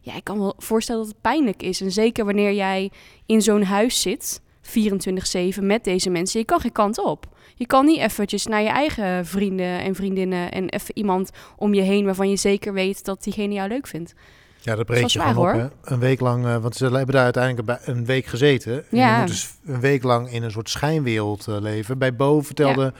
Ja, 0.00 0.16
ik 0.16 0.24
kan 0.24 0.38
me 0.38 0.54
voorstellen 0.58 1.00
dat 1.00 1.10
het 1.10 1.20
pijnlijk 1.20 1.62
is. 1.62 1.80
En 1.80 1.92
zeker 1.92 2.24
wanneer 2.24 2.52
jij 2.52 2.90
in 3.26 3.42
zo'n 3.42 3.62
huis 3.62 4.00
zit, 4.00 4.40
24-7 4.62 5.62
met 5.62 5.84
deze 5.84 6.10
mensen, 6.10 6.40
je 6.40 6.46
kan 6.46 6.60
geen 6.60 6.72
kant 6.72 6.98
op. 6.98 7.26
Je 7.54 7.66
kan 7.66 7.84
niet 7.84 7.98
eventjes 7.98 8.46
naar 8.46 8.62
je 8.62 8.68
eigen 8.68 9.26
vrienden 9.26 9.80
en 9.80 9.94
vriendinnen 9.94 10.52
en 10.52 10.68
even 10.68 10.96
iemand 10.96 11.30
om 11.56 11.74
je 11.74 11.82
heen 11.82 12.04
waarvan 12.04 12.30
je 12.30 12.36
zeker 12.36 12.72
weet 12.72 13.04
dat 13.04 13.22
diegene 13.22 13.54
jou 13.54 13.68
leuk 13.68 13.86
vindt. 13.86 14.14
Ja, 14.60 14.74
dat 14.74 14.86
breekt 14.86 15.12
je 15.12 15.20
gewoon 15.20 15.48
op, 15.48 15.60
hè? 15.60 15.92
Een 15.92 15.98
week 15.98 16.20
lang, 16.20 16.46
eh, 16.46 16.56
want 16.56 16.76
ze 16.76 16.84
hebben 16.84 17.14
daar 17.14 17.24
uiteindelijk 17.24 17.80
een 17.84 18.04
week 18.04 18.26
gezeten. 18.26 18.72
En 18.90 18.96
Ja. 18.96 19.12
Je 19.12 19.18
moet 19.18 19.28
dus 19.28 19.50
een 19.66 19.80
week 19.80 20.02
lang 20.02 20.32
in 20.32 20.42
een 20.42 20.50
soort 20.50 20.70
schijnwereld 20.70 21.48
eh, 21.48 21.56
leven. 21.60 21.98
Bij 21.98 22.16
Bo 22.16 22.40
vertelde 22.40 22.92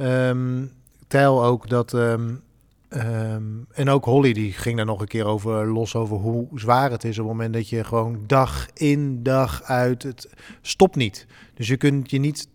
ehm 0.00 0.64
Tijl 1.06 1.44
ook 1.44 1.68
dat... 1.68 1.94
ehm, 1.94 2.34
ehm, 2.88 3.42
en 3.72 3.88
ook 3.88 4.04
Holly, 4.04 4.32
die 4.32 4.52
ging 4.52 4.76
daar 4.76 4.86
nog 4.86 5.00
een 5.00 5.06
keer 5.06 5.24
over 5.24 5.66
los 5.66 5.94
over 5.94 6.16
hoe 6.16 6.46
zwaar 6.54 6.90
het 6.90 7.04
is... 7.04 7.18
op 7.18 7.24
het 7.28 7.34
moment 7.36 7.54
dat 7.54 7.68
je 7.68 7.84
gewoon 7.84 8.18
dag 8.26 8.66
in, 8.74 9.22
dag 9.22 9.62
uit... 9.62 10.02
Het 10.02 10.28
stopt 10.62 10.96
niet. 10.96 11.26
Dus 11.54 11.68
je 11.68 11.76
kunt 11.76 12.10
je 12.10 12.18
niet 12.18 12.48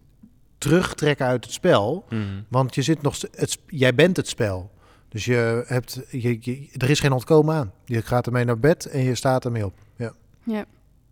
terugtrekken 0.57 1.25
uit 1.25 1.43
het 1.43 1.53
spel... 1.53 2.05
Mhm. 2.09 2.21
Want 2.49 2.75
je 2.75 2.81
zit 2.81 3.01
nog, 3.01 3.17
het, 3.31 3.57
jij 3.67 3.95
bent 3.95 4.17
het 4.17 4.27
spel. 4.27 4.71
Dus 5.09 5.25
je 5.25 5.63
hebt, 5.67 6.01
je, 6.11 6.37
je- 6.41 6.69
er 6.77 6.89
is 6.89 6.99
geen 6.99 7.11
ontkomen 7.13 7.55
aan. 7.55 7.71
Je 7.85 8.01
gaat 8.01 8.25
ermee 8.25 8.45
naar 8.45 8.59
bed 8.59 8.85
en 8.85 9.01
je 9.03 9.15
staat 9.15 9.45
ermee 9.45 9.65
op. 9.65 9.73
Ja, 9.95 10.13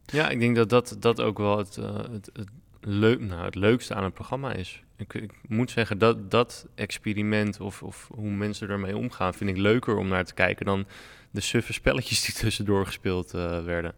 Ja, 0.05 0.29
ik 0.29 0.39
denk 0.39 0.55
dat 0.55 0.69
dat, 0.69 0.95
dat 0.99 1.21
ook 1.21 1.37
wel 1.37 1.57
het, 1.57 1.77
eh, 1.77 1.95
het, 1.95 2.29
het, 2.33 2.47
leuk, 2.85 3.19
nou, 3.19 3.45
het 3.45 3.55
leukste 3.55 3.93
aan 3.93 4.03
het 4.03 4.13
programma 4.13 4.53
is. 4.53 4.83
Ik, 4.97 5.13
ik 5.13 5.31
moet 5.47 5.71
zeggen, 5.71 5.97
dat, 5.97 6.31
dat 6.31 6.67
experiment 6.75 7.59
of, 7.59 7.83
of 7.83 8.09
hoe 8.15 8.29
mensen 8.29 8.69
ermee 8.69 8.97
omgaan, 8.97 9.33
vind 9.33 9.49
ik 9.49 9.57
leuker 9.57 9.95
om 9.97 10.07
naar 10.07 10.25
te 10.25 10.33
kijken 10.33 10.65
dan 10.65 10.85
de 11.31 11.41
suffe 11.41 11.73
spelletjes 11.73 12.21
die 12.25 12.35
tussendoor 12.43 12.85
gespeeld 12.85 13.33
eh, 13.33 13.63
werden. 13.63 13.93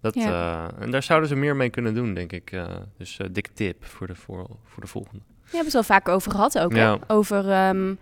Dat, 0.00 0.14
Ja. 0.14 0.68
eh, 0.76 0.82
en 0.82 0.90
daar 0.90 1.02
zouden 1.02 1.28
ze 1.28 1.34
meer 1.36 1.56
mee 1.56 1.70
kunnen 1.70 1.94
doen, 1.94 2.14
denk 2.14 2.32
ik. 2.32 2.50
eh, 2.52 2.76
dus 2.98 3.18
dikke 3.30 3.52
tip 3.52 3.84
voor 3.84 4.06
de, 4.06 4.14
voor, 4.14 4.46
voor 4.64 4.82
de 4.82 4.88
volgende. 4.88 5.22
We 5.28 5.56
hebben 5.56 5.64
het 5.64 5.72
wel 5.88 5.96
vaak 5.98 6.08
over 6.08 6.30
gehad 6.30 6.58
ook. 6.58 6.72
Ja. 6.72 6.98
Over 7.06 7.50
ehm, 7.50 7.94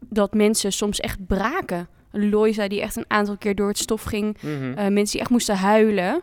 dat 0.00 0.34
mensen 0.34 0.72
soms 0.72 1.00
echt 1.00 1.26
braken. 1.26 1.88
Loisa 2.10 2.68
die 2.68 2.80
echt 2.80 2.96
een 2.96 3.04
aantal 3.08 3.36
keer 3.36 3.54
door 3.54 3.68
het 3.68 3.78
stof 3.78 4.02
ging. 4.02 4.36
Mhm. 4.42 4.74
mensen 4.74 5.04
die 5.12 5.20
echt 5.20 5.30
moesten 5.30 5.56
huilen. 5.56 6.22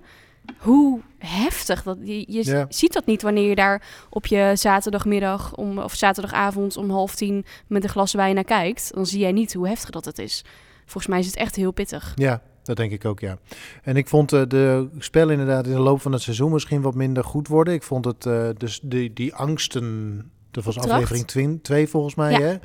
Hoe 0.57 1.01
heftig. 1.17 1.83
Dat, 1.83 1.97
je 2.01 2.25
je 2.27 2.65
ziet 2.69 2.93
dat 2.93 3.05
niet 3.05 3.21
wanneer 3.21 3.49
je 3.49 3.55
daar 3.55 3.81
op 4.09 4.25
je 4.25 4.51
zaterdagmiddag 4.53 5.55
om, 5.55 5.79
of 5.79 5.95
zaterdagavond 5.95 6.77
om 6.77 6.89
half 6.89 7.15
tien 7.15 7.45
met 7.67 7.83
een 7.83 7.89
glas 7.89 8.13
wijn 8.13 8.35
naar 8.35 8.43
kijkt. 8.43 8.91
Dan 8.93 9.05
zie 9.05 9.19
jij 9.19 9.31
niet 9.31 9.53
hoe 9.53 9.67
heftig 9.67 9.89
dat 9.89 10.05
het 10.05 10.19
is. 10.19 10.43
Volgens 10.85 11.07
mij 11.07 11.19
is 11.19 11.25
het 11.25 11.35
echt 11.35 11.55
heel 11.55 11.71
pittig. 11.71 12.11
ja 12.15 12.41
dat 12.63 12.77
denk 12.77 12.91
ik 12.91 13.05
ook, 13.05 13.19
ja. 13.19 13.37
En 13.83 13.97
ik 13.97 14.07
vond 14.07 14.33
eh, 14.33 14.41
de 14.47 14.87
spel 14.99 15.29
inderdaad 15.29 15.65
in 15.67 15.73
de 15.73 15.79
loop 15.79 16.01
van 16.01 16.11
het 16.11 16.21
seizoen 16.21 16.51
misschien 16.51 16.81
wat 16.81 16.95
minder 16.95 17.23
goed 17.23 17.47
worden. 17.47 17.73
Ik 17.73 17.83
vond 17.83 18.05
het, 18.05 18.25
eh, 18.25 18.49
dus 18.57 18.79
die, 18.83 19.13
die 19.13 19.33
angsten, 19.35 20.31
dat 20.51 20.63
was 20.63 20.77
Opdracht. 20.77 21.01
aflevering 21.03 21.59
2 21.63 21.87
volgens 21.87 22.15
mij, 22.15 22.31
Ja. 22.31 22.39
hè? 22.39 22.55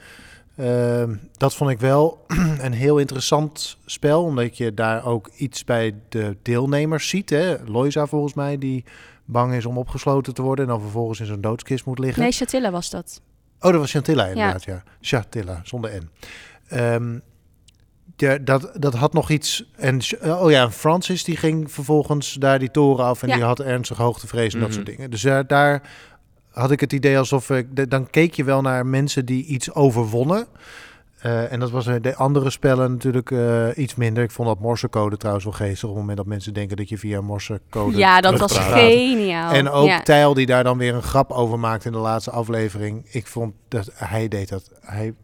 Ehm, 0.60 1.14
dat 1.36 1.54
vond 1.54 1.70
ik 1.70 1.78
wel 1.80 2.24
een 2.60 2.72
heel 2.72 2.98
interessant 2.98 3.78
spel, 3.86 4.22
omdat 4.24 4.56
je 4.56 4.74
daar 4.74 5.04
ook 5.04 5.30
iets 5.36 5.64
bij 5.64 5.94
de 6.08 6.36
deelnemers 6.42 7.08
ziet. 7.08 7.30
Hè? 7.30 7.56
Loisa 7.64 8.06
volgens 8.06 8.34
mij, 8.34 8.58
die 8.58 8.84
bang 9.24 9.54
is 9.54 9.66
om 9.66 9.78
opgesloten 9.78 10.34
te 10.34 10.42
worden 10.42 10.64
en 10.64 10.70
dan 10.70 10.80
vervolgens 10.80 11.20
in 11.20 11.26
zo'n 11.26 11.40
doodskist 11.40 11.84
moet 11.84 11.98
liggen. 11.98 12.22
Nee, 12.22 12.32
Chatilla 12.32 12.70
was 12.70 12.90
dat. 12.90 13.20
Oh, 13.60 13.70
dat 13.70 13.80
was 13.80 13.90
Chantilla 13.90 14.26
inderdaad, 14.26 14.64
ja. 14.64 14.82
Chantilla, 15.00 15.60
zonder 15.64 15.90
N. 16.02 16.10
Ehm, 16.68 17.18
ja, 18.16 18.38
dat, 18.38 18.70
dat 18.74 18.94
had 18.94 19.12
nog 19.12 19.30
iets. 19.30 19.70
En 19.76 20.00
oh 20.22 20.50
ja, 20.50 20.70
Francis 20.70 21.24
die 21.24 21.36
ging 21.36 21.72
vervolgens 21.72 22.32
daar 22.34 22.58
die 22.58 22.70
toren 22.70 23.04
af 23.04 23.22
en 23.22 23.28
Ja. 23.28 23.34
die 23.34 23.44
had 23.44 23.60
ernstig 23.60 23.96
hoogtevrees 23.96 24.54
en 24.54 24.60
dat 24.60 24.68
Mhm. 24.68 24.76
soort 24.78 24.88
dingen. 24.96 25.10
Dus 25.10 25.22
daar, 25.22 25.46
daar 25.46 25.82
had 26.52 26.70
ik 26.70 26.80
het 26.80 26.92
idee 26.92 27.18
alsof 27.18 27.50
ik. 27.50 27.90
Dan 27.90 28.10
keek 28.10 28.34
je 28.34 28.44
wel 28.44 28.60
naar 28.60 28.86
mensen 28.86 29.24
die 29.24 29.44
iets 29.44 29.74
overwonnen. 29.74 30.46
Eh, 31.20 31.52
en 31.52 31.60
dat 31.60 31.70
was 31.70 31.86
in 31.86 32.02
de 32.02 32.16
andere 32.16 32.50
spellen 32.50 32.90
natuurlijk 32.90 33.30
eh, 33.30 33.66
iets 33.76 33.94
minder. 33.94 34.22
Ik 34.22 34.30
vond 34.30 34.48
dat 34.48 34.60
morsecode 34.60 35.16
trouwens 35.16 35.44
wel 35.44 35.54
geestig. 35.54 35.82
Op 35.82 35.88
het 35.88 35.98
moment 35.98 36.16
dat 36.16 36.26
mensen 36.26 36.54
denken 36.54 36.76
dat 36.76 36.88
je 36.88 36.98
via 36.98 37.20
morsecode. 37.20 37.96
Ja, 37.96 38.20
dat 38.20 38.38
was 38.38 38.58
geniaal. 38.58 39.52
En 39.52 39.70
ook 39.70 39.86
Ja. 39.86 40.02
Tijl 40.02 40.34
die 40.34 40.46
daar 40.46 40.64
dan 40.64 40.78
weer 40.78 40.94
een 40.94 41.02
grap 41.02 41.30
over 41.30 41.58
maakte 41.58 41.86
in 41.86 41.92
de 41.92 41.98
laatste 41.98 42.30
aflevering. 42.30 43.06
Ik 43.10 43.26
vond 43.26 43.54
dat 43.68 43.90
hij 43.94 44.28
deed 44.28 44.48
dat. 44.48 44.70
Hij 44.80 45.14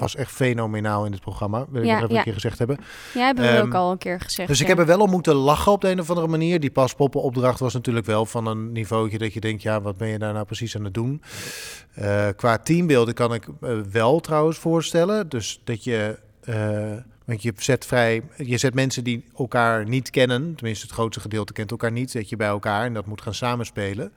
was 0.00 0.16
echt 0.16 0.32
fenomenaal 0.32 1.04
in 1.04 1.12
het 1.12 1.20
programma. 1.20 1.66
Wil 1.70 1.82
ik 1.82 1.86
Ja, 1.88 1.92
nog 1.94 2.02
even 2.02 2.12
ja. 2.12 2.18
een 2.18 2.24
keer 2.24 2.34
gezegd 2.34 2.58
hebben. 2.58 2.78
Ja, 3.14 3.24
hebben 3.26 3.44
we 3.44 3.50
Ehm, 3.50 3.66
ook 3.66 3.74
al 3.74 3.90
een 3.90 3.98
keer 3.98 4.20
gezegd. 4.20 4.48
Dus 4.48 4.60
ik 4.60 4.66
heb 4.66 4.78
er 4.78 4.86
wel 4.86 5.00
om 5.00 5.10
moeten 5.10 5.34
lachen 5.34 5.72
op 5.72 5.80
de 5.80 5.90
een 5.90 6.00
of 6.00 6.08
andere 6.08 6.28
manier. 6.28 6.60
Die 6.60 6.70
paspoppenopdracht 6.70 7.60
was 7.60 7.72
natuurlijk 7.72 8.06
wel 8.06 8.26
van 8.26 8.46
een 8.46 8.72
niveautje 8.72 9.18
dat 9.18 9.32
je 9.32 9.40
denkt, 9.40 9.62
ja, 9.62 9.80
wat 9.80 9.96
ben 9.96 10.08
je 10.08 10.18
daar 10.18 10.32
nou 10.32 10.44
precies 10.44 10.76
aan 10.76 10.84
het 10.84 10.94
doen? 10.94 11.22
Eh, 11.94 12.28
qua 12.36 12.58
teambeelden 12.58 13.14
kan 13.14 13.34
ik 13.34 13.48
eh, 13.60 13.78
wel 13.90 14.20
trouwens 14.20 14.58
voorstellen. 14.58 15.28
Dus 15.28 15.60
dat 15.64 15.84
je, 15.84 16.18
eh, 16.44 16.92
want 17.24 17.42
je 17.42 17.52
zet 17.56 17.86
vrij, 17.86 18.22
je 18.36 18.58
zet 18.58 18.74
mensen 18.74 19.04
die 19.04 19.24
elkaar 19.38 19.88
niet 19.88 20.10
kennen, 20.10 20.54
tenminste 20.54 20.86
het 20.86 20.94
grootste 20.94 21.20
gedeelte 21.20 21.52
kent 21.52 21.70
elkaar 21.70 21.92
niet, 21.92 22.10
zet 22.10 22.28
je 22.28 22.36
bij 22.36 22.48
elkaar 22.48 22.84
en 22.84 22.94
dat 22.94 23.06
moet 23.06 23.22
gaan 23.22 23.34
samenspelen. 23.34 24.12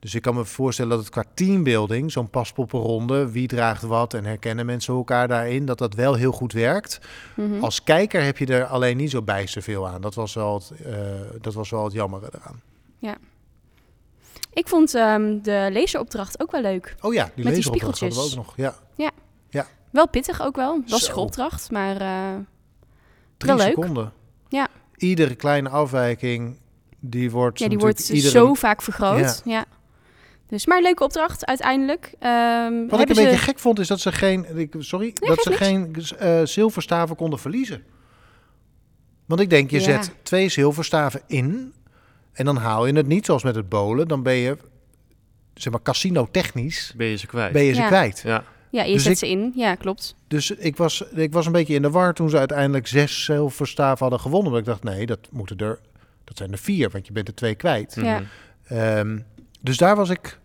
Dus 0.00 0.14
ik 0.14 0.22
kan 0.22 0.34
me 0.34 0.44
voorstellen 0.44 0.90
dat 0.90 1.00
het 1.00 1.08
qua 1.10 1.24
teambuilding, 1.34 2.12
zo'n 2.12 2.30
paspoppenronde, 2.30 3.30
wie 3.30 3.46
draagt 3.46 3.82
wat 3.82 4.14
en 4.14 4.24
herkennen 4.24 4.66
mensen 4.66 4.94
elkaar 4.94 5.28
daarin, 5.28 5.66
dat 5.66 5.78
dat 5.78 5.94
wel 5.94 6.14
heel 6.14 6.32
goed 6.32 6.52
werkt. 6.52 7.00
Mhm. 7.36 7.64
Als 7.64 7.84
kijker 7.84 8.22
heb 8.22 8.38
je 8.38 8.46
er 8.46 8.64
alleen 8.64 8.96
niet 8.96 9.10
zo 9.10 9.22
bijster 9.22 9.62
veel 9.62 9.88
aan. 9.88 10.00
Dat 10.00 10.14
was 10.14 10.34
wel 10.34 10.54
het, 10.54 10.70
eh, 10.84 10.94
dat 11.40 11.54
was 11.54 11.70
wel 11.70 11.84
het 11.84 11.92
jammer 11.92 12.20
eraan. 12.24 12.60
Ik 14.52 14.68
vond 14.68 14.94
ehm, 14.94 15.38
de 15.42 15.68
lezeropdracht 15.72 16.40
ook 16.40 16.50
wel 16.50 16.60
leuk. 16.60 16.96
Oh 17.00 17.14
ja, 17.14 17.24
die 17.24 17.32
Met 17.34 17.44
die 17.44 17.54
lezeropdracht 17.54 18.00
hadden 18.00 18.18
we 18.18 18.24
ook 18.24 18.34
nog. 18.34 18.56
Ja, 18.56 18.74
Wel 19.90 20.08
pittig 20.08 20.42
ook 20.42 20.56
wel. 20.56 20.82
Lastige 20.86 21.18
Zo. 21.18 21.20
opdracht, 21.20 21.70
maar 21.70 22.00
eh, 22.00 22.34
drie 23.36 23.54
Wel 23.54 23.56
leuk. 23.56 23.74
seconden. 23.74 24.12
Ja. 24.48 24.68
Iedere 24.96 25.34
kleine 25.34 25.68
afwijking, 25.68 26.58
die 27.00 27.30
wordt 27.30 27.58
ja, 27.58 27.68
die 27.68 27.78
wordt 27.78 28.00
zo 28.06 28.54
vaak 28.54 28.82
vergroot. 28.82 29.42
Ja. 29.44 29.64
Dus, 30.50 30.66
maar 30.66 30.82
leuke 30.82 31.04
opdracht 31.04 31.46
uiteindelijk. 31.46 32.14
Ehm, 32.18 32.86
Wat 32.88 33.00
ik 33.00 33.08
een 33.08 33.14
ze... 33.14 33.22
beetje 33.22 33.38
gek 33.38 33.58
vond, 33.58 33.78
is 33.78 33.86
dat 33.88 34.00
ze 34.00 34.12
geen, 34.12 34.58
ik- 34.58 34.74
sorry, 34.78 35.12
dat 35.14 35.42
ze 35.42 35.48
niks. 35.48 35.60
geen 35.62 35.94
eh, 36.18 36.40
zilverstaven 36.44 37.16
konden 37.16 37.38
verliezen. 37.38 37.82
Want 39.26 39.40
ik 39.40 39.50
denk, 39.50 39.70
je 39.70 39.76
Ja. 39.78 39.82
zet 39.84 40.14
twee 40.22 40.48
zilverstaven 40.48 41.20
in 41.26 41.72
en 42.32 42.44
dan 42.44 42.56
haal 42.56 42.86
je 42.86 42.92
het 42.92 43.06
niet 43.06 43.26
zoals 43.26 43.42
met 43.42 43.54
het 43.54 43.68
bolen. 43.68 44.08
Dan 44.08 44.22
ben 44.22 44.34
je 44.34 44.56
zeg 45.54 45.72
maar, 45.72 45.82
casino-technisch 45.82 46.92
Ben 46.96 47.06
je 47.06 47.16
ze 47.16 47.26
kwijt? 47.26 47.52
ben 47.52 47.62
je 47.64 47.74
ze 47.74 47.80
Ja. 47.80 47.86
kwijt. 47.86 48.20
Ja. 48.24 48.44
Ja, 48.70 48.82
je 48.82 48.92
Dus 48.92 49.02
zet 49.02 49.12
ik- 49.12 49.18
ze 49.18 49.28
in. 49.28 49.52
Ja, 49.54 49.74
klopt. 49.74 50.14
Dus 50.28 50.50
ik 50.50 50.76
was, 50.76 51.00
ik 51.14 51.32
was 51.32 51.46
een 51.46 51.52
beetje 51.52 51.74
in 51.74 51.82
de 51.82 51.90
war 51.90 52.14
toen 52.14 52.30
ze 52.30 52.38
uiteindelijk 52.38 52.86
zes 52.86 53.24
zilverstaven 53.24 53.98
hadden 53.98 54.20
gewonnen. 54.20 54.50
Maar 54.50 54.60
ik 54.60 54.66
dacht, 54.66 54.82
nee, 54.82 55.06
dat 55.06 55.18
moeten 55.30 55.56
er, 55.58 55.80
dat 56.24 56.36
zijn 56.36 56.52
er 56.52 56.58
vier, 56.58 56.90
want 56.90 57.06
je 57.06 57.12
bent 57.12 57.28
er 57.28 57.34
twee 57.34 57.54
kwijt. 57.54 57.96
Mhm. 57.96 58.06
Ja. 58.06 58.22
Ehm, 58.66 59.18
dus 59.60 59.76
daar 59.76 59.96
was 59.96 60.08
ik, 60.10 60.38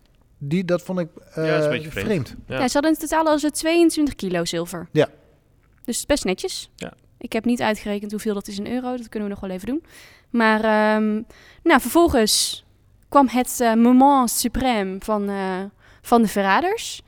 die, 0.48 0.64
dat 0.64 0.82
vond 0.82 0.98
ik 0.98 1.08
eh, 1.34 1.44
Ja, 1.46 1.50
dat 1.50 1.58
is 1.58 1.64
een 1.64 1.70
beetje 1.70 2.00
vreemd. 2.00 2.34
Ja. 2.46 2.58
Ja. 2.58 2.68
ze 2.68 2.72
hadden 2.72 2.92
in 2.92 2.98
totaal 2.98 3.26
al 3.26 3.38
ze 3.38 3.50
22 3.50 4.14
kilo 4.14 4.44
zilver. 4.44 4.88
Ja. 4.92 5.08
Dus 5.84 6.06
best 6.06 6.24
netjes. 6.24 6.70
Ja. 6.76 6.92
Ik 7.18 7.32
heb 7.32 7.44
niet 7.44 7.62
uitgerekend 7.62 8.10
hoeveel 8.10 8.34
dat 8.34 8.48
is 8.48 8.58
in 8.58 8.66
euro. 8.66 8.96
Dat 8.96 9.08
kunnen 9.08 9.28
we 9.28 9.34
nog 9.34 9.44
wel 9.44 9.50
even 9.50 9.66
doen. 9.66 9.84
Maar 10.30 10.64
ehm, 10.64 11.22
nou, 11.62 11.80
vervolgens 11.80 12.64
kwam 13.08 13.28
het 13.28 13.60
eh, 13.60 13.74
moment 13.74 14.46
suprême 14.46 14.98
van, 14.98 15.28
eh, 15.28 15.64
van 16.02 16.22
de 16.22 16.28
verraders. 16.28 17.02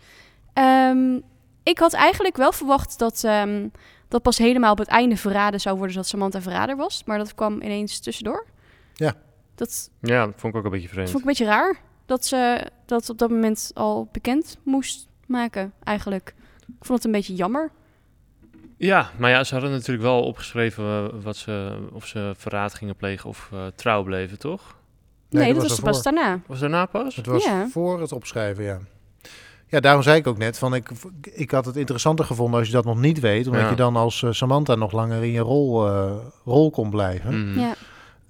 Ehm, 0.53 1.18
ik 1.62 1.79
had 1.79 1.92
eigenlijk 1.92 2.37
wel 2.37 2.53
verwacht 2.53 2.98
dat, 2.98 3.24
ehm, 3.24 3.68
dat 4.09 4.22
pas 4.22 4.38
helemaal 4.38 4.72
op 4.72 4.79
het 4.79 4.88
einde 4.88 5.16
verraden 5.16 5.61
zou 5.61 5.77
worden 5.77 5.96
dat 5.96 6.07
Samantha 6.07 6.40
verrader 6.40 6.77
was. 6.77 7.03
Maar 7.05 7.18
dat 7.18 7.35
kwam 7.35 7.62
ineens 7.62 7.98
tussendoor. 8.01 8.46
Ja. 8.94 9.14
Dat 9.55 9.90
ja, 10.01 10.27
dat 10.27 10.35
vond 10.37 10.53
ik 10.53 10.59
ook 10.59 10.64
een 10.64 10.70
beetje 10.70 10.87
dat 10.87 10.94
vreemd. 10.94 11.11
vond 11.11 11.22
ik 11.22 11.29
een 11.29 11.37
beetje 11.37 11.53
raar 11.53 11.81
dat 12.09 12.25
ze 12.27 12.66
dat 12.87 13.11
op 13.11 13.18
dat 13.18 13.31
moment 13.31 13.71
al 13.75 14.09
bekend 14.12 14.59
moest 14.62 15.09
maken, 15.27 15.73
eigenlijk. 15.85 16.35
Ik 16.66 16.85
vond 16.85 16.99
het 16.99 17.05
een 17.05 17.12
beetje 17.18 17.35
jammer. 17.35 17.71
Ja, 18.77 19.11
maar 19.18 19.31
ja, 19.31 19.44
ze 19.44 19.53
hadden 19.55 19.71
natuurlijk 19.73 20.03
wel 20.03 20.23
opgeschreven 20.23 20.85
eh, 20.85 21.23
wat 21.23 21.37
ze, 21.37 21.79
of 21.92 22.07
ze 22.07 22.33
verraad 22.37 22.75
gingen 22.75 22.97
plegen 22.97 23.29
of 23.29 23.49
eh, 23.53 23.59
trouw 23.75 24.03
bleven, 24.03 24.38
toch? 24.38 24.77
Nee, 25.31 25.53
dat 25.53 25.61
dat, 25.61 25.71
was 25.71 25.81
pas 25.81 26.03
daarna. 26.03 26.40
Was 26.47 26.59
daarna 26.61 26.87
pas? 26.87 27.16
Het 27.16 27.27
was 27.27 27.44
Ja. 27.44 27.66
voor 27.68 28.01
het 28.01 28.12
opschrijven, 28.12 28.64
ja. 28.64 28.79
Ja, 29.66 29.81
daarom 29.81 30.03
zei 30.03 30.16
ik 30.18 30.27
ook 30.27 30.38
net, 30.38 30.59
van 30.59 30.75
ik, 30.75 30.90
ik 31.23 31.51
had 31.51 31.64
het 31.64 31.77
interessanter 31.77 32.25
gevonden 32.25 32.59
als 32.59 32.68
je 32.68 32.75
dat 32.75 32.85
nog 32.85 33.01
niet 33.01 33.21
weet. 33.21 33.47
Omdat 33.47 33.62
Ja. 33.62 33.71
je 33.71 33.77
dan 33.77 33.97
als 33.97 34.23
eh, 34.23 34.33
Samantha 34.33 34.75
nog 34.75 34.92
langer 34.92 35.23
in 35.25 35.31
je 35.33 35.40
rol, 35.40 35.87
eh, 35.88 36.12
rol 36.44 36.71
kon 36.71 36.90
blijven. 36.90 37.51
Mhm. 37.51 37.59
Ja. 37.61 37.75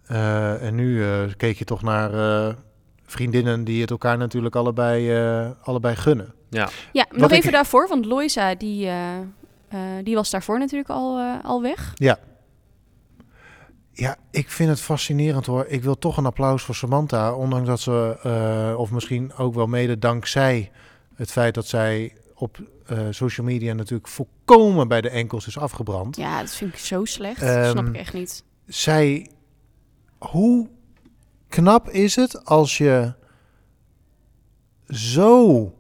Eh, 0.07 0.63
en 0.67 0.75
nu 0.75 1.05
eh, 1.05 1.21
keek 1.37 1.59
je 1.59 1.65
toch 1.65 1.83
naar 1.83 2.15
eh, 2.15 2.55
vriendinnen 3.13 3.65
die 3.65 3.81
het 3.81 3.91
elkaar 3.91 4.19
natuurlijk 4.19 4.57
allebei, 4.57 5.13
eh, 5.13 5.51
allebei 5.63 5.97
gunnen. 5.97 6.35
Ja, 6.51 6.69
Ja, 6.93 7.07
nog 7.11 7.31
ik- 7.31 7.37
even 7.39 7.53
daarvoor, 7.53 7.89
want 7.89 8.05
Loisa, 8.05 8.55
die, 8.55 8.87
eh, 8.87 9.17
eh, 9.19 9.25
die 10.03 10.15
was 10.15 10.31
daarvoor 10.31 10.59
natuurlijk 10.59 10.91
al, 10.91 11.19
eh, 11.19 11.45
al 11.45 11.63
weg. 11.63 11.93
Ja, 13.93 14.17
ik 14.31 14.51
vind 14.51 14.69
het 14.69 14.81
fascinerend 14.81 15.47
hoor. 15.47 15.65
Ik 15.69 15.83
wil 15.83 15.99
toch 15.99 16.17
een 16.17 16.27
applaus 16.27 16.63
voor 16.63 16.75
Samantha. 16.75 17.35
Ondanks 17.35 17.69
dat 17.69 17.81
ze, 17.81 18.19
eh, 18.23 18.79
of 18.81 18.91
misschien 18.91 19.35
ook 19.35 19.55
wel 19.55 19.67
mede 19.67 19.99
dankzij 19.99 20.71
het 21.15 21.31
feit 21.33 21.55
dat 21.55 21.67
zij 21.67 22.13
op 22.35 22.59
eh, 22.87 22.99
social 23.11 23.47
media 23.47 23.73
natuurlijk 23.75 24.09
volkomen 24.09 24.89
bij 24.89 25.01
de 25.01 25.09
enkels 25.11 25.47
is 25.47 25.59
afgebrand. 25.59 26.17
Ja, 26.17 26.41
dat 26.41 26.51
vind 26.55 26.73
ik 26.73 26.79
zo 26.79 27.05
slecht. 27.05 27.43
Ehm, 27.43 27.63
dat 27.63 27.71
snap 27.71 27.87
ik 27.87 27.97
echt 27.97 28.13
niet. 28.13 28.45
Zij, 28.67 29.31
hoe 30.19 30.69
knap 31.49 31.91
is 31.91 32.17
het 32.17 32.45
als 32.45 32.79
je 32.79 33.13
zo, 34.89 35.73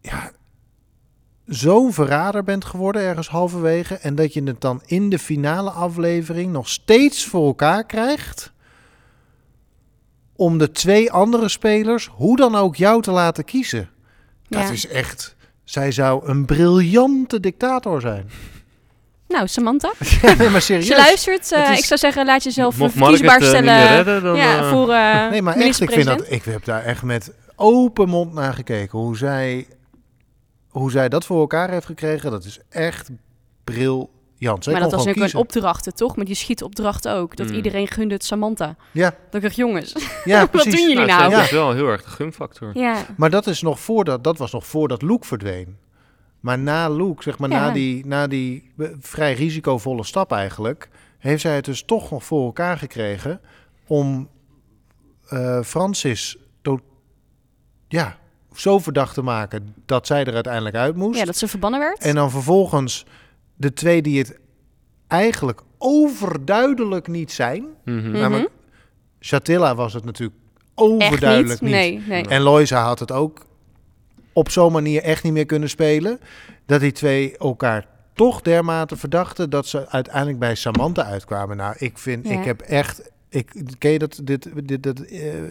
ja, 0.00 0.30
zo'n 1.46 1.92
verrader 1.92 2.44
bent 2.44 2.64
geworden 2.64 3.02
ergens 3.02 3.28
halverwege 3.28 3.94
en 3.94 4.14
dat 4.14 4.32
je 4.32 4.42
het 4.42 4.60
dan 4.60 4.82
in 4.86 5.10
de 5.10 5.18
finale 5.18 5.70
aflevering 5.70 6.52
nog 6.52 6.68
steeds 6.68 7.26
voor 7.26 7.46
elkaar 7.46 7.84
krijgt 7.84 8.52
om 10.36 10.58
de 10.58 10.70
twee 10.70 11.12
andere 11.12 11.48
spelers 11.48 12.06
hoe 12.06 12.36
dan 12.36 12.54
ook 12.54 12.76
jou 12.76 13.02
te 13.02 13.10
laten 13.10 13.44
kiezen. 13.44 13.90
Dat 14.48 14.70
is 14.70 14.86
echt, 14.86 15.36
zij 15.64 15.92
zou 15.92 16.28
een 16.28 16.44
briljante 16.44 17.40
dictator 17.40 18.00
zijn. 18.00 18.30
Nou, 19.28 19.46
Samantha, 19.48 19.92
Ja, 20.22 20.34
nee, 20.34 20.48
maar 20.48 20.62
serieus. 20.62 20.86
je 20.88 20.96
luistert, 20.96 21.52
eh, 21.52 21.70
is- 21.72 21.78
ik 21.78 21.84
zou 21.84 22.00
zeggen, 22.00 22.26
laat 22.26 22.42
jezelf 22.42 22.74
verkiesbaar 22.74 23.40
eh, 23.40 23.46
stellen. 23.46 23.64
meer 23.64 23.86
redden, 23.86 24.22
dan... 24.22 24.36
ja, 24.36 24.58
eh, 24.58 24.70
voor 24.70 24.90
eh 24.90 25.28
Nee, 25.30 25.42
maar 25.42 25.56
echt, 25.56 25.80
ik 25.80 25.90
vind 25.90 26.04
dat 26.06 26.24
ik 26.30 26.44
heb 26.44 26.64
daar 26.64 26.84
echt 26.84 27.02
met 27.02 27.32
open 27.56 28.08
mond 28.08 28.32
naar 28.32 28.54
gekeken. 28.54 28.98
Hoe 28.98 29.16
zij, 29.16 29.66
hoe 30.68 30.90
zij 30.90 31.08
dat 31.08 31.24
voor 31.24 31.40
elkaar 31.40 31.70
heeft 31.70 31.86
gekregen, 31.86 32.30
dat 32.30 32.44
is 32.44 32.58
echt 32.68 33.10
briljant. 33.64 34.64
Zij 34.64 34.72
Maar 34.72 34.82
dat 34.82 34.90
was 34.92 35.04
natuurlijk 35.04 35.32
een 35.34 35.40
opdrachten, 35.40 35.94
toch? 35.94 36.16
Met 36.16 36.26
die 36.26 36.34
schietopdrachten 36.36 37.14
ook. 37.14 37.36
Dat 37.36 37.48
Mm. 37.48 37.54
iedereen 37.54 37.88
gunde 37.88 38.14
het 38.14 38.24
Samantha. 38.24 38.76
Ja, 38.92 39.10
Dat 39.10 39.34
ik 39.34 39.42
dacht, 39.42 39.56
jongens. 39.56 39.92
ja, 40.24 40.40
Wat 40.40 40.50
precies. 40.50 40.72
doen 40.74 40.88
jullie 40.88 40.96
nou, 40.96 41.06
nou? 41.06 41.16
ze 41.18 41.20
hebben 41.22 41.38
Ja. 41.38 41.42
dus 41.44 41.52
wel 41.52 41.72
heel 41.72 41.88
erg 41.88 42.02
de 42.02 42.10
gunfactor. 42.10 42.70
Ja, 42.74 42.96
Maar 43.16 43.30
dat, 43.30 43.46
is 43.46 43.62
nog 43.62 43.80
voordat, 43.80 44.24
dat 44.24 44.38
was 44.38 44.52
nog 44.52 44.66
voordat 44.66 45.02
Luke 45.02 45.26
verdween. 45.26 45.76
Maar 46.40 46.58
na 46.58 46.88
Luke, 46.88 47.22
zeg 47.22 47.38
maar, 47.38 47.50
Ja. 47.50 47.66
na 47.66 47.72
die, 47.72 48.06
na 48.06 48.26
die 48.26 48.70
eh, 48.78 48.88
vrij 49.00 49.34
risicovolle 49.34 50.04
stap 50.04 50.32
eigenlijk, 50.32 50.88
heeft 51.18 51.40
zij 51.40 51.54
het 51.54 51.64
dus 51.64 51.82
toch 51.82 52.10
nog 52.10 52.24
voor 52.24 52.44
elkaar 52.44 52.78
gekregen 52.78 53.40
om 53.86 54.28
eh, 55.28 55.62
Francis 55.62 56.36
to- 56.62 56.80
ja, 57.88 58.18
zo 58.54 58.78
verdacht 58.78 59.14
te 59.14 59.22
maken 59.22 59.74
dat 59.86 60.06
zij 60.06 60.24
er 60.24 60.34
uiteindelijk 60.34 60.76
uit 60.76 60.96
moest. 60.96 61.18
ja, 61.18 61.24
dat 61.24 61.36
ze 61.36 61.48
verbannen 61.48 61.80
werd. 61.80 61.98
En 61.98 62.14
dan 62.14 62.30
vervolgens 62.30 63.06
de 63.56 63.72
twee 63.72 64.02
die 64.02 64.18
het 64.18 64.38
eigenlijk 65.06 65.60
overduidelijk 65.78 67.06
niet 67.08 67.32
zijn. 67.32 67.64
Mhm. 67.84 67.96
Mhm. 67.96 68.10
Namelijk, 68.10 68.50
Chatilla 69.20 69.74
was 69.74 69.92
het 69.92 70.04
natuurlijk 70.04 70.38
Echt 70.38 70.76
overduidelijk 70.76 71.60
niet. 71.60 71.70
Nee, 71.70 72.02
nee. 72.08 72.26
En 72.26 72.40
Loisa 72.42 72.82
had 72.82 72.98
het 72.98 73.12
ook 73.12 73.46
op 74.38 74.50
zo'n 74.50 74.72
manier 74.72 75.02
echt 75.02 75.22
niet 75.22 75.32
meer 75.32 75.46
kunnen 75.46 75.68
spelen. 75.68 76.20
Dat 76.66 76.80
die 76.80 76.92
twee 76.92 77.36
elkaar 77.38 77.86
toch 78.14 78.40
dermate 78.42 78.96
verdachten 78.96 79.50
dat 79.50 79.66
ze 79.66 79.88
uiteindelijk 79.88 80.38
bij 80.38 80.54
Samantha 80.54 81.02
uitkwamen. 81.04 81.56
Nou, 81.56 81.74
ik 81.78 81.98
vind, 81.98 82.28
Ja. 82.28 82.38
ik 82.38 82.44
heb 82.44 82.60
echt... 82.60 83.10
Ik, 83.30 83.62
ken 83.78 83.90
je 83.90 83.98
dat, 83.98 84.20
dit, 84.24 84.48
dit, 84.68 84.82
dat 84.82 85.02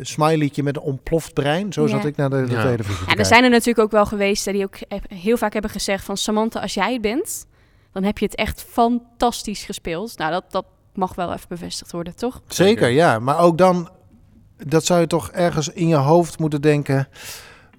smileytje 0.02 0.64
met 0.64 0.76
een 0.76 0.82
ontploft 0.82 1.34
brein? 1.34 1.74
Zo 1.74 1.82
Ja. 1.82 1.88
zat 1.88 2.06
ik 2.06 2.16
naar 2.16 2.30
de, 2.30 2.44
de 2.44 2.52
Ja. 2.52 2.62
televisie 2.62 3.06
te 3.06 3.12
Ja, 3.12 3.16
er 3.18 3.26
zijn 3.26 3.44
er 3.44 3.50
natuurlijk 3.50 3.80
ook 3.80 3.92
wel 3.92 4.06
geweest 4.06 4.46
die 4.46 4.64
ook 4.64 4.76
heel 5.08 5.38
vaak 5.38 5.54
hebben 5.54 5.72
gezegd 5.72 6.04
van 6.04 6.18
Samantha, 6.18 6.60
als 6.62 6.74
jij 6.74 6.94
het 6.94 7.02
bent, 7.02 7.46
dan 7.92 8.04
heb 8.04 8.18
je 8.18 8.26
het 8.26 8.36
echt 8.36 8.66
fantastisch 8.70 9.64
gespeeld. 9.64 10.18
Nou, 10.18 10.32
dat, 10.32 10.44
dat 10.50 10.66
mag 10.94 11.16
wel 11.16 11.34
even 11.34 11.46
bevestigd 11.50 11.92
worden, 11.92 12.16
toch? 12.16 12.42
Zeker, 12.48 12.90
ja. 12.90 13.20
Maar 13.20 13.40
ook 13.40 13.58
dan, 13.58 13.90
dat 14.66 14.86
zou 14.86 15.00
je 15.00 15.08
toch 15.08 15.32
ergens 15.32 15.70
in 15.70 15.88
je 15.88 15.96
hoofd 15.96 16.40
moeten 16.40 16.62
denken. 16.62 17.08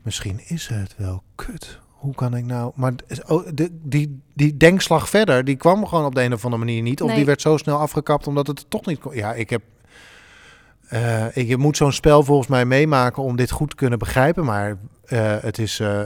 Misschien 0.09 0.41
is 0.47 0.67
het 0.67 0.95
wel 0.97 1.23
kut. 1.35 1.79
Hoe 1.89 2.15
kan 2.15 2.37
ik 2.37 2.45
nou... 2.45 2.73
Maar 2.75 2.93
oh, 3.27 3.47
de, 3.55 3.69
die, 3.83 4.21
die 4.35 4.57
denkslag 4.57 5.09
verder, 5.09 5.45
die 5.45 5.57
kwam 5.57 5.87
gewoon 5.87 6.05
op 6.05 6.15
de 6.15 6.23
een 6.23 6.33
of 6.33 6.45
andere 6.45 6.65
manier 6.65 6.83
niet. 6.83 7.01
Of 7.03 7.07
Nee. 7.09 7.17
die 7.17 7.27
werd 7.27 7.41
zo 7.41 7.57
snel 7.57 7.79
afgekapt 7.79 8.27
omdat 8.27 8.47
het 8.47 8.65
toch 8.71 8.87
niet 8.87 8.99
kon. 8.99 9.15
Ja, 9.15 9.35
ik 9.35 9.51
heb... 9.51 9.63
eh, 10.89 11.37
ik, 11.37 11.47
je 11.49 11.57
moet 11.57 11.77
zo'n 11.77 11.93
spel 11.93 12.23
volgens 12.25 12.49
mij 12.49 12.65
meemaken 12.65 13.23
om 13.23 13.37
dit 13.37 13.51
goed 13.51 13.71
te 13.71 13.77
kunnen 13.77 13.99
begrijpen. 13.99 14.45
Maar 14.45 14.77
eh, 15.05 15.37
het, 15.41 15.59
is, 15.59 15.81
eh, 15.81 16.01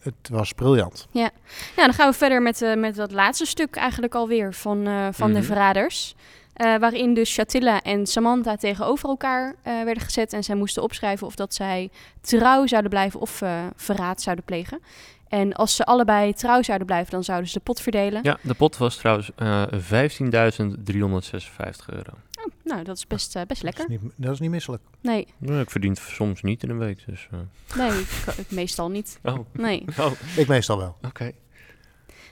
het 0.00 0.14
was 0.30 0.52
briljant. 0.52 1.08
Ja, 1.10 1.30
dan 1.76 1.92
gaan 1.92 2.10
we 2.10 2.16
verder 2.16 2.42
met, 2.42 2.74
met 2.76 2.94
dat 2.94 3.12
laatste 3.12 3.46
stuk 3.46 3.76
eigenlijk 3.76 4.14
alweer 4.14 4.54
van, 4.54 4.88
van 5.12 5.32
de 5.32 5.38
Mhm. 5.38 5.46
verraders. 5.46 6.14
Eh, 6.60 6.76
waarin 6.78 7.14
dus 7.14 7.34
Chatilla 7.34 7.82
en 7.82 8.06
Samantha 8.06 8.56
tegenover 8.56 9.08
elkaar 9.08 9.54
eh, 9.62 9.72
werden 9.82 10.02
gezet. 10.02 10.32
En 10.32 10.44
zij 10.44 10.54
moesten 10.54 10.82
opschrijven 10.82 11.26
of 11.26 11.34
dat 11.34 11.54
zij 11.54 11.90
trouw 12.20 12.66
zouden 12.66 12.90
blijven 12.90 13.20
of 13.20 13.42
eh, 13.42 13.64
verraad 13.76 14.22
zouden 14.22 14.44
plegen. 14.44 14.80
En 15.28 15.52
als 15.52 15.76
ze 15.76 15.84
allebei 15.84 16.32
trouw 16.34 16.62
zouden 16.62 16.86
blijven, 16.86 17.10
dan 17.10 17.24
zouden 17.24 17.48
ze 17.48 17.54
de 17.58 17.64
pot 17.64 17.80
verdelen. 17.80 18.20
Ja, 18.22 18.38
de 18.42 18.54
pot 18.54 18.76
was 18.76 18.96
trouwens 18.96 19.30
eh 19.36 19.62
15.356 19.66 19.76
euro. 21.86 22.12
Oh, 22.38 22.46
nou, 22.64 22.84
dat 22.84 22.96
is 22.96 23.06
best, 23.06 23.32
best 23.32 23.48
Dat 23.48 23.62
lekker. 23.62 23.84
is 23.84 23.88
niet, 24.00 24.12
dat 24.16 24.32
is 24.32 24.38
niet 24.40 24.50
misselijk. 24.50 24.82
Nee, 25.00 25.26
Nou, 25.38 25.60
ik 25.60 25.70
verdien 25.70 25.96
soms 25.96 26.42
niet 26.42 26.62
in 26.62 26.70
een 26.70 26.78
week, 26.78 27.02
dus... 27.06 27.28
eh. 27.30 27.38
nee, 27.76 28.00
ik- 28.00 28.34
ik- 28.36 28.50
meestal 28.50 28.90
niet. 28.90 29.18
Oh, 29.22 29.38
Nee. 29.52 29.84
oh 29.98 30.12
Ik 30.36 30.46
meestal 30.48 30.78
wel. 30.78 30.96
oké. 31.02 31.32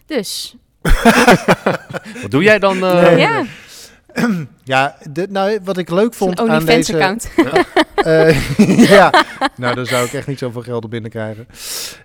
Dus, 0.06 0.56
Wat 2.22 2.30
doe 2.30 2.42
jij 2.42 2.58
dan? 2.58 2.84
eh? 2.84 3.02
Nee. 3.02 3.16
ja, 3.16 3.44
Ja, 4.64 4.98
de, 5.12 5.26
nou, 5.30 5.58
wat 5.64 5.78
ik 5.78 5.90
leuk 5.90 6.14
vond 6.14 6.40
aan 6.40 6.64
deze... 6.64 6.94
account. 6.94 7.28
Eh, 7.98 8.58
ja, 8.96 9.24
nou, 9.56 9.74
daar 9.74 9.86
zou 9.86 10.06
ik 10.06 10.12
echt 10.12 10.26
niet 10.26 10.38
zoveel 10.38 10.62
geld 10.62 10.84
op 10.84 10.90
binnenkrijgen. 10.90 11.46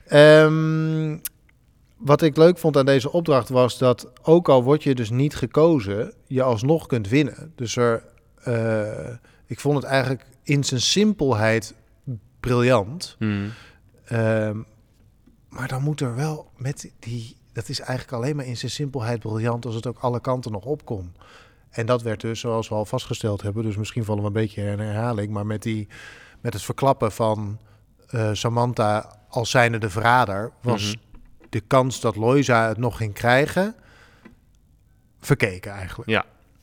Ehm, 0.07 1.17
wat 1.97 2.21
ik 2.21 2.37
leuk 2.37 2.57
vond 2.57 2.77
aan 2.77 2.85
deze 2.85 3.11
opdracht 3.11 3.49
was 3.49 3.77
dat 3.77 4.11
ook 4.21 4.49
al 4.49 4.63
word 4.63 4.83
je 4.83 4.95
dus 4.95 5.09
niet 5.09 5.35
gekozen, 5.35 6.13
je 6.27 6.43
alsnog 6.43 6.87
kunt 6.87 7.07
winnen. 7.07 7.51
Dus 7.55 7.75
er, 7.75 8.03
eh, 8.43 9.15
ik 9.45 9.59
vond 9.59 9.75
het 9.75 9.85
eigenlijk 9.85 10.25
in 10.43 10.63
zijn 10.63 10.81
simpelheid 10.81 11.73
briljant. 12.39 13.15
Hmm. 13.19 13.51
Ehm, 14.05 14.57
maar 15.49 15.67
dan 15.67 15.81
moet 15.81 16.01
er 16.01 16.15
wel 16.15 16.51
met 16.57 16.91
die. 16.99 17.37
Dat 17.51 17.69
is 17.69 17.79
eigenlijk 17.79 18.11
alleen 18.11 18.35
maar 18.35 18.45
in 18.45 18.57
zijn 18.57 18.71
simpelheid 18.71 19.19
briljant 19.19 19.65
als 19.65 19.75
het 19.75 19.87
ook 19.87 19.99
alle 19.99 20.21
kanten 20.21 20.51
nog 20.51 20.65
op 20.65 20.85
kon. 20.85 21.13
En 21.73 21.85
dat 21.85 22.01
werd 22.01 22.21
dus, 22.21 22.39
zoals 22.39 22.69
we 22.69 22.75
al 22.75 22.85
vastgesteld 22.85 23.41
hebben, 23.41 23.63
dus 23.63 23.75
misschien 23.77 24.03
vallen 24.03 24.21
we 24.21 24.27
een 24.27 24.33
beetje 24.33 24.61
in 24.61 24.79
herhaling, 24.79 25.31
maar 25.31 25.45
met, 25.45 25.61
die, 25.63 25.87
met 26.41 26.53
het 26.53 26.63
verklappen 26.63 27.11
van 27.11 27.59
eh, 28.07 28.29
Samantha 28.33 29.19
als 29.29 29.49
zijnde 29.49 29.77
de 29.77 29.89
verrader, 29.89 30.51
was 30.61 30.95
Mhm. 30.95 30.95
de 31.49 31.59
kans 31.59 31.99
dat 31.99 32.15
Loisa 32.15 32.67
het 32.67 32.77
nog 32.77 32.97
ging 32.97 33.13
krijgen 33.13 33.75
verkeken 35.19 35.71
eigenlijk. 35.71 36.09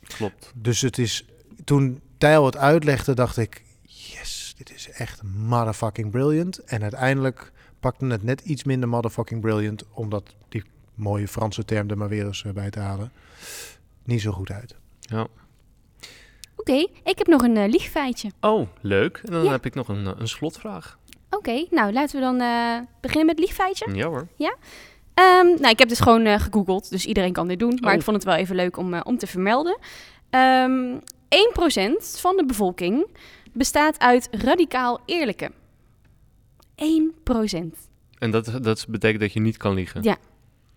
Klopt. 0.02 0.52
Dus 0.54 0.80
het 0.80 0.98
is, 0.98 1.24
toen 1.64 2.00
Tijl 2.18 2.44
het 2.44 2.56
uitlegde, 2.56 3.14
dacht 3.14 3.36
ik, 3.36 3.62
yes, 3.82 4.54
dit 4.56 4.74
is 4.74 4.90
echt 4.90 5.22
motherfucking 5.22 6.10
brilliant. 6.10 6.58
En 6.58 6.82
uiteindelijk 6.82 7.52
pakte 7.80 8.06
het 8.06 8.22
net 8.22 8.40
iets 8.40 8.64
minder 8.64 8.88
motherfucking 8.88 9.40
brilliant, 9.40 9.84
omdat 9.92 10.34
die 10.48 10.64
mooie 10.94 11.28
Franse 11.28 11.64
term 11.64 11.90
er 11.90 11.96
maar 11.98 12.08
weer 12.08 12.26
eens 12.26 12.44
eh, 12.44 12.52
bij 12.52 12.70
te 12.70 12.78
halen, 12.80 13.12
niet 14.04 14.20
zo 14.20 14.32
goed 14.32 14.50
uit. 14.50 14.74
Ja. 15.10 15.26
Oké, 16.56 16.72
ik 17.04 17.18
heb 17.18 17.26
nog 17.26 17.42
een 17.42 17.56
eh, 17.56 17.68
liegfeitje. 17.68 18.30
Oh, 18.40 18.68
leuk. 18.80 19.20
En 19.24 19.32
dan 19.32 19.44
Ja. 19.44 19.50
heb 19.50 19.66
ik 19.66 19.74
nog 19.74 19.88
een, 19.88 20.06
eh, 20.06 20.12
een 20.18 20.28
slotvraag. 20.28 20.98
Oké, 21.30 21.66
nou 21.70 21.92
laten 21.92 22.16
we 22.16 22.22
dan 22.22 22.40
eh, 22.40 22.78
beginnen 23.00 23.26
met 23.26 23.36
het 23.38 23.44
liegfeitje. 23.46 23.94
Ja 23.94 24.06
hoor. 24.06 24.28
Ehm, 25.14 25.46
nou, 25.46 25.68
ik 25.68 25.78
heb 25.78 25.88
dit 25.88 26.02
gewoon 26.02 26.40
gegoogeld, 26.40 26.90
dus 26.90 27.06
iedereen 27.06 27.32
kan 27.32 27.48
dit 27.48 27.58
doen. 27.58 27.78
Maar 27.80 27.90
Oh. 27.92 27.96
ik 27.98 28.02
vond 28.04 28.16
het 28.16 28.24
wel 28.24 28.34
even 28.34 28.56
leuk 28.56 28.76
om, 28.76 29.00
om 29.00 29.18
te 29.18 29.26
vermelden. 29.26 29.78
Ehm 30.30 30.98
1% 31.28 32.18
van 32.20 32.36
de 32.36 32.44
bevolking 32.46 33.06
bestaat 33.52 33.98
uit 33.98 34.28
radicaal 34.30 35.00
eerlijke. 35.06 35.50
1%. 36.74 37.88
En 38.18 38.30
dat, 38.30 38.52
dat 38.62 38.86
betekent 38.88 39.20
dat 39.20 39.32
je 39.32 39.40
niet 39.40 39.56
kan 39.56 39.74
liegen? 39.74 40.02
Ja. 40.02 40.16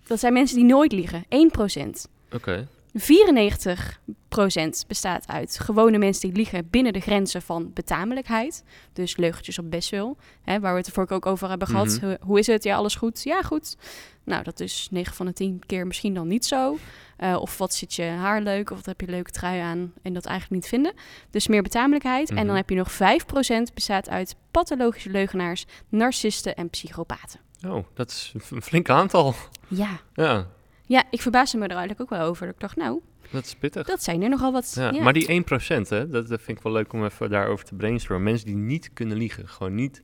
Dat 0.07 0.19
zijn 0.19 0.33
mensen 0.33 0.55
die 0.57 0.65
nooit 0.65 0.91
liegen. 0.91 1.25
1%. 1.29 2.07
Oké. 2.33 2.67
94% 2.99 4.87
bestaat 4.87 5.27
uit 5.27 5.59
gewone 5.59 5.97
mensen 5.97 6.27
die 6.27 6.37
liegen 6.37 6.69
binnen 6.69 6.93
de 6.93 6.99
grenzen 6.99 7.41
van 7.41 7.71
betamelijkheid. 7.73 8.63
Dus 8.93 9.17
leugentjes 9.17 9.59
op 9.59 9.71
best 9.71 9.89
wel. 9.89 10.17
Hè, 10.41 10.59
waar 10.59 10.71
we 10.71 10.77
het 10.77 10.87
er 10.87 10.93
vorige 10.93 11.13
ook 11.13 11.25
over 11.25 11.49
hebben 11.49 11.67
gehad. 11.67 11.87
Mhm. 11.87 12.05
Hoe, 12.05 12.17
hoe 12.21 12.39
is 12.39 12.47
het? 12.47 12.63
Ja, 12.63 12.75
alles 12.75 12.95
goed. 12.95 13.23
Ja, 13.23 13.41
goed. 13.41 13.77
Nou, 14.23 14.43
dat 14.43 14.59
is 14.59 14.87
9 14.91 15.15
van 15.15 15.25
de 15.25 15.33
10 15.33 15.61
keer 15.65 15.87
misschien 15.87 16.13
dan 16.13 16.27
niet 16.27 16.45
zo. 16.45 16.77
Eh, 17.17 17.37
of 17.39 17.57
wat 17.57 17.73
zit 17.73 17.93
je 17.93 18.03
haar 18.03 18.41
leuk? 18.41 18.69
Of 18.69 18.77
wat 18.77 18.85
heb 18.85 19.01
je 19.01 19.07
leuke 19.07 19.31
trui 19.31 19.59
aan? 19.59 19.93
En 20.01 20.13
dat 20.13 20.25
eigenlijk 20.25 20.61
niet 20.61 20.69
vinden. 20.71 20.93
Dus 21.29 21.47
meer 21.47 21.61
betamelijkheid. 21.63 22.29
En 22.29 22.35
dan 22.35 22.45
Mhm. 22.45 22.55
heb 22.55 22.69
je 22.69 22.75
nog 22.75 22.91
5% 22.91 23.73
bestaat 23.73 24.09
uit 24.09 24.35
pathologische 24.51 25.09
leugenaars, 25.09 25.65
narcisten 25.89 26.55
en 26.55 26.69
psychopaten. 26.69 27.39
Oh, 27.67 27.85
dat 27.93 28.09
is 28.09 28.33
een 28.51 28.61
flink 28.61 28.89
aantal. 28.89 29.33
Ja. 29.67 29.99
Ja, 30.13 30.47
Ja, 30.85 31.03
ik 31.11 31.21
verbaasde 31.21 31.57
me 31.57 31.63
er 31.63 31.69
eigenlijk 31.71 32.01
ook 32.01 32.09
wel 32.19 32.27
over. 32.27 32.47
Ik 32.47 32.59
dacht, 32.59 32.75
nou, 32.75 33.01
dat 33.31 33.45
is 33.45 33.55
pittig. 33.55 33.87
dat 33.87 34.03
zijn 34.03 34.21
er 34.21 34.29
nogal 34.29 34.51
wat. 34.51 34.71
Ja, 34.75 34.91
Ja. 34.91 35.03
Maar 35.03 35.13
die 35.13 35.43
1%, 35.43 35.87
hè, 35.89 36.07
dat, 36.09 36.27
dat 36.27 36.41
vind 36.41 36.57
ik 36.57 36.63
wel 36.63 36.73
leuk 36.73 36.93
om 36.93 37.05
even 37.05 37.29
daarover 37.29 37.65
te 37.65 37.75
brainstormen. 37.75 38.23
Mensen 38.23 38.45
die 38.45 38.55
niet 38.55 38.89
kunnen 38.93 39.17
liegen, 39.17 39.47
gewoon 39.47 39.75
niet. 39.75 40.01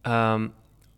Ehm, 0.00 0.48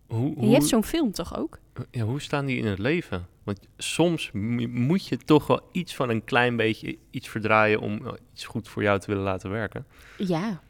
hoe, 0.07 0.29
En 0.29 0.35
hoe, 0.35 0.47
je 0.47 0.53
hebt 0.53 0.67
zo'n 0.67 0.85
film 0.85 1.13
toch 1.13 1.39
ook? 1.39 1.59
ja, 1.91 2.03
hoe 2.05 2.21
staan 2.21 2.47
die 2.47 2.57
in 2.59 2.67
het 2.67 2.79
leven? 2.79 3.27
Want 3.43 3.61
soms 3.77 4.31
mo- 4.33 4.69
moet 4.69 5.07
je 5.07 5.17
toch 5.17 5.47
wel 5.47 5.69
iets 5.73 5.95
van 5.95 6.09
een 6.09 6.25
klein 6.25 6.57
beetje 6.57 6.99
iets 7.11 7.29
verdraaien 7.29 7.81
om 7.81 8.07
eh, 8.07 8.13
iets 8.33 8.45
goed 8.45 8.69
voor 8.69 8.83
jou 8.83 8.99
te 8.99 9.07
willen 9.07 9.23
laten 9.23 9.51
werken. 9.51 9.87
Ja. 10.19 10.61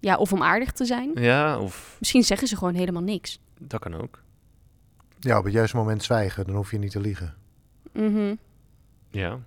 Ja, 0.00 0.16
of 0.16 0.32
om 0.32 0.42
aardig 0.42 0.72
te 0.72 0.84
zijn. 0.84 1.10
Ja, 1.14 1.58
of 1.58 1.96
Misschien 1.98 2.22
zeggen 2.22 2.48
ze 2.48 2.56
gewoon 2.56 2.74
helemaal 2.74 3.02
niks. 3.02 3.40
dat 3.58 3.80
kan 3.80 3.94
ook. 3.94 4.22
Ja, 5.18 5.38
op 5.38 5.44
het 5.44 5.52
juiste 5.52 5.76
moment 5.76 6.02
zwijgen, 6.02 6.46
dan 6.46 6.54
hoef 6.54 6.70
je 6.70 6.78
niet 6.78 6.90
te 6.90 7.00
liegen. 7.00 7.34
Mhm. 7.94 8.34
Ja. 9.10 9.38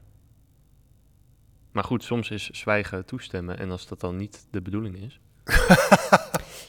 Maar 1.72 1.84
goed, 1.84 2.04
soms 2.04 2.30
is 2.30 2.50
zwijgen 2.50 3.06
toestemmen. 3.06 3.60
En 3.60 3.72
als 3.72 3.88
dat 3.88 4.00
dan 4.00 4.16
niet 4.18 4.48
de 4.52 4.62
bedoeling 4.62 4.96
is. 4.98 5.20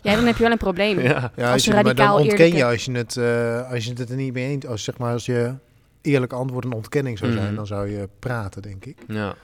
Ja, 0.02 0.14
dan 0.14 0.24
heb 0.24 0.36
je 0.36 0.42
wel 0.42 0.52
een 0.52 0.58
probleem. 0.58 1.00
Ja, 1.00 1.32
Ja, 1.36 1.52
Als 1.52 1.64
je, 1.64 1.68
je 1.70 1.74
maar 1.74 1.84
dan 1.84 1.92
radicaal 1.96 2.18
ontken 2.18 2.38
eerlijke- 2.38 2.56
je 2.56 2.64
als 2.64 2.84
je 2.84 2.92
het, 2.92 3.16
eh, 3.16 3.70
als 3.72 3.84
je 3.84 3.92
het 3.92 4.10
er 4.10 4.16
niet 4.16 4.32
mee 4.32 4.48
eens, 4.48 4.66
als 4.66 4.84
zeg 4.84 4.98
maar 4.98 5.12
als 5.12 5.26
je 5.26 5.54
eerlijk 6.00 6.32
antwoord 6.32 6.64
een 6.64 6.72
ontkenning 6.72 7.18
zou 7.18 7.32
zijn, 7.32 7.44
Mhm. 7.46 7.54
dan 7.54 7.66
zou 7.66 7.88
je 7.90 8.08
praten, 8.18 8.62
denk 8.62 8.84
ik. 8.84 8.98
ja. 9.08 9.34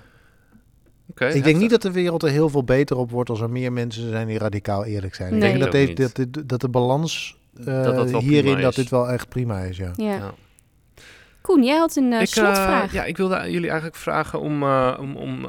Oké. 1.10 1.26
ik 1.26 1.44
denk 1.44 1.56
niet 1.58 1.70
dat 1.70 1.82
de 1.82 1.90
wereld 1.90 2.22
er 2.22 2.28
heel 2.30 2.48
veel 2.48 2.64
beter 2.64 2.96
op 2.96 3.10
wordt 3.10 3.30
als 3.30 3.40
er 3.40 3.50
meer 3.50 3.72
mensen 3.72 4.08
zijn 4.08 4.26
die 4.26 4.38
radicaal 4.38 4.84
eerlijk 4.84 5.14
zijn. 5.14 5.32
Ik 5.32 5.38
Nee. 5.38 5.48
denk 5.48 5.62
dat, 5.62 5.72
Denk 5.72 5.88
ik 5.88 5.96
deze, 5.96 6.08
ook 6.08 6.14
dat, 6.16 6.32
dit- 6.34 6.48
dat 6.48 6.60
de 6.60 6.68
balans 6.68 7.38
eh, 7.58 7.64
Dat 7.64 8.10
dat 8.10 8.22
hierin 8.22 8.60
dat 8.60 8.74
dit 8.74 8.90
wel 8.90 9.08
echt 9.10 9.28
prima 9.28 9.60
is, 9.60 9.76
ja. 9.76 9.90
Ja. 9.96 10.14
Ja. 10.14 10.34
Koen, 11.44 11.64
jij 11.64 11.76
had 11.76 11.96
een 11.96 12.12
eh, 12.12 12.20
Ik, 12.20 12.26
eh, 12.26 12.32
slotvraag. 12.32 12.92
ja, 12.92 13.04
ik 13.04 13.16
wilde 13.16 13.50
jullie 13.50 13.68
eigenlijk 13.68 13.96
vragen 13.96 14.40
om, 14.40 14.62
eh, 14.62 14.96
om, 15.00 15.16
om 15.16 15.44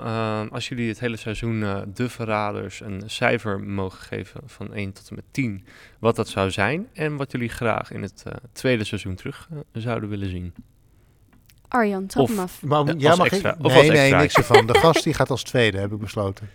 als 0.52 0.68
jullie 0.68 0.88
het 0.88 1.00
hele 1.00 1.18
seizoen 1.18 1.60
De 1.94 2.10
Verraders 2.10 2.80
een 2.80 3.04
cijfer 3.06 3.60
mogen 3.60 4.00
geven 4.00 4.42
van 4.46 4.74
1 4.74 4.94
tot 4.94 5.10
en 5.10 5.16
met 5.16 5.26
10, 5.32 5.66
wat 6.00 6.16
dat 6.16 6.28
zou 6.28 6.52
zijn 6.52 6.88
en 6.94 7.16
wat 7.16 7.32
jullie 7.32 7.50
graag 7.50 7.92
in 7.92 8.02
het 8.02 8.24
tweede 8.52 8.84
seizoen 8.84 9.16
terug 9.16 9.50
zouden 9.74 10.10
willen 10.10 10.30
zien. 10.30 10.54
Arjan, 11.68 12.06
trap 12.06 12.24
Of- 12.24 12.30
hem 12.30 12.40
af. 12.40 12.62
Maar 12.62 12.98
Ja, 12.98 13.10
als 13.10 13.18
mag 13.18 13.28
extra. 13.28 13.54
ik- 13.54 13.66
Of 13.66 13.72
nee, 13.72 13.78
als 13.78 13.88
nee, 13.88 13.98
extra. 13.98 14.20
niks 14.22 14.36
ervan. 14.36 14.66
De 14.68 14.78
gast 14.80 15.04
die 15.04 15.14
gaat 15.14 15.30
als 15.30 15.44
tweede, 15.44 15.78
heb 15.78 15.92
ik 15.92 16.00
besloten. 16.00 16.50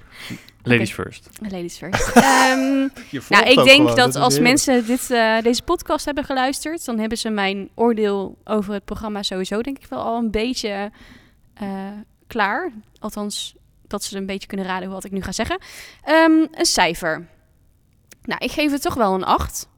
Ladies 0.63 0.93
first. 0.93 1.29
Ladies 1.43 1.77
first. 1.77 2.09
Ehm, 2.17 2.89
nou, 3.29 3.45
ik 3.49 3.65
denk 3.65 3.97
dat 3.97 4.17
als 4.17 4.39
mensen 4.39 4.87
dit, 4.87 5.11
eh, 5.11 5.41
deze 5.43 5.63
podcast 5.63 6.05
hebben 6.05 6.25
geluisterd, 6.25 6.85
dan 6.85 6.99
hebben 6.99 7.19
ze 7.19 7.29
mijn 7.29 7.69
oordeel 7.75 8.39
over 8.45 8.75
het 8.75 8.85
programma 8.85 9.23
sowieso 9.23 9.61
denk 9.63 9.79
ik 9.79 9.87
wel 9.87 10.01
al 10.03 10.19
een 10.19 10.31
beetje 10.31 10.91
eh, 11.55 11.69
klaar. 12.27 12.73
Althans, 12.99 13.55
dat 13.87 14.05
ze 14.05 14.17
een 14.17 14.27
beetje 14.27 14.47
kunnen 14.49 14.67
raden 14.67 14.91
wat 14.91 15.05
ik 15.05 15.11
nu 15.11 15.23
ga 15.23 15.33
zeggen. 15.33 15.59
Ehm, 16.05 16.33
een 16.53 16.65
cijfer. 16.67 17.27
Nou, 18.25 18.45
ik 18.45 18.51
geef 18.51 18.71
het 18.73 18.83
toch 18.83 18.95
wel 18.95 19.15
een 19.15 19.25
8. 19.25 19.69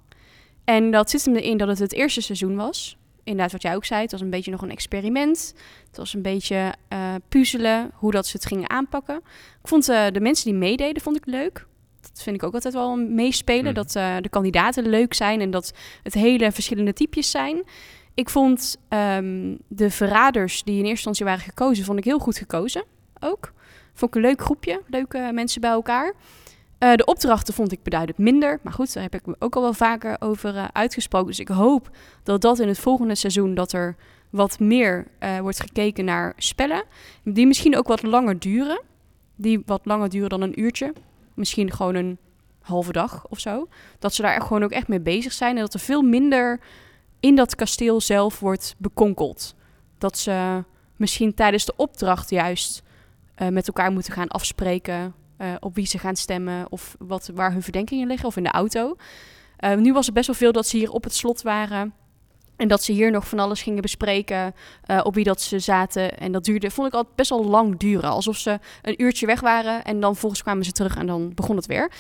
En 0.65 0.91
dat 0.91 1.11
zit 1.11 1.25
hem 1.25 1.37
erin 1.37 1.57
dat 1.57 1.69
het 1.69 1.79
het 1.79 1.93
eerste 1.93 2.21
seizoen 2.21 2.57
was. 2.57 2.97
Inderdaad, 3.25 3.53
wat 3.53 3.63
jij 3.63 3.75
ook 3.75 3.85
zei, 3.85 4.03
het 4.03 4.11
was 4.13 4.21
een 4.21 4.31
beetje 4.31 4.51
nog 4.51 4.63
een 4.63 4.71
experiment. 4.71 5.55
Het 5.87 5.97
was 5.97 6.15
een 6.15 6.23
beetje 6.23 6.75
eh, 6.89 7.15
puzzelen 7.29 7.91
hoe 7.95 8.11
dat 8.11 8.27
ze 8.27 8.37
het 8.37 8.47
gingen 8.47 8.71
aanpakken. 8.71 9.17
Ik 9.63 9.69
vond 9.69 9.89
eh, 9.89 10.07
de 10.13 10.21
mensen 10.21 10.45
die 10.45 10.59
meededen, 10.59 11.03
vond 11.03 11.17
ik 11.17 11.27
leuk. 11.27 11.67
Dat 12.01 12.23
vind 12.23 12.37
ik 12.37 12.43
ook 12.43 12.55
altijd 12.55 12.75
wel 12.75 12.97
meespelen. 12.97 13.65
Mhm. 13.65 13.75
Dat 13.75 13.97
eh, 13.97 14.17
de 14.21 14.29
kandidaten 14.29 14.89
leuk 14.89 15.15
zijn 15.15 15.41
en 15.41 15.51
dat 15.51 15.73
het 16.03 16.15
hele 16.15 16.53
verschillende 16.53 16.93
typjes 16.93 17.31
zijn. 17.31 17.63
Ik 18.15 18.31
vond 18.31 18.77
ehm, 18.89 19.57
de 19.69 19.91
verraders 19.91 20.63
die 20.63 20.75
in 20.75 20.79
eerste 20.79 20.91
instantie 20.91 21.25
waren 21.25 21.41
gekozen, 21.41 21.85
vond 21.85 21.99
ik 21.99 22.05
heel 22.05 22.19
goed 22.19 22.37
gekozen. 22.37 22.85
Ook. 23.21 23.53
Vond 23.95 24.15
ik 24.15 24.23
een 24.23 24.29
leuk 24.29 24.41
groepje, 24.41 24.83
leuke 24.87 25.31
mensen 25.33 25.61
bij 25.61 25.71
elkaar. 25.71 26.15
Eh, 26.83 26.95
de 26.95 27.05
opdrachten 27.05 27.55
vond 27.55 27.73
ik 27.73 27.83
beduidend 27.83 28.19
minder. 28.19 28.59
Maar 28.63 28.73
goed, 28.73 28.93
daar 28.95 29.03
heb 29.03 29.15
ik 29.15 29.27
me 29.27 29.37
ook 29.39 29.57
al 29.57 29.63
wel 29.63 29.73
vaker 29.73 30.17
over 30.19 30.57
eh, 30.57 30.65
uitgesproken. 30.73 31.27
Dus 31.27 31.39
ik 31.39 31.49
hoop 31.49 31.91
dat 32.23 32.41
dat 32.41 32.59
in 32.59 32.69
het 32.69 32.79
volgende 32.79 33.15
seizoen... 33.15 33.55
dat 33.55 33.73
er 33.73 33.97
wat 34.31 34.59
meer 34.59 35.07
eh, 35.19 35.39
wordt 35.39 35.61
gekeken 35.61 36.05
naar 36.05 36.33
spellen. 36.37 36.85
Die 37.25 37.47
misschien 37.47 37.77
ook 37.77 37.87
wat 37.87 38.03
langer 38.03 38.39
duren. 38.39 38.81
Die 39.37 39.63
wat 39.67 39.81
langer 39.85 40.09
duren 40.09 40.29
dan 40.29 40.41
een 40.41 40.61
uurtje. 40.61 40.93
Misschien 41.35 41.73
gewoon 41.73 41.95
een 41.95 42.19
halve 42.61 42.93
dag 42.93 43.27
of 43.29 43.39
zo. 43.39 43.69
Dat 43.99 44.15
ze 44.15 44.23
daar 44.23 44.35
echt 44.35 44.47
gewoon 44.47 44.65
ook 44.65 44.71
echt 44.71 44.89
mee 44.89 45.01
bezig 45.01 45.33
zijn. 45.33 45.57
En 45.57 45.63
dat 45.63 45.75
er 45.75 45.81
veel 45.81 46.03
minder 46.03 46.61
in 47.21 47.37
dat 47.37 47.55
kasteel 47.55 48.01
zelf 48.01 48.41
wordt 48.41 48.75
bekonkeld. 48.79 49.55
Dat 49.99 50.19
ze 50.19 50.65
misschien 50.97 51.35
tijdens 51.35 51.65
de 51.65 51.77
opdracht 51.77 52.31
juist 52.31 52.83
met 53.51 53.67
elkaar 53.67 53.93
moeten 53.93 54.13
gaan 54.13 54.29
afspreken... 54.29 55.15
eh, 55.37 55.55
op 55.61 55.75
wie 55.75 55.87
ze 55.87 55.99
gaan 55.99 56.17
stemmen 56.17 56.67
of 56.71 56.97
wat, 56.99 57.31
waar 57.35 57.53
hun 57.53 57.63
verdenkingen 57.63 58.07
liggen. 58.07 58.29
Of 58.29 58.37
in 58.37 58.43
de 58.43 58.51
auto. 58.51 58.97
Eh, 59.57 59.77
nu 59.77 59.93
was 59.93 60.07
het 60.07 60.15
best 60.15 60.27
wel 60.27 60.37
veel 60.37 60.53
dat 60.53 60.67
ze 60.67 60.77
hier 60.77 60.91
op 60.91 61.05
het 61.05 61.15
slot 61.15 61.43
waren... 61.43 61.95
En 62.57 62.69
dat 62.69 62.83
ze 62.83 62.93
hier 62.93 63.11
nog 63.11 63.29
van 63.29 63.39
alles 63.39 63.63
gingen 63.63 63.83
bespreken, 63.83 64.55
eh, 64.85 65.01
op 65.03 65.15
wie 65.15 65.25
dat 65.25 65.41
ze 65.41 65.59
zaten. 65.59 66.19
En 66.19 66.33
dat 66.33 66.45
duurde, 66.45 66.71
vond 66.71 66.89
ik 66.89 66.95
altijd 66.95 67.17
best 67.17 67.31
wel 67.31 67.45
lang 67.45 67.79
duren. 67.79 68.11
Alsof 68.11 68.37
ze 68.37 68.59
een 68.83 69.03
uurtje 69.03 69.27
weg 69.27 69.41
waren 69.41 69.85
en 69.85 70.01
dan 70.01 70.17
volgens 70.17 70.43
kwamen 70.43 70.65
ze 70.65 70.73
terug 70.73 70.97
en 70.97 71.07
dan 71.07 71.35
begon 71.35 71.57
het 71.57 71.67
weer. 71.67 71.93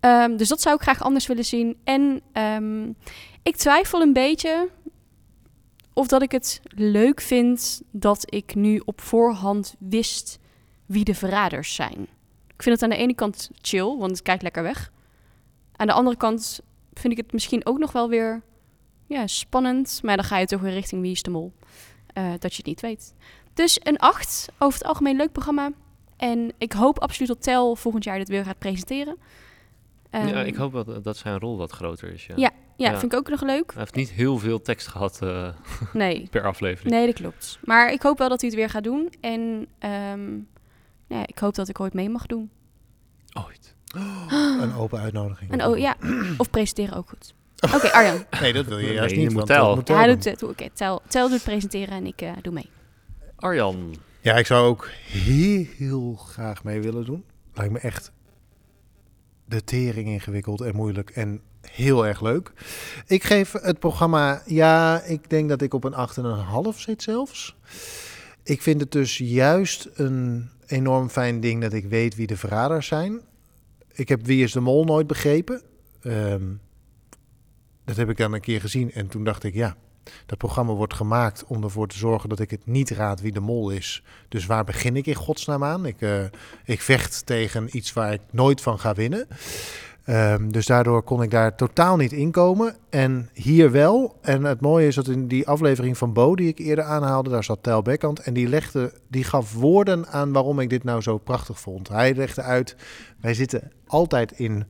Ehm, 0.00 0.36
dus 0.36 0.48
dat 0.48 0.60
zou 0.60 0.74
ik 0.74 0.82
graag 0.82 1.02
anders 1.02 1.26
willen 1.26 1.44
zien. 1.44 1.76
En 1.84 2.20
ehm, 2.32 2.88
ik 3.42 3.56
twijfel 3.56 4.00
een 4.00 4.12
beetje 4.12 4.68
of 5.92 6.06
dat 6.06 6.22
ik 6.22 6.32
het 6.32 6.60
leuk 6.74 7.20
vind 7.20 7.82
dat 7.90 8.34
ik 8.34 8.54
nu 8.54 8.82
op 8.84 9.00
voorhand 9.00 9.74
wist 9.78 10.38
wie 10.86 11.04
de 11.04 11.14
verraders 11.14 11.74
zijn. 11.74 12.08
Ik 12.56 12.62
vind 12.62 12.80
het 12.80 12.82
aan 12.90 12.96
de 12.96 13.02
ene 13.02 13.14
kant 13.14 13.50
chill, 13.60 13.96
want 13.98 14.10
het 14.10 14.22
kijkt 14.22 14.42
lekker 14.42 14.62
weg. 14.62 14.90
Aan 15.76 15.86
de 15.86 15.92
andere 15.92 16.16
kant 16.16 16.60
vind 16.94 17.12
ik 17.12 17.18
het 17.18 17.32
misschien 17.32 17.66
ook 17.66 17.78
nog 17.78 17.92
wel 17.92 18.08
weer 18.08 18.42
ja, 19.06 19.26
spannend. 19.26 20.00
Maar 20.02 20.16
dan 20.16 20.24
ga 20.24 20.38
je 20.38 20.46
toch 20.46 20.60
weer 20.60 20.72
richting 20.72 21.02
Wie 21.02 21.10
is 21.12 21.22
de 21.22 21.30
Mol. 21.30 21.52
Eh, 22.06 22.24
dat 22.38 22.50
je 22.52 22.56
het 22.56 22.66
niet 22.66 22.80
weet. 22.80 23.14
Dus 23.54 23.78
een 23.82 23.98
8. 23.98 24.48
Over 24.58 24.78
het 24.78 24.88
algemeen 24.88 25.16
leuk 25.16 25.32
programma. 25.32 25.70
En 26.16 26.52
ik 26.58 26.72
hoop 26.72 26.98
absoluut 26.98 27.28
dat 27.28 27.42
Tel 27.42 27.76
volgend 27.76 28.04
jaar 28.04 28.18
dit 28.18 28.28
weer 28.28 28.44
gaat 28.44 28.58
presenteren. 28.58 29.16
Ehm, 30.10 30.26
ja, 30.28 30.42
ik 30.42 30.54
hoop 30.54 30.72
dat- 30.72 31.04
dat 31.04 31.16
zijn 31.16 31.38
rol 31.38 31.56
wat 31.56 31.70
groter 31.72 32.12
is. 32.12 32.26
Ja. 32.26 32.34
Ja. 32.36 32.50
Ja, 32.76 32.90
ja. 32.90 32.98
vind 32.98 33.12
ik 33.12 33.18
ook 33.18 33.28
nog 33.28 33.42
leuk. 33.42 33.70
Hij 33.72 33.80
heeft 33.80 33.94
niet 33.94 34.10
heel 34.10 34.38
veel 34.38 34.60
tekst 34.62 34.86
gehad 34.86 35.22
eh, 35.22 35.48
Nee, 35.92 36.28
per 36.30 36.46
aflevering. 36.46 36.94
nee, 36.94 37.06
dat 37.06 37.14
klopt. 37.14 37.58
Maar 37.64 37.92
ik 37.92 38.02
hoop 38.02 38.18
wel 38.18 38.28
dat 38.28 38.40
hij 38.40 38.50
het 38.50 38.58
weer 38.58 38.68
gaat 38.70 38.84
doen. 38.84 39.12
En 39.20 39.66
ehm, 39.78 40.38
ja, 41.12 41.26
ik 41.26 41.38
hoop 41.38 41.54
dat 41.54 41.68
ik 41.68 41.80
ooit 41.80 41.92
mee 41.92 42.08
mag 42.08 42.26
doen. 42.26 42.50
Ooit. 43.46 43.74
Een 44.62 44.74
open 44.74 45.00
uitnodiging. 45.00 45.50
En 45.50 45.64
oh 45.66 45.78
ja, 45.78 45.96
of 46.36 46.50
presenteren 46.50 46.96
ook 46.96 47.08
goed. 47.08 47.34
Oké, 47.74 47.92
Arjan. 47.92 48.24
Nee, 48.40 48.52
dat 48.52 48.66
wil 48.66 48.78
je 48.78 48.86
Nee, 48.86 48.94
juist 48.94 49.14
je 49.14 49.20
niet. 49.20 49.26
moet 49.28 49.34
want 49.34 49.46
Tel. 49.46 49.74
moet 49.74 49.86
Tel 49.86 49.96
Hij 49.96 50.06
doet 50.06 50.24
het. 50.24 50.42
Oké, 50.42 50.68
tel, 50.72 51.02
tel 51.08 51.28
doet 51.28 51.42
presenteren 51.42 51.94
en 51.94 52.06
ik 52.06 52.20
eh, 52.20 52.32
doe 52.42 52.52
mee. 52.52 52.70
Arjan. 53.36 53.94
Ja, 54.20 54.34
ik 54.36 54.46
zou 54.46 54.66
ook 54.66 54.88
heel, 55.06 55.66
heel 55.76 56.14
graag 56.14 56.64
mee 56.64 56.80
willen 56.80 57.04
doen. 57.04 57.24
Lijkt 57.54 57.72
me 57.72 57.78
echt 57.78 58.12
de 59.44 59.64
tering 59.64 60.08
ingewikkeld 60.08 60.60
en 60.60 60.76
moeilijk 60.76 61.10
en 61.10 61.40
heel 61.60 62.06
erg 62.06 62.20
leuk. 62.20 62.52
Ik 63.06 63.24
geef 63.24 63.52
het 63.52 63.78
programma, 63.78 64.42
ja, 64.46 65.02
ik 65.02 65.30
denk 65.30 65.48
dat 65.48 65.62
ik 65.62 65.74
op 65.74 65.84
een 65.84 66.08
8,5 66.74 66.78
zit 66.78 67.02
zelfs. 67.02 67.56
Ik 68.42 68.62
vind 68.62 68.80
het 68.80 68.92
dus 68.92 69.18
juist 69.18 69.88
een 69.94 70.50
enorm 70.72 71.08
fijn 71.08 71.40
ding 71.40 71.62
dat 71.62 71.72
ik 71.72 71.84
weet 71.84 72.14
wie 72.14 72.26
de 72.26 72.36
verraders 72.36 72.86
zijn. 72.86 73.20
Ik 73.92 74.08
heb 74.08 74.26
Wie 74.26 74.42
is 74.42 74.52
de 74.52 74.60
Mol 74.60 74.84
nooit 74.84 75.06
begrepen. 75.06 75.62
Ehm, 76.02 76.42
dat 77.84 77.96
heb 77.96 78.10
ik 78.10 78.16
dan 78.16 78.32
een 78.32 78.40
keer 78.40 78.60
gezien 78.60 78.92
en 78.92 79.08
toen 79.08 79.24
dacht 79.24 79.44
ik, 79.44 79.54
ja, 79.54 79.76
dat 80.26 80.38
programma 80.38 80.72
wordt 80.72 80.94
gemaakt 80.94 81.44
om 81.44 81.62
ervoor 81.62 81.88
te 81.88 81.98
zorgen 81.98 82.28
dat 82.28 82.38
ik 82.38 82.50
het 82.50 82.66
niet 82.66 82.90
raad 82.90 83.20
wie 83.20 83.32
de 83.32 83.40
mol 83.40 83.70
is. 83.70 84.02
Dus 84.28 84.46
waar 84.46 84.64
begin 84.64 84.96
ik 84.96 85.06
in 85.06 85.14
godsnaam 85.14 85.64
aan? 85.64 85.86
Ik, 85.86 86.00
eh, 86.00 86.24
ik 86.64 86.80
vecht 86.80 87.26
tegen 87.26 87.76
iets 87.76 87.92
waar 87.92 88.12
ik 88.12 88.20
nooit 88.30 88.60
van 88.60 88.78
ga 88.78 88.94
winnen. 88.94 89.26
Ehm, 90.04 90.48
dus 90.48 90.66
daardoor 90.66 91.02
kon 91.02 91.22
ik 91.22 91.30
daar 91.30 91.56
totaal 91.56 91.96
niet 91.96 92.12
inkomen. 92.12 92.76
En 92.90 93.30
hier 93.32 93.70
wel. 93.70 94.18
En 94.20 94.44
het 94.44 94.60
mooie 94.60 94.86
is 94.86 94.94
dat 94.94 95.08
in 95.08 95.28
die 95.28 95.48
aflevering 95.48 95.98
van 95.98 96.12
Bo, 96.12 96.34
die 96.34 96.48
ik 96.48 96.58
eerder 96.58 96.84
aanhaalde, 96.84 97.30
daar 97.30 97.44
zat 97.44 97.62
Tel 97.62 97.82
Bekkant. 97.82 98.20
En 98.20 98.34
die, 98.34 98.48
legde, 98.48 98.92
die 99.08 99.24
gaf 99.24 99.54
woorden 99.54 100.06
aan 100.06 100.32
waarom 100.32 100.60
ik 100.60 100.70
dit 100.70 100.84
nou 100.84 101.00
zo 101.00 101.18
prachtig 101.18 101.60
vond. 101.60 101.88
Hij 101.88 102.14
legde 102.14 102.42
uit, 102.42 102.76
wij 103.20 103.34
zitten 103.34 103.72
altijd 103.86 104.32
in 104.32 104.64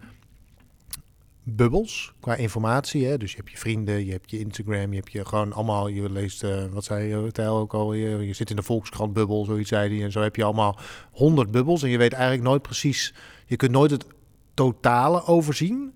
bubbels 1.42 2.12
qua 2.20 2.34
informatie. 2.34 3.06
Hè? 3.06 3.18
Dus 3.18 3.30
je 3.30 3.36
hebt 3.36 3.50
je 3.50 3.58
vrienden, 3.58 4.04
je 4.04 4.12
hebt 4.12 4.30
je 4.30 4.38
Instagram, 4.38 4.90
je 4.90 4.98
hebt 4.98 5.12
je 5.12 5.26
gewoon 5.26 5.52
allemaal, 5.52 5.88
je 5.88 6.10
leest, 6.10 6.42
eh, 6.42 6.64
wat 6.70 6.84
zei 6.84 7.08
je 7.08 7.46
ook 7.46 7.74
al, 7.74 7.92
je, 7.92 8.26
je 8.26 8.32
zit 8.32 8.50
in 8.50 8.56
de 8.56 8.62
Volkskrant 8.62 9.12
bubbel, 9.12 9.44
zoiets 9.44 9.68
zei 9.68 9.94
hij. 9.94 10.04
En 10.04 10.12
zo 10.12 10.20
heb 10.20 10.36
je 10.36 10.44
allemaal 10.44 10.78
honderd 11.12 11.50
bubbels 11.50 11.82
en 11.82 11.88
je 11.88 11.98
weet 11.98 12.12
eigenlijk 12.12 12.42
nooit 12.42 12.62
precies, 12.62 13.14
je 13.46 13.56
kunt 13.56 13.72
nooit 13.72 13.90
het 13.90 14.06
totale 14.54 15.26
overzien. 15.26 15.94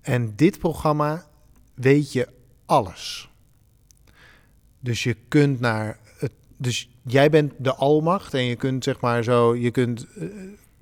En 0.00 0.32
dit 0.36 0.58
programma 0.58 1.26
weet 1.74 2.12
je 2.12 2.28
alles. 2.66 3.30
Dus 4.80 5.02
je 5.02 5.16
kunt 5.28 5.60
naar 5.60 5.98
het, 6.18 6.32
dus 6.56 6.90
jij 7.02 7.30
bent 7.30 7.52
de 7.56 7.74
almacht 7.74 8.34
en 8.34 8.44
je 8.44 8.56
kunt 8.56 8.84
zeg 8.84 9.00
maar 9.00 9.22
zo, 9.22 9.56
je 9.56 9.70
kunt 9.70 10.06
eh, 10.18 10.28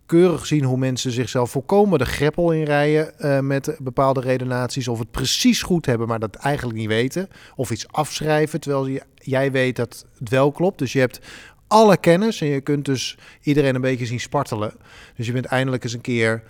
keurig 0.06 0.46
zien 0.46 0.64
hoe 0.64 0.76
mensen 0.78 1.10
zichzelf 1.12 1.50
volkomen 1.50 1.98
de 1.98 2.04
greppel 2.04 2.52
inrijden 2.52 3.18
eh, 3.18 3.40
met 3.40 3.76
bepaalde 3.78 4.20
redenaties. 4.20 4.88
Of 4.88 4.98
het 4.98 5.10
precies 5.10 5.62
goed 5.62 5.86
hebben, 5.86 6.08
maar 6.08 6.18
dat 6.18 6.34
eigenlijk 6.34 6.78
niet 6.78 6.88
weten. 6.88 7.28
Of 7.56 7.70
iets 7.70 7.88
afschrijven, 7.88 8.60
terwijl 8.60 9.00
jij 9.14 9.52
weet 9.52 9.76
dat 9.76 10.06
het 10.18 10.28
wel 10.28 10.52
klopt. 10.52 10.78
Dus 10.78 10.92
je 10.92 10.98
hebt 10.98 11.20
alle 11.66 11.96
kennis 11.96 12.40
en 12.40 12.46
je 12.46 12.60
kunt 12.60 12.84
dus 12.84 13.18
iedereen 13.42 13.74
een 13.74 13.80
beetje 13.80 14.06
zien 14.06 14.20
spartelen. 14.20 14.72
Dus 15.16 15.26
je 15.26 15.32
bent 15.32 15.44
eindelijk 15.44 15.84
eens 15.84 15.92
een 15.92 16.00
keer 16.00 16.42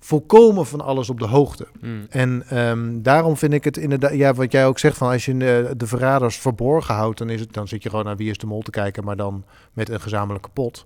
volkomen 0.00 0.66
van 0.66 0.80
alles 0.80 1.10
op 1.10 1.18
de 1.18 1.26
hoogte. 1.26 1.66
Mm. 1.80 2.06
En 2.08 2.42
ehm, 2.48 3.02
daarom 3.02 3.36
vind 3.36 3.52
ik 3.52 3.64
het 3.64 3.76
inderdaad, 3.76 4.14
ja, 4.14 4.34
wat 4.34 4.52
jij 4.52 4.66
ook 4.66 4.78
zegt, 4.78 4.96
van 4.96 5.10
als 5.10 5.24
je 5.24 5.36
de, 5.36 5.74
de 5.76 5.86
verraders 5.86 6.36
verborgen 6.36 6.94
houdt, 6.94 7.18
dan, 7.18 7.30
is 7.30 7.40
het, 7.40 7.52
dan 7.52 7.68
zit 7.68 7.82
je 7.82 7.90
gewoon 7.90 8.04
naar 8.04 8.16
Wie 8.16 8.30
is 8.30 8.38
de 8.38 8.46
Mol 8.46 8.62
te 8.62 8.70
kijken, 8.70 9.04
maar 9.04 9.16
dan 9.16 9.44
met 9.72 9.88
een 9.88 10.00
gezamenlijke 10.00 10.48
pot. 10.48 10.84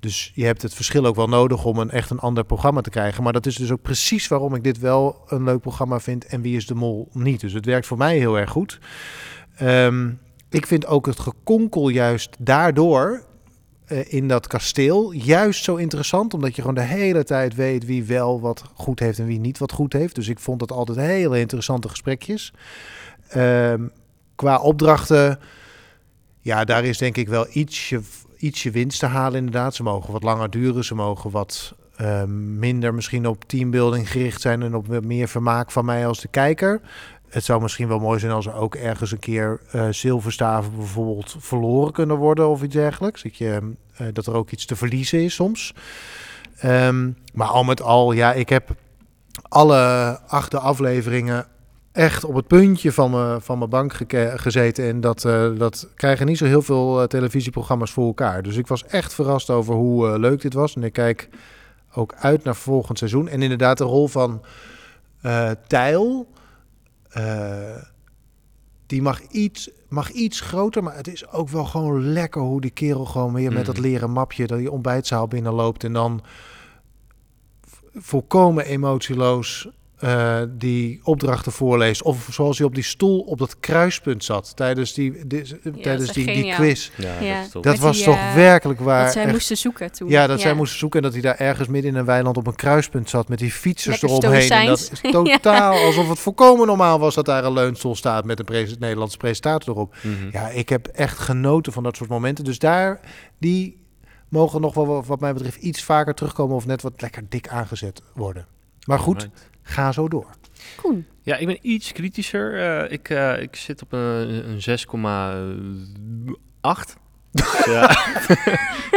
Dus 0.00 0.32
je 0.34 0.44
hebt 0.44 0.62
het 0.62 0.74
verschil 0.74 1.06
ook 1.06 1.16
wel 1.16 1.28
nodig 1.28 1.64
om 1.64 1.78
een 1.78 1.90
echt 1.90 2.10
een 2.10 2.18
ander 2.18 2.44
programma 2.44 2.80
te 2.80 2.90
krijgen. 2.90 3.22
Maar 3.22 3.32
dat 3.32 3.46
is 3.46 3.56
dus 3.56 3.70
ook 3.70 3.82
precies 3.82 4.28
waarom 4.28 4.54
ik 4.54 4.64
dit 4.64 4.78
wel 4.78 5.22
een 5.26 5.44
leuk 5.44 5.60
programma 5.60 6.00
vind 6.00 6.26
en 6.26 6.40
Wie 6.40 6.56
is 6.56 6.66
de 6.66 6.74
Mol 6.74 7.08
niet. 7.12 7.40
Dus 7.40 7.52
het 7.52 7.64
werkt 7.64 7.86
voor 7.86 7.96
mij 7.96 8.18
heel 8.18 8.38
erg 8.38 8.50
goed. 8.50 8.78
Ehm, 9.56 10.10
ik 10.48 10.66
vind 10.66 10.86
ook 10.86 11.06
het 11.06 11.20
gekonkel 11.20 11.88
juist 11.88 12.36
daardoor 12.38 13.10
eh, 13.12 13.31
in 14.08 14.28
dat 14.28 14.46
kasteel 14.46 15.12
juist 15.12 15.64
zo 15.64 15.76
interessant. 15.76 16.34
Omdat 16.34 16.56
je 16.56 16.60
gewoon 16.60 16.76
de 16.76 16.80
hele 16.80 17.24
tijd 17.24 17.54
weet 17.54 17.84
wie 17.84 18.04
wel 18.04 18.40
wat 18.40 18.64
goed 18.74 18.98
heeft 18.98 19.18
en 19.18 19.26
wie 19.26 19.40
niet 19.40 19.58
wat 19.58 19.72
goed 19.72 19.92
heeft. 19.92 20.14
Dus 20.14 20.28
ik 20.28 20.38
vond 20.38 20.58
dat 20.58 20.72
altijd 20.72 20.98
hele 20.98 21.38
interessante 21.38 21.88
gesprekjes. 21.88 22.52
Ehm, 23.28 23.86
qua 24.34 24.60
opdrachten, 24.60 25.38
ja, 26.40 26.64
daar 26.64 26.84
is 26.84 26.98
denk 26.98 27.16
ik 27.16 27.28
wel 27.28 27.46
ietsje, 27.50 28.00
ietsje 28.38 28.70
winst 28.70 28.98
te 28.98 29.06
halen 29.06 29.38
inderdaad. 29.38 29.74
Ze 29.74 29.82
mogen 29.82 30.12
wat 30.12 30.22
langer 30.22 30.50
duren, 30.50 30.84
ze 30.84 30.94
mogen 30.94 31.30
wat 31.30 31.74
eh, 31.96 32.24
minder 32.58 32.94
misschien 32.94 33.26
op 33.26 33.44
teambuilding 33.44 34.10
gericht 34.10 34.40
zijn... 34.40 34.62
en 34.62 34.74
op 34.74 35.02
meer 35.02 35.28
vermaak 35.28 35.70
van 35.70 35.84
mij 35.84 36.06
als 36.06 36.20
de 36.20 36.28
kijker. 36.28 36.80
Het 37.32 37.44
zou 37.44 37.62
misschien 37.62 37.88
wel 37.88 37.98
mooi 37.98 38.18
zijn 38.18 38.32
als 38.32 38.46
er 38.46 38.54
ook 38.54 38.74
ergens 38.74 39.12
een 39.12 39.18
keer 39.18 39.60
eh, 39.70 39.88
zilverstaven 39.90 40.76
bijvoorbeeld 40.76 41.36
verloren 41.38 41.92
kunnen 41.92 42.16
worden 42.16 42.48
of 42.48 42.62
iets 42.62 42.74
dergelijks. 42.74 43.22
Dat, 43.22 43.36
je, 43.36 43.74
eh, 43.96 44.06
dat 44.12 44.26
er 44.26 44.34
ook 44.34 44.50
iets 44.50 44.66
te 44.66 44.76
verliezen 44.76 45.24
is 45.24 45.34
soms. 45.34 45.74
Ehm, 46.58 47.10
maar 47.34 47.46
al 47.46 47.64
met 47.64 47.82
al, 47.82 48.12
ja, 48.12 48.32
ik 48.32 48.48
heb 48.48 48.70
alle 49.48 50.20
acht 50.26 50.54
afleveringen 50.54 51.46
echt 51.92 52.24
op 52.24 52.34
het 52.34 52.46
puntje 52.46 52.92
van 52.92 53.10
mijn, 53.10 53.40
van 53.40 53.58
mijn 53.58 53.70
bank 53.70 53.94
gezeten. 54.36 54.88
En 54.88 55.00
dat, 55.00 55.24
eh, 55.24 55.48
dat 55.56 55.88
krijgen 55.94 56.26
niet 56.26 56.38
zo 56.38 56.44
heel 56.44 56.62
veel 56.62 57.06
televisieprogramma's 57.06 57.90
voor 57.90 58.06
elkaar. 58.06 58.42
Dus 58.42 58.56
ik 58.56 58.66
was 58.66 58.86
echt 58.86 59.14
verrast 59.14 59.50
over 59.50 59.74
hoe 59.74 60.18
leuk 60.18 60.40
dit 60.40 60.54
was. 60.54 60.74
En 60.74 60.82
ik 60.82 60.92
kijk 60.92 61.28
ook 61.94 62.14
uit 62.18 62.44
naar 62.44 62.56
volgend 62.56 62.98
seizoen. 62.98 63.28
En 63.28 63.42
inderdaad 63.42 63.78
de 63.78 63.84
rol 63.84 64.08
van 64.08 64.42
Tijl... 65.66 66.26
eh, 67.12 67.82
die 68.86 69.02
mag 69.02 69.20
iets, 69.22 69.70
mag 69.88 70.10
iets 70.10 70.40
groter, 70.40 70.82
maar 70.82 70.96
het 70.96 71.08
is 71.08 71.28
ook 71.30 71.48
wel 71.48 71.64
gewoon 71.64 72.12
lekker 72.12 72.42
hoe 72.42 72.60
die 72.60 72.70
kerel 72.70 73.04
gewoon 73.04 73.32
weer 73.32 73.52
met 73.52 73.66
dat 73.66 73.74
Mhm. 73.74 73.84
leren 73.84 74.10
mapje 74.10 74.46
dat 74.46 74.58
die 74.58 74.70
ontbijtzaal 74.70 75.28
binnenloopt 75.28 75.84
en 75.84 75.92
dan 75.92 76.22
volkomen 77.94 78.64
emotieloos 78.64 79.68
eh, 80.02 80.40
die 80.48 81.00
opdrachten 81.04 81.52
voorleest. 81.52 82.02
Of 82.02 82.28
zoals 82.30 82.58
hij 82.58 82.66
op 82.66 82.74
die 82.74 82.84
stoel 82.84 83.20
op 83.20 83.38
dat 83.38 83.60
kruispunt 83.60 84.24
zat 84.24 84.56
tijdens 84.56 84.94
die, 84.94 85.26
die- 85.26 85.44
tijdens 85.82 86.12
die, 86.12 86.26
die 86.26 86.54
quiz. 86.54 86.90
Ja, 86.96 87.20
Ja. 87.20 87.44
dat 87.60 87.78
was 87.78 87.96
die, 87.96 88.04
toch 88.04 88.16
eh, 88.16 88.34
werkelijk 88.34 88.80
waar. 88.80 89.04
dat 89.04 89.12
zij 89.12 89.22
echt- 89.22 89.32
moesten 89.32 89.56
zoeken 89.56 89.92
toen. 89.92 90.08
ja, 90.08 90.26
dat 90.26 90.40
zij 90.40 90.54
moesten 90.54 90.78
zoeken 90.78 90.98
en 90.98 91.04
dat 91.04 91.12
hij 91.14 91.22
daar 91.22 91.36
ergens 91.46 91.68
midden 91.68 91.90
in 91.90 91.96
een 91.96 92.04
weiland 92.04 92.36
op 92.36 92.46
een 92.46 92.54
kruispunt 92.54 93.10
zat 93.10 93.28
met 93.28 93.38
die 93.38 93.50
fietsers 93.52 94.00
Lekker 94.00 94.18
eromheen. 94.18 94.50
En 94.50 94.66
dat 94.66 94.78
is 94.92 95.00
totaal 95.12 95.72
alsof 95.84 96.08
het 96.08 96.18
volkomen 96.18 96.66
normaal 96.66 96.98
was 96.98 97.14
dat 97.14 97.24
daar 97.24 97.44
een 97.44 97.52
leunstoel 97.52 97.96
staat 97.96 98.24
met 98.24 98.38
een 98.38 98.44
pres- 98.44 98.78
Nederlandse 98.78 99.16
presentator 99.16 99.74
erop. 99.74 99.94
Mhm. 100.02 100.28
Ja, 100.32 100.48
ik 100.48 100.68
heb 100.68 100.86
echt 100.86 101.18
genoten 101.18 101.72
van 101.72 101.82
dat 101.82 101.96
soort 101.96 102.10
momenten. 102.10 102.44
Dus 102.44 102.58
daar, 102.58 103.00
die 103.38 103.80
mogen 104.28 104.60
nog 104.60 104.74
wel 104.74 104.86
wat- 104.86 105.06
wat 105.06 105.20
mij 105.20 105.32
betreft 105.32 105.56
iets 105.56 105.82
vaker 105.82 106.14
terugkomen 106.14 106.56
of 106.56 106.66
net 106.66 106.82
wat 106.82 106.92
lekker 107.00 107.22
dik 107.28 107.48
aangezet 107.48 108.02
worden. 108.14 108.46
Maar 108.86 108.98
goed. 108.98 109.28
Ga 109.62 109.92
zo 109.92 110.08
door. 110.08 110.26
Koen. 110.76 111.06
Ja, 111.22 111.36
ik 111.36 111.46
ben 111.46 111.58
iets 111.62 111.92
kritischer. 111.92 112.58
Eh, 112.58 112.92
ik, 112.92 113.08
eh, 113.08 113.42
ik 113.42 113.56
zit 113.56 113.82
op 113.82 113.92
een, 113.92 114.48
een 114.48 114.60
6,8. 114.60 116.96
ja. 117.72 117.90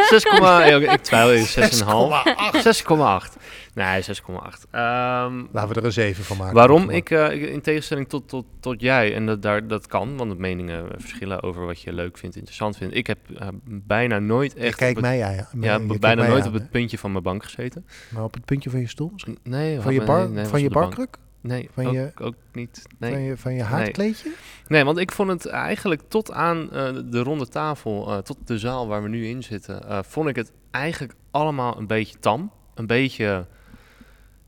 6, 0.09 0.23
ja, 0.23 0.63
ik 0.75 1.01
twijfel 1.01 1.31
even, 1.31 1.63
6,5. 1.63 2.23
6,8. 2.63 3.37
Nee, 3.75 4.01
6,8. 4.01 4.65
Ehm, 4.71 5.43
Laten 5.51 5.69
we 5.69 5.75
er 5.79 5.85
een 5.85 5.91
7 5.91 6.23
van 6.23 6.37
maken. 6.37 6.55
waarom? 6.55 6.89
Ik, 6.89 7.09
eh, 7.09 7.31
ik- 7.31 7.49
in 7.49 7.61
tegenstelling 7.61 8.09
tot, 8.09 8.29
tot, 8.29 8.45
tot 8.59 8.81
jij, 8.81 9.15
en 9.15 9.25
dat, 9.25 9.41
daar, 9.41 9.67
dat 9.67 9.87
kan, 9.87 10.17
want 10.17 10.31
de 10.31 10.37
meningen 10.37 10.85
verschillen 10.97 11.43
over 11.43 11.65
wat 11.65 11.81
je 11.81 11.93
leuk 11.93 12.17
vindt, 12.17 12.35
interessant 12.35 12.77
vindt. 12.77 12.95
Ik 12.95 13.07
heb 13.07 13.17
eh, 13.39 13.47
bijna 13.65 14.19
nooit 14.19 14.53
echt... 14.55 14.79
het- 14.79 14.99
mij 15.01 15.23
aan. 15.23 15.33
Ja, 15.35 15.47
ja, 15.59 15.73
je 15.77 15.85
kijkt 15.85 16.01
bijna 16.01 16.27
nooit 16.27 16.41
aan, 16.41 16.47
op 16.47 16.53
het 16.53 16.69
puntje 16.69 16.97
van 16.97 17.11
mijn 17.11 17.23
bank 17.23 17.43
gezeten. 17.43 17.85
Maar 18.09 18.23
op 18.23 18.33
het 18.33 18.45
puntje 18.45 18.69
van 18.69 18.79
je 18.79 18.87
stoel 18.87 19.09
misschien? 19.13 19.37
Nee, 19.43 19.79
Van 19.81 19.93
je, 19.93 20.03
bar, 20.03 20.29
nee, 20.29 20.45
van 20.45 20.61
je 20.61 20.69
barkruk? 20.69 21.17
Nee, 21.41 21.69
Van 21.73 21.85
ook, 21.87 21.93
je- 21.93 22.11
ook 22.21 22.35
niet. 22.53 22.81
Nee. 22.99 23.11
Van, 23.11 23.21
je, 23.21 23.37
van 23.37 23.53
je 23.53 23.63
haardkleedje? 23.63 24.31
Nee, 24.67 24.83
want 24.83 24.97
ik 24.97 25.11
vond 25.11 25.29
het 25.29 25.45
eigenlijk 25.47 26.01
tot 26.07 26.31
aan 26.31 26.71
eh, 26.71 26.93
de 27.05 27.19
ronde 27.23 27.47
tafel, 27.47 28.11
eh, 28.11 28.17
tot 28.17 28.37
de 28.45 28.57
zaal 28.57 28.87
waar 28.87 29.03
we 29.03 29.09
nu 29.09 29.27
in 29.27 29.43
zitten, 29.43 29.89
eh, 29.89 29.99
vond 30.03 30.29
ik 30.29 30.35
het 30.35 30.51
eigenlijk 30.71 31.13
allemaal 31.31 31.77
een 31.77 31.87
beetje 31.87 32.19
tam. 32.19 32.51
Een 32.75 32.87
beetje, 32.87 33.47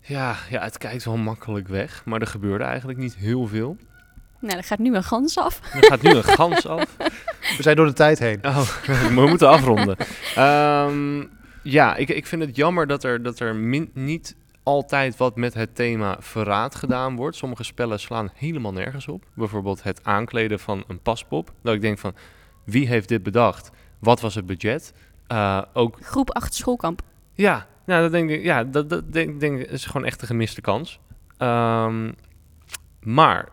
ja, 0.07 0.35
ja, 0.49 0.61
het 0.63 0.77
kijkt 0.77 1.05
wel 1.05 1.17
makkelijk 1.17 1.67
weg, 1.67 2.01
maar 2.05 2.21
er 2.21 2.27
gebeurde 2.27 2.63
eigenlijk 2.63 2.99
niet 2.99 3.15
heel 3.15 3.47
veel. 3.47 3.77
Nou, 4.39 4.57
er 4.57 4.63
gaat 4.63 4.79
nu 4.79 4.95
een 4.95 5.03
gans 5.03 5.37
af. 5.37 5.59
Er 5.73 5.83
gaat 5.83 6.01
nu 6.01 6.09
een 6.11 6.23
gans 6.23 6.67
af. 6.67 6.95
We 7.57 7.63
zijn 7.63 7.75
door 7.75 7.85
de 7.85 7.93
tijd 7.93 8.19
heen. 8.19 8.45
Oh, 8.45 8.57
we 8.85 9.25
moeten 9.27 9.49
afronden. 9.49 9.97
Ehm, 10.35 11.23
ja, 11.63 11.95
ik, 11.95 12.09
ik 12.09 12.25
vind 12.27 12.41
het 12.41 12.55
jammer 12.55 12.87
dat 12.87 13.03
er, 13.03 13.23
dat 13.23 13.39
er 13.39 13.55
min- 13.55 13.91
niet 13.93 14.35
altijd 14.63 15.17
wat 15.17 15.35
met 15.35 15.53
het 15.53 15.75
thema 15.75 16.17
verraad 16.19 16.75
gedaan 16.75 17.15
wordt. 17.15 17.35
Sommige 17.35 17.63
spellen 17.63 17.99
slaan 17.99 18.31
helemaal 18.33 18.73
nergens 18.73 19.07
op. 19.07 19.23
Bijvoorbeeld 19.35 19.83
het 19.83 20.03
aankleden 20.03 20.59
van 20.59 20.83
een 20.87 20.99
paspop. 21.01 21.53
Dat 21.63 21.73
ik 21.73 21.81
denk 21.81 21.97
van, 21.99 22.15
wie 22.63 22.87
heeft 22.87 23.07
dit 23.09 23.23
bedacht? 23.23 23.69
Wat 23.99 24.21
was 24.21 24.35
het 24.35 24.45
budget? 24.45 24.93
Eh, 25.27 25.61
ook, 25.73 25.97
Groep 26.01 26.31
8 26.31 26.53
schoolkamp. 26.53 27.01
ja, 27.33 27.67
nou, 27.87 28.01
dat 28.01 28.11
denk 28.11 28.29
ik, 28.29 28.43
ja, 28.43 28.63
dat, 28.63 28.89
dat 28.89 29.13
denk, 29.13 29.39
denk 29.39 29.59
ik 29.59 29.69
is 29.69 29.85
gewoon 29.85 30.05
echt 30.05 30.21
een 30.21 30.27
gemiste 30.27 30.61
kans. 30.61 30.99
Ehm, 31.37 32.11
maar 33.01 33.49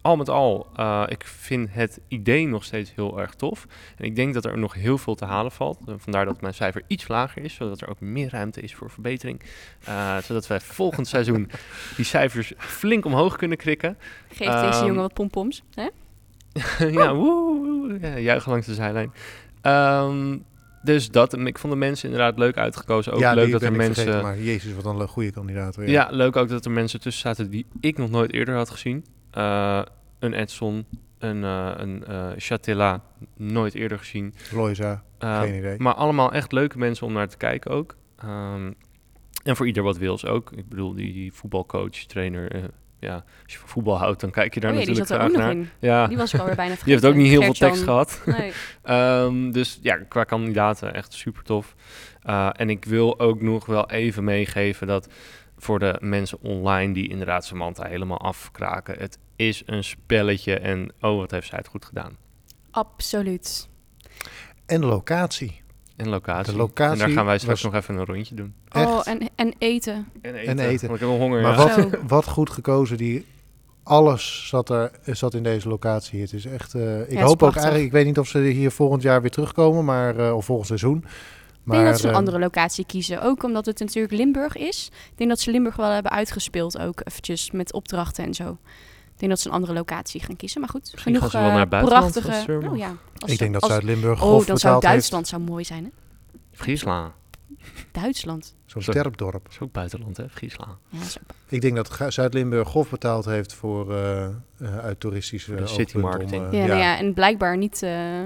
al 0.00 0.16
met 0.16 0.28
al, 0.28 0.66
uh, 0.76 1.04
ik 1.08 1.24
vind 1.24 1.68
het 1.72 2.00
idee 2.08 2.46
nog 2.46 2.64
steeds 2.64 2.94
heel 2.94 3.20
erg 3.20 3.34
tof. 3.34 3.66
En 3.96 4.04
ik 4.04 4.16
denk 4.16 4.34
dat 4.34 4.44
er 4.44 4.58
nog 4.58 4.74
heel 4.74 4.98
veel 4.98 5.14
te 5.14 5.24
halen 5.24 5.52
valt. 5.52 5.78
Uh, 5.88 5.94
vandaar 5.98 6.24
dat 6.24 6.40
mijn 6.40 6.54
cijfer 6.54 6.82
iets 6.86 7.08
lager 7.08 7.42
is, 7.42 7.54
zodat 7.54 7.80
er 7.80 7.88
ook 7.88 8.00
meer 8.00 8.30
ruimte 8.30 8.60
is 8.60 8.74
voor 8.74 8.90
verbetering. 8.90 9.42
Uh, 9.88 10.16
zodat 10.18 10.46
wij 10.46 10.60
volgend 10.60 11.08
seizoen 11.08 11.50
die 11.96 12.04
cijfers 12.04 12.52
flink 12.56 13.04
omhoog 13.04 13.36
kunnen 13.36 13.56
krikken. 13.56 13.98
Geef 14.28 14.54
um, 14.54 14.70
deze 14.70 14.84
jongen 14.84 15.00
wat 15.00 15.14
pompoms, 15.14 15.62
hè? 15.74 15.88
ja, 17.00 17.14
woe, 17.14 17.98
ja, 18.00 18.18
juichen 18.18 18.50
langs 18.50 18.66
de 18.66 18.74
zijlijn. 18.74 19.12
Um, 19.62 20.44
dus 20.84 21.10
dat, 21.10 21.38
ik 21.38 21.58
vond 21.58 21.72
de 21.72 21.78
mensen 21.78 22.10
inderdaad 22.10 22.38
leuk 22.38 22.56
uitgekozen. 22.56 23.12
Ook 23.12 23.20
ja, 23.20 23.34
leuk 23.34 23.50
dat 23.50 23.62
er 23.62 23.72
mensen. 23.72 23.94
Vergeten, 23.94 24.22
maar 24.22 24.40
Jezus, 24.40 24.74
wat 24.74 24.84
een 24.84 25.08
goede 25.08 25.30
kandidaat. 25.30 25.74
Ja. 25.74 25.82
ja. 25.82 26.08
leuk 26.10 26.36
ook 26.36 26.48
dat 26.48 26.64
er 26.64 26.70
mensen 26.70 27.00
tussen 27.00 27.22
zaten 27.22 27.50
die 27.50 27.66
ik 27.80 27.98
nog 27.98 28.10
nooit 28.10 28.32
eerder 28.32 28.54
had 28.54 28.70
gezien. 28.70 29.04
Uh, 29.38 29.82
een 30.18 30.32
Edson, 30.32 30.86
een, 31.18 31.36
uh, 31.36 31.72
een 31.76 32.04
uh, 32.08 32.26
Chatilla, 32.36 33.02
nooit 33.36 33.74
eerder 33.74 33.98
gezien. 33.98 34.34
Loisa, 34.52 35.02
geen 35.18 35.54
idee. 35.54 35.78
Maar 35.78 35.94
allemaal 35.94 36.32
echt 36.32 36.52
leuke 36.52 36.78
mensen 36.78 37.06
om 37.06 37.12
naar 37.12 37.28
te 37.28 37.36
kijken 37.36 37.70
ook. 37.70 37.96
Um, 38.24 38.74
en 39.44 39.56
voor 39.56 39.66
ieder 39.66 39.82
wat 39.82 39.98
wils 39.98 40.26
ook. 40.26 40.52
Ik 40.52 40.68
bedoel, 40.68 40.94
die, 40.94 41.12
die 41.12 41.32
voetbalcoach, 41.32 41.90
trainer, 41.90 42.70
ja, 43.04 43.14
als 43.14 43.52
je 43.52 43.58
van 43.58 43.68
voetbal 43.68 43.98
houdt, 43.98 44.20
dan 44.20 44.30
kijk 44.30 44.54
je 44.54 44.60
daar 44.60 44.70
oh, 44.72 44.78
ja, 44.78 44.86
natuurlijk 44.86 45.08
die 45.08 45.16
zat 45.16 45.26
er 45.26 45.30
graag 45.30 45.42
ook 45.42 45.46
naar. 45.46 45.56
Nog 45.56 45.66
in. 45.80 45.88
Ja. 45.88 46.06
Die 46.06 46.16
was 46.16 46.34
ik 46.34 46.40
alweer 46.40 46.56
bijna 46.56 46.74
vergeten. 46.74 47.00
Die 47.00 47.08
heeft 47.08 47.16
ook 47.16 47.22
niet 47.22 47.30
heel 47.32 47.42
veel 47.42 47.68
tekst 47.68 47.82
gehad. 47.82 48.22
Nee. 48.26 48.52
um, 49.24 49.52
dus 49.58 49.78
ja, 49.82 49.96
qua 50.08 50.24
kandidaten 50.24 50.94
echt 50.94 51.12
super 51.12 51.42
tof. 51.42 51.74
Uh, 52.26 52.50
en 52.52 52.70
ik 52.70 52.84
wil 52.84 53.20
ook 53.20 53.40
nog 53.40 53.66
wel 53.66 53.90
even 53.90 54.24
meegeven 54.24 54.86
dat 54.86 55.08
voor 55.56 55.78
de 55.78 55.96
mensen 56.00 56.38
online 56.40 56.92
die 56.92 57.08
inderdaad 57.08 57.44
Samantha 57.44 57.86
helemaal 57.86 58.20
afkraken, 58.20 58.98
het 58.98 59.18
is 59.36 59.62
een 59.66 59.84
spelletje 59.84 60.58
en 60.58 60.92
oh, 61.00 61.16
wat 61.16 61.30
heeft 61.30 61.48
zij 61.48 61.58
het 61.58 61.66
goed 61.66 61.84
gedaan. 61.84 62.16
Absoluut. 62.70 63.68
En 64.66 64.80
de 64.80 64.86
locatie. 64.86 65.62
En 65.96 66.08
locatie. 66.08 66.52
De 66.52 66.58
locatie 66.58 66.92
en 66.92 67.06
daar 67.06 67.16
gaan 67.16 67.24
wij 67.26 67.38
straks 67.38 67.62
was- 67.62 67.72
nog 67.72 67.82
even 67.82 67.94
een 67.96 68.04
rondje 68.04 68.34
doen. 68.34 68.54
Oh, 68.72 69.00
en, 69.04 69.30
en 69.34 69.54
eten. 69.58 70.08
En 70.22 70.34
eten. 70.34 70.58
eten. 70.58 70.88
Want 70.88 71.00
ik 71.00 71.06
heb 71.06 71.08
wel 71.08 71.18
honger. 71.18 71.42
Maar 71.42 71.58
ja. 71.58 71.74
Zo. 71.74 71.90
wat, 71.90 71.98
wat 72.06 72.26
goed 72.26 72.50
gekozen. 72.50 72.96
Die, 72.96 73.26
alles 73.82 74.48
zat, 74.48 74.70
er, 74.70 74.90
zat 75.04 75.34
in 75.34 75.42
deze 75.42 75.68
locatie. 75.68 76.20
Het 76.20 76.32
is 76.32 76.44
echt... 76.44 76.74
eh, 76.74 77.10
ik 77.10 77.18
hoop 77.18 77.42
ook 77.42 77.54
eigenlijk... 77.54 77.84
Ik 77.84 77.92
weet 77.92 78.04
niet 78.04 78.18
of 78.18 78.28
ze 78.28 78.38
hier 78.38 78.70
volgend 78.70 79.02
jaar 79.02 79.20
weer 79.20 79.30
terugkomen. 79.30 79.84
Maar, 79.84 80.16
eh, 80.18 80.36
of 80.36 80.44
volgend 80.44 80.66
seizoen. 80.66 80.96
Ik 80.96 81.04
Maar, 81.70 81.76
denk 81.76 81.90
dat 81.90 82.00
ze 82.00 82.06
een 82.06 82.12
eh, 82.12 82.18
andere 82.18 82.38
locatie 82.38 82.86
kiezen. 82.86 83.22
Ook 83.22 83.42
omdat 83.42 83.66
het 83.66 83.78
natuurlijk 83.78 84.14
Limburg 84.14 84.56
is. 84.56 84.90
Ik 85.10 85.18
denk 85.18 85.30
dat 85.30 85.40
ze 85.40 85.50
Limburg 85.50 85.76
wel 85.76 85.90
hebben 85.90 86.12
uitgespeeld 86.12 86.78
ook. 86.78 87.00
Eventjes 87.04 87.50
met 87.50 87.72
opdrachten 87.72 88.24
en 88.24 88.34
zo. 88.34 88.58
Ik 89.14 89.20
denk 89.20 89.30
dat 89.32 89.40
ze 89.40 89.48
een 89.48 89.54
andere 89.54 89.72
locatie 89.72 90.20
gaan 90.20 90.36
kiezen. 90.36 90.60
Maar 90.60 90.70
goed, 90.70 90.80
Misschien 90.92 91.14
genoeg 91.14 91.20
gaan 91.20 91.30
ze 91.30 91.36
wel 91.36 91.46
eh, 91.46 91.52
naar 91.52 91.60
het 91.60 91.70
buitenland 91.70 92.12
prachtige... 92.12 92.68
oh, 92.70 92.76
ja. 92.76 92.96
Als 93.18 93.30
ik 93.32 93.38
denk 93.38 93.52
dat 93.52 93.62
als- 93.62 93.70
Zuid-Limburg 93.72 94.22
Oh, 94.22 94.46
dan 94.46 94.58
zou 94.58 94.80
Duitsland 94.80 95.28
zou 95.28 95.42
mooi 95.42 95.64
zijn, 95.64 95.84
hè? 95.84 95.90
Friesland. 96.52 97.12
Duitsland. 97.92 98.54
Zo'n 98.66 98.82
Zo. 98.82 98.90
sterpdorp. 98.90 99.42
Dat 99.44 99.52
is 99.52 99.60
ook 99.60 99.72
buitenland, 99.72 100.16
hè? 100.16 100.28
Friesland. 100.28 100.76
Ja. 100.88 100.98
Ik 101.48 101.60
denk 101.60 101.76
dat 101.76 102.12
Zuid-Limburg 102.12 102.68
grof 102.68 102.90
betaald 102.90 103.24
heeft 103.24 103.52
voor 103.52 103.94
eh, 103.94 104.24
eh, 104.24 104.32
uit 104.78 105.00
toeristische 105.00 105.54
De 105.54 105.66
city 105.66 105.96
om, 105.96 106.02
marketing. 106.02 106.46
eh, 106.46 106.52
Ja, 106.60 106.66
nou 106.66 106.78
ja, 106.78 106.98
en 106.98 107.14
blijkbaar 107.14 107.56
niet, 107.56 107.82
eh, 107.82 108.20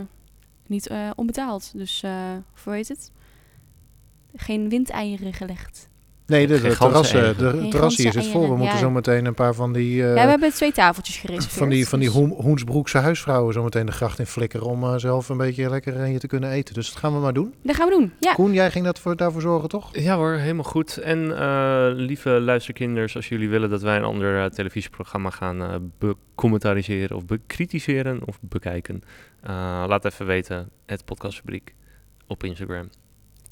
niet 0.66 0.86
eh, 0.86 1.10
onbetaald. 1.16 1.72
Dus, 1.74 2.02
eh 2.02 2.12
hoe 2.64 2.72
heet 2.74 2.88
het? 2.88 3.12
Geen 4.36 4.68
windeieren 4.68 5.32
gelegd. 5.32 5.88
Nee, 6.28 6.46
de, 6.46 6.60
de 6.60 6.76
terrassen, 6.76 7.38
de 7.38 7.50
Geen 7.50 7.70
terras 7.70 7.96
hier 7.96 8.12
zit 8.12 8.26
vol. 8.26 8.40
We 8.42 8.56
moeten 8.56 8.74
ja. 8.74 8.78
zo 8.78 8.90
meteen 8.90 9.24
een 9.26 9.34
paar 9.34 9.54
van 9.54 9.72
die... 9.72 10.02
eh, 10.02 10.14
ja, 10.14 10.22
we 10.24 10.30
hebben 10.30 10.50
twee 10.52 10.72
tafeltjes 10.72 11.16
gereserveerd. 11.16 11.58
van 11.58 11.68
die, 11.68 11.88
van 11.88 11.98
die 11.98 12.08
dus- 12.08 12.16
Hoen- 12.16 12.34
Hoensbroekse 12.42 12.98
huisvrouwen 12.98 13.52
zo 13.52 13.62
meteen 13.62 13.86
de 13.86 13.92
gracht 13.92 14.18
in 14.18 14.26
flikkeren 14.26 14.66
om 14.66 14.82
eh, 14.84 14.94
zelf 14.96 15.28
een 15.28 15.36
beetje 15.36 15.70
lekker 15.70 16.02
hier 16.04 16.18
te 16.18 16.26
kunnen 16.26 16.50
eten. 16.50 16.74
Dus 16.74 16.88
dat 16.88 16.98
gaan 16.98 17.12
we 17.14 17.18
maar 17.20 17.32
doen. 17.32 17.54
Dat 17.62 17.76
gaan 17.76 17.88
we 17.88 17.94
doen, 17.94 18.12
ja. 18.20 18.32
Koen, 18.34 18.52
jij 18.52 18.70
ging 18.70 18.84
dat 18.84 18.98
voor, 18.98 19.16
daarvoor 19.16 19.40
zorgen, 19.40 19.68
toch? 19.68 19.88
Ja 19.96 20.16
hoor, 20.16 20.32
helemaal 20.32 20.64
goed. 20.64 20.96
En 20.96 21.38
eh, 21.38 21.86
lieve 21.94 22.30
luisterkinders, 22.30 23.16
als 23.16 23.28
jullie 23.28 23.48
willen 23.48 23.70
dat 23.70 23.82
wij 23.82 23.96
een 23.96 24.04
ander 24.04 24.42
eh, 24.44 24.50
televisieprogramma 24.50 25.30
gaan 25.30 25.62
eh 25.62 25.74
becommentaliseren 25.98 27.16
of 27.16 27.26
bekritiseren 27.26 28.20
of 28.26 28.38
bekijken, 28.40 29.02
eh, 29.42 29.84
laat 29.88 30.04
even 30.04 30.26
weten, 30.26 30.68
het 30.86 31.04
podcastfabriek 31.04 31.74
op 32.26 32.44
Instagram. 32.44 32.88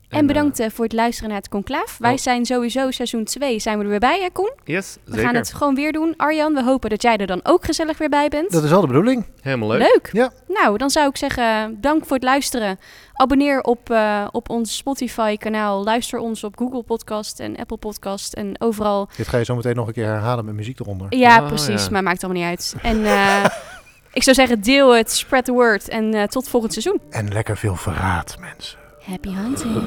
En 0.09 0.27
bedankt 0.27 0.59
eh, 0.61 0.71
voor 0.71 0.85
het 0.85 0.93
luisteren 0.93 1.29
naar 1.31 1.39
het 1.39 1.49
conclaaf. 1.49 1.99
Wij 1.99 2.13
Oh. 2.13 2.19
zijn 2.19 2.45
sowieso 2.47 2.91
seizoen 2.91 3.25
2 3.25 3.59
zijn 3.59 3.79
we 3.79 3.85
er 3.85 3.91
weer 3.91 3.99
bij, 3.99 4.21
hè 4.21 4.31
Koen? 4.33 4.53
eh, 4.65 4.75
yes, 4.75 4.97
We 5.05 5.11
zeker. 5.11 5.25
gaan 5.27 5.35
het 5.35 5.53
gewoon 5.55 5.75
weer 5.75 5.93
doen. 5.93 6.15
Arjan, 6.17 6.55
we 6.55 6.63
hopen 6.63 6.91
dat 6.91 7.03
jij 7.03 7.17
er 7.17 7.27
dan 7.27 7.41
ook 7.43 7.65
gezellig 7.65 7.99
weer 7.99 8.09
bij 8.09 8.29
bent. 8.29 8.51
Dat 8.53 8.65
is 8.65 8.73
al 8.73 8.81
de 8.81 8.87
bedoeling. 8.87 9.25
Helemaal 9.41 9.69
leuk. 9.69 9.79
Leuk. 9.81 10.09
Ja. 10.13 10.31
Nou, 10.49 10.79
dan 10.79 10.91
zou 10.91 11.09
ik 11.09 11.17
zeggen, 11.17 11.81
dank 11.81 12.05
voor 12.07 12.15
het 12.17 12.25
luisteren. 12.25 12.79
Abonneer 13.13 13.61
op, 13.61 13.91
eh, 13.91 14.27
op 14.31 14.51
ons 14.51 14.77
Spotify-kanaal. 14.77 15.85
Luister 15.85 16.19
ons 16.19 16.45
op 16.45 16.57
Google 16.59 16.83
Podcast 16.83 17.41
en 17.41 17.57
Apple 17.57 17.77
Podcast 17.77 18.33
en 18.33 18.61
overal. 18.61 19.09
Dit 19.17 19.29
ga 19.29 19.39
je 19.39 19.45
zo 19.45 19.55
meteen 19.57 19.75
nog 19.77 19.87
een 19.87 19.93
keer 19.93 20.05
herhalen 20.07 20.45
met 20.45 20.55
muziek 20.55 20.81
eronder. 20.81 21.07
Ja, 21.17 21.41
Oh, 21.41 21.47
precies, 21.47 21.85
ja. 21.85 21.91
maar 21.91 22.03
maakt 22.03 22.25
allemaal 22.25 22.43
niet 22.43 22.51
uit. 22.51 22.75
En 22.83 23.05
eh, 23.05 23.45
ik 24.13 24.23
zou 24.23 24.37
zeggen, 24.37 24.61
deel 24.61 24.95
het, 24.95 25.13
spread 25.13 25.45
the 25.45 25.53
word 25.53 25.89
en 25.89 26.15
eh, 26.15 26.23
tot 26.23 26.49
volgend 26.49 26.73
seizoen. 26.73 27.01
En 27.11 27.33
lekker 27.33 27.57
veel 27.57 27.77
verraad, 27.77 28.37
mensen. 28.41 28.79
Happy 29.07 29.31
hunting. 29.31 29.83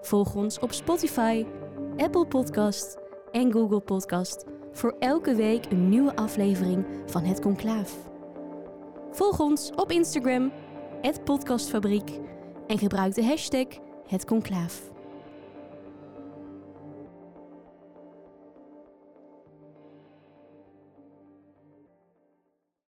Volg 0.00 0.34
ons 0.34 0.58
op 0.58 0.72
Spotify, 0.72 1.44
Apple 1.96 2.26
Podcast 2.26 2.96
en 3.32 3.52
Google 3.52 3.80
Podcast 3.80 4.44
voor 4.72 4.96
elke 4.98 5.34
week 5.34 5.64
een 5.70 5.88
nieuwe 5.88 6.16
aflevering 6.16 6.86
van 7.06 7.24
Het 7.24 7.40
Conclaaf. 7.40 7.96
Volg 9.10 9.40
ons 9.40 9.70
op 9.76 9.90
Instagram, 9.90 10.52
het 11.00 11.24
Podcastfabriek 11.24 12.10
en 12.66 12.78
gebruik 12.78 13.14
de 13.14 13.24
hashtag 13.24 13.66
Het 14.06 14.24
Conclaaf. 14.24 14.95